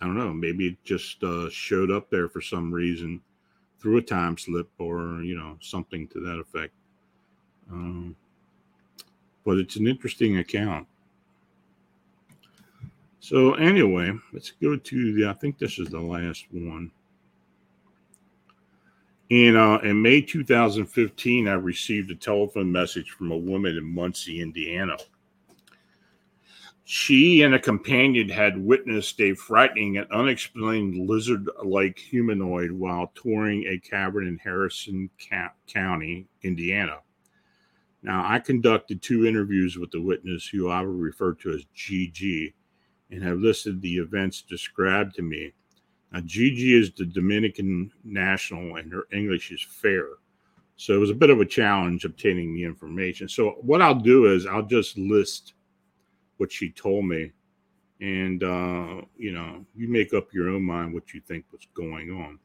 I 0.00 0.06
don't 0.06 0.18
know. 0.18 0.32
Maybe 0.32 0.68
it 0.68 0.84
just 0.84 1.22
uh, 1.22 1.48
showed 1.50 1.92
up 1.92 2.10
there 2.10 2.28
for 2.28 2.40
some 2.40 2.72
reason 2.72 3.20
through 3.82 3.98
a 3.98 4.02
time 4.02 4.38
slip 4.38 4.70
or 4.78 5.22
you 5.22 5.36
know 5.36 5.58
something 5.60 6.06
to 6.08 6.20
that 6.20 6.38
effect. 6.38 6.72
Um, 7.70 8.16
but 9.44 9.58
it's 9.58 9.76
an 9.76 9.88
interesting 9.88 10.38
account. 10.38 10.86
So 13.18 13.54
anyway, 13.54 14.12
let's 14.32 14.52
go 14.52 14.76
to 14.76 15.14
the. 15.14 15.28
I 15.28 15.32
think 15.34 15.58
this 15.58 15.78
is 15.78 15.88
the 15.88 16.00
last 16.00 16.46
one. 16.52 16.90
In, 19.30 19.56
uh, 19.56 19.78
in 19.78 20.02
May 20.02 20.20
2015, 20.20 21.48
I 21.48 21.54
received 21.54 22.10
a 22.10 22.14
telephone 22.14 22.70
message 22.70 23.12
from 23.12 23.30
a 23.30 23.36
woman 23.36 23.78
in 23.78 23.84
Muncie, 23.84 24.42
Indiana. 24.42 24.96
She 26.84 27.42
and 27.42 27.54
a 27.54 27.60
companion 27.60 28.28
had 28.28 28.58
witnessed 28.58 29.20
a 29.20 29.34
frightening 29.34 29.98
and 29.98 30.10
unexplained 30.10 31.08
lizard 31.08 31.48
like 31.64 31.96
humanoid 31.96 32.72
while 32.72 33.12
touring 33.14 33.64
a 33.66 33.78
cavern 33.78 34.26
in 34.26 34.38
Harrison 34.38 35.08
County, 35.68 36.26
Indiana. 36.42 36.98
Now, 38.02 38.24
I 38.26 38.40
conducted 38.40 39.00
two 39.00 39.26
interviews 39.26 39.78
with 39.78 39.92
the 39.92 40.02
witness, 40.02 40.48
who 40.48 40.68
I 40.68 40.80
will 40.80 40.94
refer 40.94 41.34
to 41.34 41.52
as 41.52 41.64
GG, 41.76 42.52
and 43.12 43.22
have 43.22 43.38
listed 43.38 43.80
the 43.80 43.98
events 43.98 44.42
described 44.42 45.14
to 45.14 45.22
me. 45.22 45.52
Now, 46.12 46.20
Gigi 46.20 46.74
is 46.74 46.90
the 46.90 47.06
Dominican 47.06 47.92
national, 48.02 48.76
and 48.76 48.92
her 48.92 49.06
English 49.12 49.52
is 49.52 49.62
fair. 49.62 50.06
So 50.76 50.94
it 50.94 50.98
was 50.98 51.10
a 51.10 51.14
bit 51.14 51.30
of 51.30 51.40
a 51.40 51.46
challenge 51.46 52.04
obtaining 52.04 52.54
the 52.54 52.64
information. 52.64 53.28
So 53.28 53.50
what 53.60 53.80
I'll 53.80 53.94
do 53.94 54.26
is 54.26 54.46
I'll 54.46 54.66
just 54.66 54.98
list 54.98 55.54
what 56.42 56.50
she 56.50 56.70
told 56.70 57.04
me, 57.04 57.30
and 58.00 58.42
uh, 58.42 59.00
you 59.16 59.30
know, 59.30 59.64
you 59.76 59.88
make 59.88 60.12
up 60.12 60.34
your 60.34 60.48
own 60.48 60.64
mind 60.64 60.92
what 60.92 61.14
you 61.14 61.20
think 61.20 61.44
was 61.52 61.68
going 61.72 62.10
on. 62.10 62.36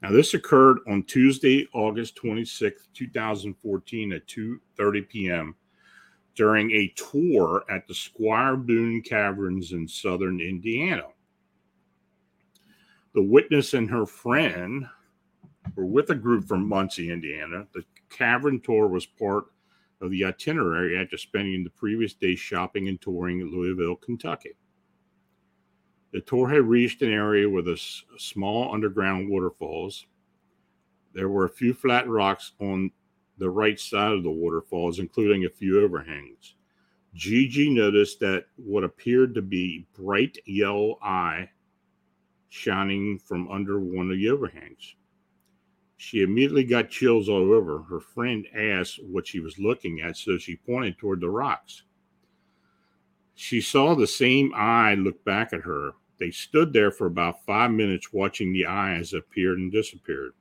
Now, 0.00 0.10
this 0.10 0.32
occurred 0.32 0.78
on 0.88 1.02
Tuesday, 1.02 1.68
August 1.74 2.16
26th, 2.16 2.88
2014 2.94 4.14
at 4.14 4.26
2:30 4.26 5.08
p.m. 5.10 5.54
during 6.34 6.70
a 6.70 6.94
tour 6.96 7.62
at 7.68 7.86
the 7.86 7.94
Squire 7.94 8.56
Boone 8.56 9.02
Caverns 9.02 9.72
in 9.72 9.86
southern 9.86 10.40
Indiana. 10.40 11.08
The 13.12 13.22
witness 13.22 13.74
and 13.74 13.90
her 13.90 14.06
friend 14.06 14.86
were 15.74 15.84
with 15.84 16.08
a 16.08 16.14
group 16.14 16.46
from 16.46 16.66
Muncie, 16.66 17.12
Indiana. 17.12 17.66
The 17.74 17.84
cavern 18.08 18.60
tour 18.60 18.88
was 18.88 19.04
part 19.04 19.48
of 20.00 20.10
the 20.10 20.24
itinerary 20.24 20.98
after 20.98 21.16
spending 21.16 21.64
the 21.64 21.70
previous 21.70 22.14
day 22.14 22.34
shopping 22.34 22.88
and 22.88 23.00
touring 23.00 23.42
Louisville, 23.44 23.96
Kentucky. 23.96 24.56
The 26.12 26.20
tour 26.20 26.48
had 26.48 26.62
reached 26.62 27.02
an 27.02 27.12
area 27.12 27.48
with 27.48 27.68
a 27.68 27.80
small 28.18 28.72
underground 28.72 29.28
waterfalls. 29.28 30.06
There 31.12 31.28
were 31.28 31.44
a 31.44 31.50
few 31.50 31.74
flat 31.74 32.08
rocks 32.08 32.52
on 32.60 32.90
the 33.38 33.50
right 33.50 33.78
side 33.78 34.12
of 34.12 34.22
the 34.22 34.30
waterfalls, 34.30 34.98
including 34.98 35.44
a 35.44 35.50
few 35.50 35.80
overhangs. 35.80 36.54
Gigi 37.14 37.70
noticed 37.70 38.20
that 38.20 38.46
what 38.56 38.84
appeared 38.84 39.34
to 39.34 39.42
be 39.42 39.86
bright 39.94 40.38
yellow 40.44 40.98
eye 41.02 41.50
shining 42.48 43.18
from 43.18 43.48
under 43.50 43.80
one 43.80 44.10
of 44.10 44.16
the 44.16 44.30
overhangs. 44.30 44.94
She 45.96 46.22
immediately 46.22 46.64
got 46.64 46.90
chills 46.90 47.28
all 47.28 47.52
over. 47.52 47.82
Her 47.82 48.00
friend 48.00 48.46
asked 48.54 49.02
what 49.02 49.26
she 49.26 49.40
was 49.40 49.58
looking 49.58 50.00
at, 50.00 50.16
so 50.16 50.36
she 50.36 50.56
pointed 50.56 50.98
toward 50.98 51.20
the 51.20 51.30
rocks. 51.30 51.82
She 53.34 53.60
saw 53.60 53.94
the 53.94 54.06
same 54.06 54.52
eye 54.54 54.94
look 54.94 55.24
back 55.24 55.52
at 55.52 55.62
her. 55.62 55.92
They 56.18 56.30
stood 56.30 56.72
there 56.72 56.90
for 56.90 57.06
about 57.06 57.44
five 57.44 57.70
minutes 57.70 58.12
watching 58.12 58.52
the 58.52 58.66
eye 58.66 58.94
as 58.94 59.12
it 59.12 59.18
appeared 59.18 59.58
and 59.58 59.70
disappeared. 59.70 60.32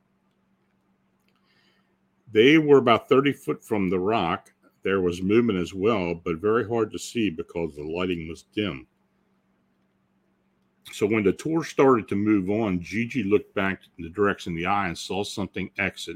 They 2.32 2.58
were 2.58 2.78
about 2.78 3.08
30 3.08 3.34
foot 3.34 3.64
from 3.64 3.90
the 3.90 4.00
rock. 4.00 4.52
There 4.84 5.02
was 5.02 5.22
movement 5.22 5.60
as 5.60 5.74
well, 5.74 6.16
but 6.16 6.38
very 6.38 6.68
hard 6.68 6.92
to 6.92 7.00
see 7.00 7.30
because 7.30 7.76
the 7.76 7.84
lighting 7.84 8.28
was 8.28 8.44
dim. 8.44 8.88
So 10.96 11.06
when 11.06 11.26
the 11.26 11.34
tour 11.34 11.62
started 11.66 12.08
to 12.08 12.16
move 12.16 12.50
on, 12.50 12.80
Gigi 12.80 13.22
looked 13.22 13.54
back 13.54 13.82
in 13.98 14.06
the 14.06 14.10
direction 14.10 14.54
of 14.54 14.56
the 14.56 14.66
eye 14.66 14.88
and 14.88 14.98
saw 14.98 15.26
something 15.26 15.70
exit 15.78 16.16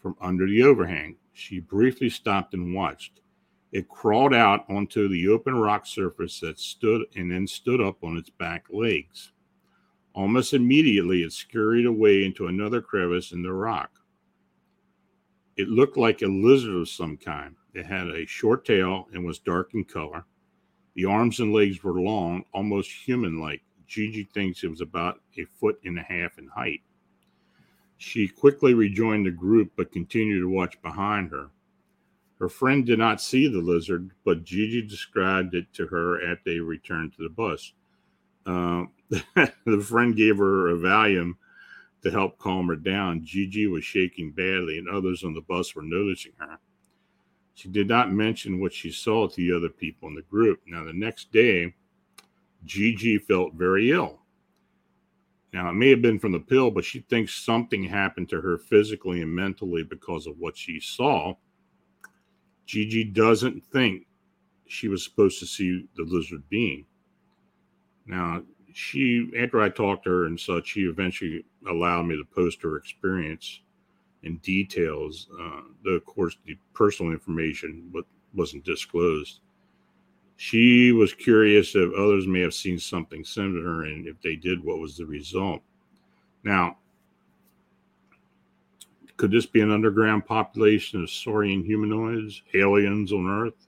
from 0.00 0.14
under 0.20 0.46
the 0.46 0.62
overhang. 0.62 1.16
She 1.32 1.58
briefly 1.58 2.08
stopped 2.08 2.54
and 2.54 2.72
watched. 2.72 3.20
It 3.72 3.88
crawled 3.88 4.32
out 4.32 4.64
onto 4.70 5.08
the 5.08 5.26
open 5.26 5.56
rock 5.56 5.86
surface 5.86 6.38
that 6.38 6.60
stood 6.60 7.02
and 7.16 7.32
then 7.32 7.48
stood 7.48 7.80
up 7.80 8.04
on 8.04 8.16
its 8.16 8.30
back 8.30 8.66
legs. 8.70 9.32
Almost 10.14 10.54
immediately, 10.54 11.24
it 11.24 11.32
scurried 11.32 11.86
away 11.86 12.24
into 12.24 12.46
another 12.46 12.80
crevice 12.80 13.32
in 13.32 13.42
the 13.42 13.52
rock. 13.52 13.90
It 15.56 15.66
looked 15.66 15.96
like 15.96 16.22
a 16.22 16.28
lizard 16.28 16.76
of 16.76 16.88
some 16.88 17.16
kind. 17.16 17.56
It 17.74 17.86
had 17.86 18.06
a 18.06 18.24
short 18.24 18.64
tail 18.64 19.08
and 19.12 19.24
was 19.24 19.40
dark 19.40 19.74
in 19.74 19.82
color. 19.82 20.26
The 20.94 21.06
arms 21.06 21.40
and 21.40 21.52
legs 21.52 21.82
were 21.82 22.00
long, 22.00 22.44
almost 22.54 22.92
human 22.92 23.40
like. 23.40 23.62
Gigi 23.86 24.24
thinks 24.24 24.62
it 24.62 24.70
was 24.70 24.80
about 24.80 25.20
a 25.36 25.44
foot 25.44 25.80
and 25.84 25.98
a 25.98 26.02
half 26.02 26.38
in 26.38 26.48
height. 26.48 26.82
She 27.98 28.28
quickly 28.28 28.74
rejoined 28.74 29.26
the 29.26 29.30
group 29.30 29.72
but 29.76 29.92
continued 29.92 30.40
to 30.40 30.48
watch 30.48 30.80
behind 30.82 31.30
her. 31.30 31.50
Her 32.38 32.48
friend 32.48 32.84
did 32.84 32.98
not 32.98 33.20
see 33.20 33.48
the 33.48 33.60
lizard, 33.60 34.10
but 34.24 34.44
Gigi 34.44 34.82
described 34.82 35.54
it 35.54 35.72
to 35.74 35.86
her 35.86 36.20
at 36.20 36.44
they 36.44 36.58
returned 36.58 37.14
to 37.14 37.22
the 37.22 37.30
bus. 37.30 37.72
Uh, 38.44 38.84
the 39.64 39.84
friend 39.86 40.14
gave 40.14 40.36
her 40.36 40.68
a 40.68 40.74
Valium 40.76 41.36
to 42.02 42.10
help 42.10 42.38
calm 42.38 42.68
her 42.68 42.76
down. 42.76 43.24
Gigi 43.24 43.66
was 43.66 43.84
shaking 43.84 44.32
badly, 44.32 44.78
and 44.78 44.88
others 44.88 45.24
on 45.24 45.32
the 45.32 45.40
bus 45.40 45.74
were 45.74 45.82
noticing 45.82 46.32
her. 46.38 46.58
She 47.54 47.70
did 47.70 47.88
not 47.88 48.12
mention 48.12 48.60
what 48.60 48.74
she 48.74 48.90
saw 48.92 49.26
to 49.26 49.36
the 49.36 49.52
other 49.52 49.70
people 49.70 50.08
in 50.08 50.14
the 50.14 50.22
group. 50.22 50.60
Now, 50.66 50.84
the 50.84 50.92
next 50.92 51.32
day, 51.32 51.74
Gigi 52.64 53.18
felt 53.18 53.54
very 53.54 53.92
ill. 53.92 54.20
Now, 55.52 55.70
it 55.70 55.74
may 55.74 55.90
have 55.90 56.02
been 56.02 56.18
from 56.18 56.32
the 56.32 56.40
pill, 56.40 56.70
but 56.70 56.84
she 56.84 57.00
thinks 57.00 57.44
something 57.44 57.84
happened 57.84 58.28
to 58.30 58.40
her 58.40 58.58
physically 58.58 59.22
and 59.22 59.34
mentally 59.34 59.82
because 59.82 60.26
of 60.26 60.38
what 60.38 60.56
she 60.56 60.80
saw. 60.80 61.34
Gigi 62.66 63.04
doesn't 63.04 63.64
think 63.64 64.06
she 64.66 64.88
was 64.88 65.04
supposed 65.04 65.38
to 65.38 65.46
see 65.46 65.88
the 65.96 66.02
lizard 66.02 66.42
being. 66.50 66.84
Now, 68.06 68.42
she, 68.74 69.30
after 69.38 69.60
I 69.60 69.68
talked 69.68 70.04
to 70.04 70.10
her 70.10 70.26
and 70.26 70.38
such, 70.38 70.68
she 70.68 70.82
eventually 70.82 71.44
allowed 71.68 72.02
me 72.02 72.16
to 72.16 72.24
post 72.24 72.60
her 72.62 72.76
experience 72.76 73.60
in 74.24 74.36
details. 74.38 75.28
Uh, 75.40 75.60
though, 75.84 75.92
of 75.92 76.04
course, 76.04 76.36
the 76.44 76.58
personal 76.74 77.12
information 77.12 77.92
wasn't 78.34 78.64
disclosed 78.64 79.40
she 80.36 80.92
was 80.92 81.14
curious 81.14 81.74
if 81.74 81.92
others 81.94 82.26
may 82.26 82.40
have 82.40 82.54
seen 82.54 82.78
something 82.78 83.24
similar 83.24 83.84
and 83.84 84.06
if 84.06 84.20
they 84.20 84.36
did, 84.36 84.62
what 84.62 84.78
was 84.78 84.96
the 84.96 85.06
result. 85.06 85.62
Now, 86.44 86.76
could 89.16 89.30
this 89.30 89.46
be 89.46 89.62
an 89.62 89.72
underground 89.72 90.26
population 90.26 91.02
of 91.02 91.10
saurian 91.10 91.64
humanoids, 91.64 92.42
aliens 92.54 93.12
on 93.12 93.26
Earth? 93.26 93.66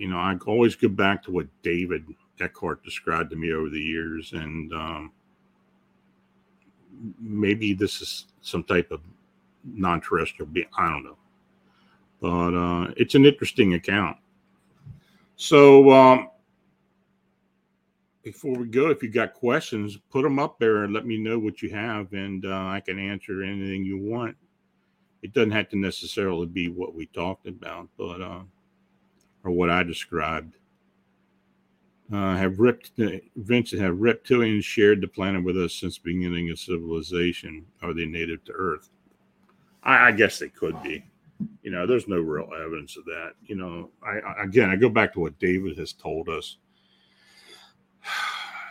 you 0.00 0.08
know, 0.08 0.16
I 0.16 0.34
always 0.46 0.74
go 0.74 0.88
back 0.88 1.22
to 1.24 1.30
what 1.30 1.46
David 1.62 2.06
Eckhart 2.40 2.82
described 2.82 3.30
to 3.30 3.36
me 3.36 3.52
over 3.52 3.68
the 3.68 3.78
years, 3.78 4.32
and 4.32 4.72
um, 4.72 5.12
maybe 7.20 7.74
this 7.74 8.00
is 8.00 8.26
some 8.40 8.64
type 8.64 8.90
of 8.90 9.02
non-terrestrial 9.62 10.50
being. 10.50 10.68
I 10.78 10.88
don't 10.88 11.04
know, 11.04 11.18
but 12.18 12.54
uh, 12.56 12.94
it's 12.96 13.14
an 13.14 13.26
interesting 13.26 13.74
account. 13.74 14.16
So 15.40 15.90
um, 15.90 16.28
before 18.22 18.58
we 18.58 18.66
go, 18.66 18.90
if 18.90 19.02
you 19.02 19.08
got 19.08 19.32
questions, 19.32 19.96
put 20.10 20.20
them 20.20 20.38
up 20.38 20.58
there 20.58 20.84
and 20.84 20.92
let 20.92 21.06
me 21.06 21.16
know 21.16 21.38
what 21.38 21.62
you 21.62 21.70
have, 21.70 22.12
and 22.12 22.44
uh, 22.44 22.66
I 22.66 22.82
can 22.84 22.98
answer 22.98 23.42
anything 23.42 23.82
you 23.82 23.96
want. 23.96 24.36
It 25.22 25.32
doesn't 25.32 25.52
have 25.52 25.70
to 25.70 25.78
necessarily 25.78 26.44
be 26.44 26.68
what 26.68 26.94
we 26.94 27.06
talked 27.06 27.46
about, 27.46 27.88
but 27.96 28.20
uh, 28.20 28.42
or 29.42 29.50
what 29.50 29.70
I 29.70 29.82
described. 29.82 30.56
Uh, 32.12 32.36
have 32.36 32.56
rept- 32.56 33.22
Vincent 33.36 33.80
have 33.80 33.94
reptilians 33.94 34.64
shared 34.64 35.00
the 35.00 35.08
planet 35.08 35.42
with 35.42 35.56
us 35.56 35.72
since 35.72 35.96
beginning 35.96 36.50
of 36.50 36.58
civilization? 36.58 37.64
Are 37.80 37.94
they 37.94 38.04
native 38.04 38.44
to 38.44 38.52
Earth? 38.52 38.90
I, 39.82 40.08
I 40.08 40.12
guess 40.12 40.38
they 40.38 40.50
could 40.50 40.82
be. 40.82 41.02
You 41.62 41.70
know, 41.70 41.86
there's 41.86 42.08
no 42.08 42.18
real 42.18 42.48
evidence 42.64 42.96
of 42.96 43.04
that. 43.06 43.32
You 43.44 43.56
know, 43.56 43.90
I, 44.02 44.18
I 44.18 44.44
again 44.44 44.70
I 44.70 44.76
go 44.76 44.88
back 44.88 45.12
to 45.14 45.20
what 45.20 45.38
David 45.38 45.78
has 45.78 45.92
told 45.92 46.28
us. 46.28 46.56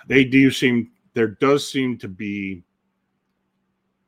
They 0.07 0.23
do 0.23 0.49
seem 0.49 0.89
there 1.13 1.27
does 1.27 1.71
seem 1.71 1.95
to 1.99 2.07
be 2.07 2.63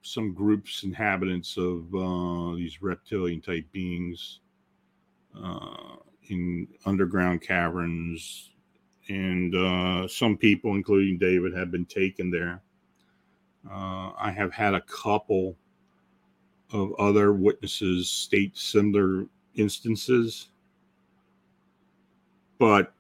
some 0.02 0.34
groups 0.34 0.82
inhabitants 0.82 1.58
of 1.58 1.94
uh, 1.94 2.56
these 2.56 2.82
reptilian 2.82 3.40
type 3.40 3.72
beings 3.72 4.40
uh, 5.40 5.98
in 6.30 6.68
underground 6.88 7.44
caverns 7.44 8.52
and 9.10 9.56
uh, 9.56 10.08
some 10.08 10.38
people, 10.38 10.76
including 10.76 11.18
David, 11.18 11.54
have 11.54 11.72
been 11.72 11.86
taken 11.86 12.30
there. 12.32 12.62
Uh, 13.70 14.12
I 14.18 14.34
have 14.36 14.54
had 14.54 14.74
a 14.74 14.82
couple 14.82 15.58
of 16.72 16.94
other 17.00 17.34
witnesses 17.34 18.10
state 18.10 18.58
similar 18.58 19.26
instances, 19.56 20.50
but 22.58 22.94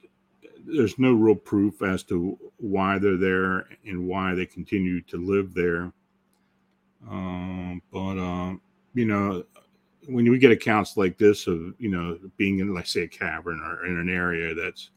there's 0.65 0.99
no 0.99 1.13
real 1.13 1.35
proof 1.35 1.81
as 1.81 2.03
to 2.03 2.37
why 2.57 2.97
they're 2.97 3.17
there 3.17 3.67
and 3.85 4.07
why 4.07 4.33
they 4.33 4.45
continue 4.45 5.01
to 5.01 5.17
live 5.17 5.53
there. 5.53 5.91
Um, 7.09 7.81
but 7.91 8.17
uh, 8.17 8.55
you 8.93 9.05
know, 9.05 9.43
when 10.07 10.29
we 10.29 10.37
get 10.37 10.51
accounts 10.51 10.97
like 10.97 11.17
this 11.17 11.47
of 11.47 11.73
you 11.79 11.89
know 11.89 12.17
being 12.37 12.59
in, 12.59 12.73
let's 12.73 12.91
say, 12.91 13.01
a 13.01 13.07
cavern 13.07 13.59
or 13.61 13.85
in 13.85 13.97
an 13.97 14.09
area 14.09 14.53
that's 14.53 14.91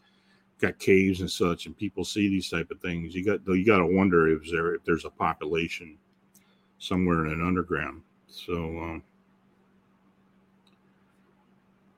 got 0.61 0.79
caves 0.79 1.21
and 1.21 1.31
such, 1.31 1.67
and 1.67 1.77
people 1.77 2.05
see 2.05 2.29
these 2.29 2.51
type 2.51 2.71
of 2.71 2.81
things, 2.81 3.15
you 3.15 3.25
got 3.25 3.47
you 3.47 3.65
got 3.65 3.79
to 3.79 3.87
wonder 3.87 4.29
if 4.29 4.51
there 4.51 4.75
if 4.75 4.85
there's 4.85 5.05
a 5.05 5.11
population 5.11 5.99
somewhere 6.79 7.25
in 7.27 7.33
an 7.33 7.47
underground. 7.47 8.03
So, 8.35 8.55
um, 8.55 9.03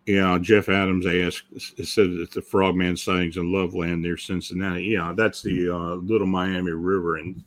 yeah, 0.05 0.39
Jeff 0.41 0.69
Adams 0.69 1.07
asked 1.07 1.79
it 1.79 1.87
said 1.87 2.13
that 2.19 2.31
the 2.31 2.43
Frogman 2.43 2.97
sightings 2.97 3.39
in 3.39 3.53
Loveland 3.53 4.03
near 4.03 4.17
Cincinnati. 4.17 4.85
Yeah, 4.85 5.15
that's 5.17 5.43
the 5.43 5.71
uh, 5.71 5.95
Little 5.97 6.27
Miami 6.27 6.73
River, 6.73 7.17
and 7.17 7.43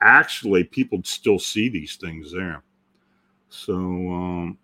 actually, 0.00 0.64
people 0.64 1.00
still 1.04 1.38
see 1.38 1.68
these 1.68 1.96
things 1.96 2.32
there. 2.32 2.62
So, 3.48 3.74
um, 3.74 4.58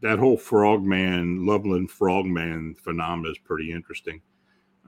that 0.00 0.18
whole 0.18 0.36
Frogman, 0.36 1.44
Loveland 1.44 1.90
Frogman 1.90 2.74
phenomenon 2.76 3.32
is 3.32 3.38
pretty 3.38 3.72
interesting. 3.72 4.22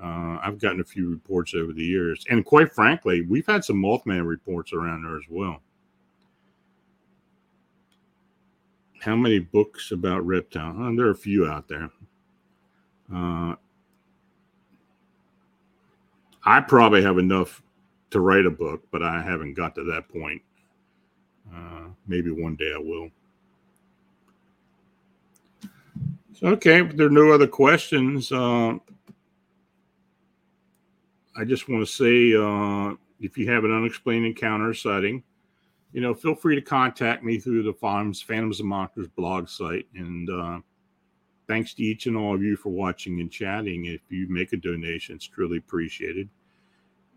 Uh, 0.02 0.38
I've 0.42 0.58
gotten 0.58 0.80
a 0.80 0.84
few 0.84 1.10
reports 1.10 1.54
over 1.54 1.72
the 1.72 1.84
years, 1.84 2.24
and 2.30 2.44
quite 2.44 2.72
frankly, 2.72 3.22
we've 3.22 3.46
had 3.46 3.64
some 3.64 3.82
Mothman 3.82 4.26
reports 4.26 4.72
around 4.72 5.02
there 5.02 5.16
as 5.16 5.24
well. 5.28 5.62
How 9.06 9.14
many 9.14 9.38
books 9.38 9.92
about 9.92 10.26
reptile? 10.26 10.82
Uh, 10.82 10.90
there 10.96 11.06
are 11.06 11.10
a 11.10 11.14
few 11.14 11.46
out 11.46 11.68
there. 11.68 11.90
Uh, 13.14 13.54
I 16.44 16.60
probably 16.60 17.04
have 17.04 17.16
enough 17.16 17.62
to 18.10 18.18
write 18.18 18.46
a 18.46 18.50
book, 18.50 18.82
but 18.90 19.04
I 19.04 19.22
haven't 19.22 19.54
got 19.54 19.76
to 19.76 19.84
that 19.84 20.08
point. 20.08 20.42
Uh, 21.54 21.84
maybe 22.08 22.32
one 22.32 22.56
day 22.56 22.72
I 22.74 22.78
will. 22.78 23.10
Okay, 26.42 26.80
if 26.82 26.96
there 26.96 27.06
are 27.06 27.10
no 27.10 27.30
other 27.30 27.46
questions. 27.46 28.32
Uh, 28.32 28.74
I 31.36 31.44
just 31.44 31.68
want 31.68 31.86
to 31.86 31.92
say 31.92 32.34
uh, 32.34 32.96
if 33.20 33.38
you 33.38 33.48
have 33.52 33.62
an 33.62 33.72
unexplained 33.72 34.26
encounter 34.26 34.74
sighting, 34.74 35.22
you 35.96 36.02
know, 36.02 36.12
feel 36.12 36.34
free 36.34 36.54
to 36.54 36.60
contact 36.60 37.24
me 37.24 37.38
through 37.38 37.62
the 37.62 37.72
Phantoms, 37.72 38.20
Phantoms 38.20 38.60
and 38.60 38.68
Monsters 38.68 39.08
blog 39.16 39.48
site. 39.48 39.86
And 39.94 40.28
uh, 40.28 40.58
thanks 41.48 41.72
to 41.72 41.82
each 41.82 42.04
and 42.04 42.18
all 42.18 42.34
of 42.34 42.42
you 42.42 42.54
for 42.54 42.68
watching 42.68 43.18
and 43.22 43.32
chatting. 43.32 43.86
If 43.86 44.02
you 44.10 44.26
make 44.28 44.52
a 44.52 44.58
donation, 44.58 45.14
it's 45.14 45.24
truly 45.24 45.56
appreciated. 45.56 46.28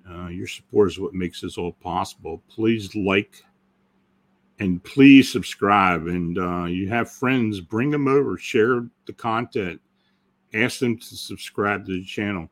Uh, 0.09 0.27
your 0.27 0.47
support 0.47 0.91
is 0.91 0.97
what 0.97 1.13
makes 1.13 1.41
this 1.41 1.57
all 1.57 1.73
possible. 1.73 2.41
Please 2.47 2.95
like 2.95 3.43
and 4.59 4.81
please 4.85 5.29
subscribe. 5.29 6.07
And 6.07 6.37
uh, 6.37 6.63
you 6.63 6.87
have 6.87 7.11
friends, 7.11 7.59
bring 7.59 7.91
them 7.91 8.07
over, 8.07 8.37
share 8.37 8.87
the 9.07 9.13
content, 9.13 9.81
ask 10.53 10.79
them 10.79 10.97
to 10.97 11.17
subscribe 11.17 11.85
to 11.87 11.99
the 11.99 12.05
channel 12.05 12.49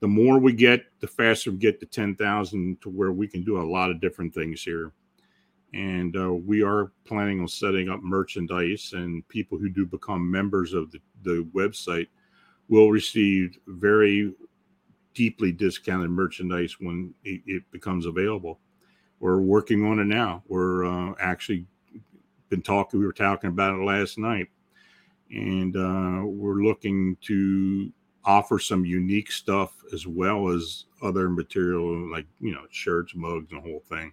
the 0.00 0.08
more 0.08 0.38
we 0.38 0.52
get, 0.52 0.84
the 1.00 1.06
faster 1.06 1.50
we 1.50 1.56
get 1.56 1.80
to 1.80 1.86
10,000 1.86 2.82
to 2.82 2.90
where 2.90 3.12
we 3.12 3.26
can 3.26 3.42
do 3.42 3.58
a 3.58 3.64
lot 3.64 3.90
of 3.90 4.02
different 4.02 4.34
things 4.34 4.62
here. 4.62 4.92
And 5.74 6.16
uh, 6.16 6.32
we 6.32 6.62
are 6.62 6.92
planning 7.04 7.40
on 7.40 7.48
setting 7.48 7.88
up 7.88 8.00
merchandise, 8.00 8.92
and 8.92 9.26
people 9.26 9.58
who 9.58 9.68
do 9.68 9.84
become 9.84 10.30
members 10.30 10.72
of 10.72 10.92
the, 10.92 11.00
the 11.22 11.46
website 11.52 12.06
will 12.68 12.92
receive 12.92 13.58
very 13.66 14.32
deeply 15.14 15.50
discounted 15.50 16.10
merchandise 16.10 16.76
when 16.78 17.12
it, 17.24 17.42
it 17.46 17.62
becomes 17.72 18.06
available. 18.06 18.60
We're 19.18 19.40
working 19.40 19.84
on 19.84 19.98
it 19.98 20.04
now. 20.04 20.44
We're 20.46 20.84
uh, 20.84 21.14
actually 21.18 21.66
been 22.50 22.62
talking, 22.62 23.00
we 23.00 23.06
were 23.06 23.12
talking 23.12 23.50
about 23.50 23.74
it 23.74 23.84
last 23.84 24.16
night, 24.16 24.48
and 25.30 25.76
uh, 25.76 26.24
we're 26.24 26.62
looking 26.62 27.16
to 27.22 27.92
offer 28.24 28.60
some 28.60 28.84
unique 28.84 29.32
stuff 29.32 29.72
as 29.92 30.06
well 30.06 30.48
as 30.48 30.84
other 31.02 31.28
material 31.28 32.10
like 32.10 32.26
you 32.40 32.52
know 32.54 32.64
shirts 32.70 33.14
mugs 33.14 33.52
and 33.52 33.62
the 33.62 33.68
whole 33.68 33.82
thing 33.88 34.10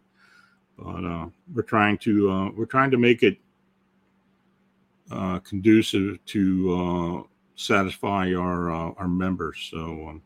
but 0.81 1.05
uh, 1.05 1.27
we're 1.53 1.61
trying 1.61 1.97
to 1.99 2.31
uh, 2.31 2.49
we're 2.51 2.65
trying 2.65 2.91
to 2.91 2.97
make 2.97 3.23
it 3.23 3.37
uh, 5.11 5.39
conducive 5.39 6.23
to 6.25 6.73
uh, 6.73 7.23
satisfy 7.55 8.33
our 8.33 8.71
uh, 8.71 8.91
our 8.97 9.07
members 9.07 9.69
so 9.71 10.09
um, 10.09 10.21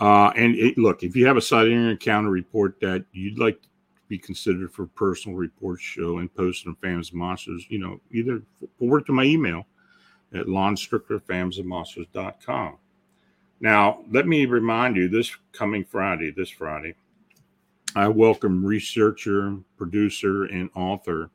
uh, 0.00 0.32
and 0.36 0.56
it, 0.56 0.76
look 0.78 1.02
if 1.02 1.14
you 1.14 1.26
have 1.26 1.36
a 1.36 1.42
sighting 1.42 1.76
or 1.76 1.90
encounter 1.90 2.30
report 2.30 2.80
that 2.80 3.04
you'd 3.12 3.38
like 3.38 3.60
to 3.62 3.68
be 4.08 4.18
considered 4.18 4.72
for 4.72 4.86
personal 4.86 5.36
report 5.36 5.80
show 5.80 6.18
and 6.18 6.34
post 6.34 6.66
on 6.66 6.74
Phantoms 6.76 7.10
and 7.10 7.20
Monsters 7.20 7.66
you 7.68 7.78
know 7.78 8.00
either 8.10 8.42
forward 8.78 9.04
to 9.06 9.12
my 9.12 9.24
email 9.24 9.66
at 10.34 10.46
lonstricklerphantomsandmonsters.com. 10.46 12.76
Now, 13.60 14.04
let 14.10 14.26
me 14.26 14.46
remind 14.46 14.96
you 14.96 15.08
this 15.08 15.30
coming 15.52 15.84
Friday, 15.84 16.30
this 16.30 16.48
Friday, 16.48 16.94
I 17.96 18.06
welcome 18.06 18.64
researcher, 18.64 19.56
producer, 19.76 20.44
and 20.44 20.70
author 20.76 21.28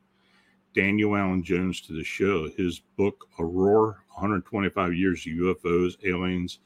Daniel 0.74 1.14
Allen 1.14 1.42
Jones 1.42 1.82
to 1.82 1.92
the 1.92 2.02
show. 2.02 2.48
His 2.56 2.80
book, 2.96 3.28
Aurora 3.38 3.96
125 4.14 4.94
Years 4.94 5.26
of 5.26 5.32
UFOs, 5.32 6.02
Aliens, 6.06 6.60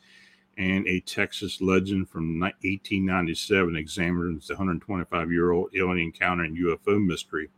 and 0.57 0.87
a 0.87 1.01
Texas 1.01 1.61
Legend 1.61 2.09
from 2.09 2.39
1897 2.39 3.75
examines 3.75 4.47
the 4.47 4.55
125 4.55 5.33
year 5.33 5.51
old 5.51 5.71
alien 5.75 5.99
encounter 5.99 6.45
and 6.45 6.57
UFO 6.57 7.05
mystery 7.05 7.51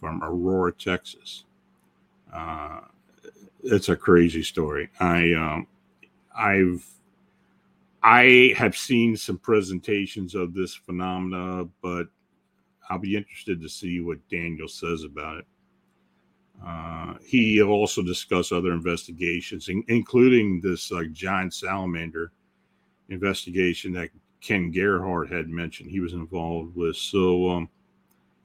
from 0.00 0.20
Aurora, 0.24 0.72
Texas. 0.72 1.44
Uh, 2.32 2.80
it's 3.62 3.88
a 3.88 3.96
crazy 3.96 4.42
story. 4.42 4.88
I 4.98 5.32
um, 5.34 5.68
I've 6.36 6.84
I 8.02 8.54
have 8.56 8.76
seen 8.76 9.16
some 9.16 9.38
presentations 9.38 10.34
of 10.34 10.54
this 10.54 10.74
phenomena, 10.74 11.68
but 11.82 12.06
I'll 12.88 12.98
be 12.98 13.16
interested 13.16 13.60
to 13.60 13.68
see 13.68 14.00
what 14.00 14.26
Daniel 14.30 14.68
says 14.68 15.04
about 15.04 15.38
it. 15.38 15.46
Uh, 16.64 17.14
he 17.24 17.62
also 17.62 18.02
discussed 18.02 18.52
other 18.52 18.72
investigations, 18.72 19.68
in, 19.68 19.84
including 19.88 20.60
this 20.60 20.90
uh, 20.90 21.02
giant 21.12 21.54
salamander 21.54 22.32
investigation 23.10 23.92
that 23.92 24.10
Ken 24.40 24.70
Gerhard 24.70 25.30
had 25.30 25.48
mentioned 25.48 25.90
he 25.90 26.00
was 26.00 26.14
involved 26.14 26.74
with. 26.74 26.96
So, 26.96 27.48
um, 27.48 27.68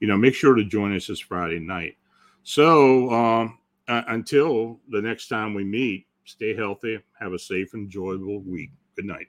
you 0.00 0.08
know, 0.08 0.16
make 0.16 0.34
sure 0.34 0.54
to 0.54 0.64
join 0.64 0.94
us 0.94 1.06
this 1.06 1.20
Friday 1.20 1.58
night. 1.58 1.96
So, 2.44 3.10
um, 3.10 3.58
uh, 3.88 4.02
until 4.08 4.80
the 4.90 5.02
next 5.02 5.28
time 5.28 5.54
we 5.54 5.64
meet, 5.64 6.06
Stay 6.24 6.54
healthy. 6.54 6.98
Have 7.20 7.32
a 7.32 7.38
safe, 7.38 7.74
enjoyable 7.74 8.40
week. 8.40 8.70
Good 8.96 9.04
night. 9.04 9.26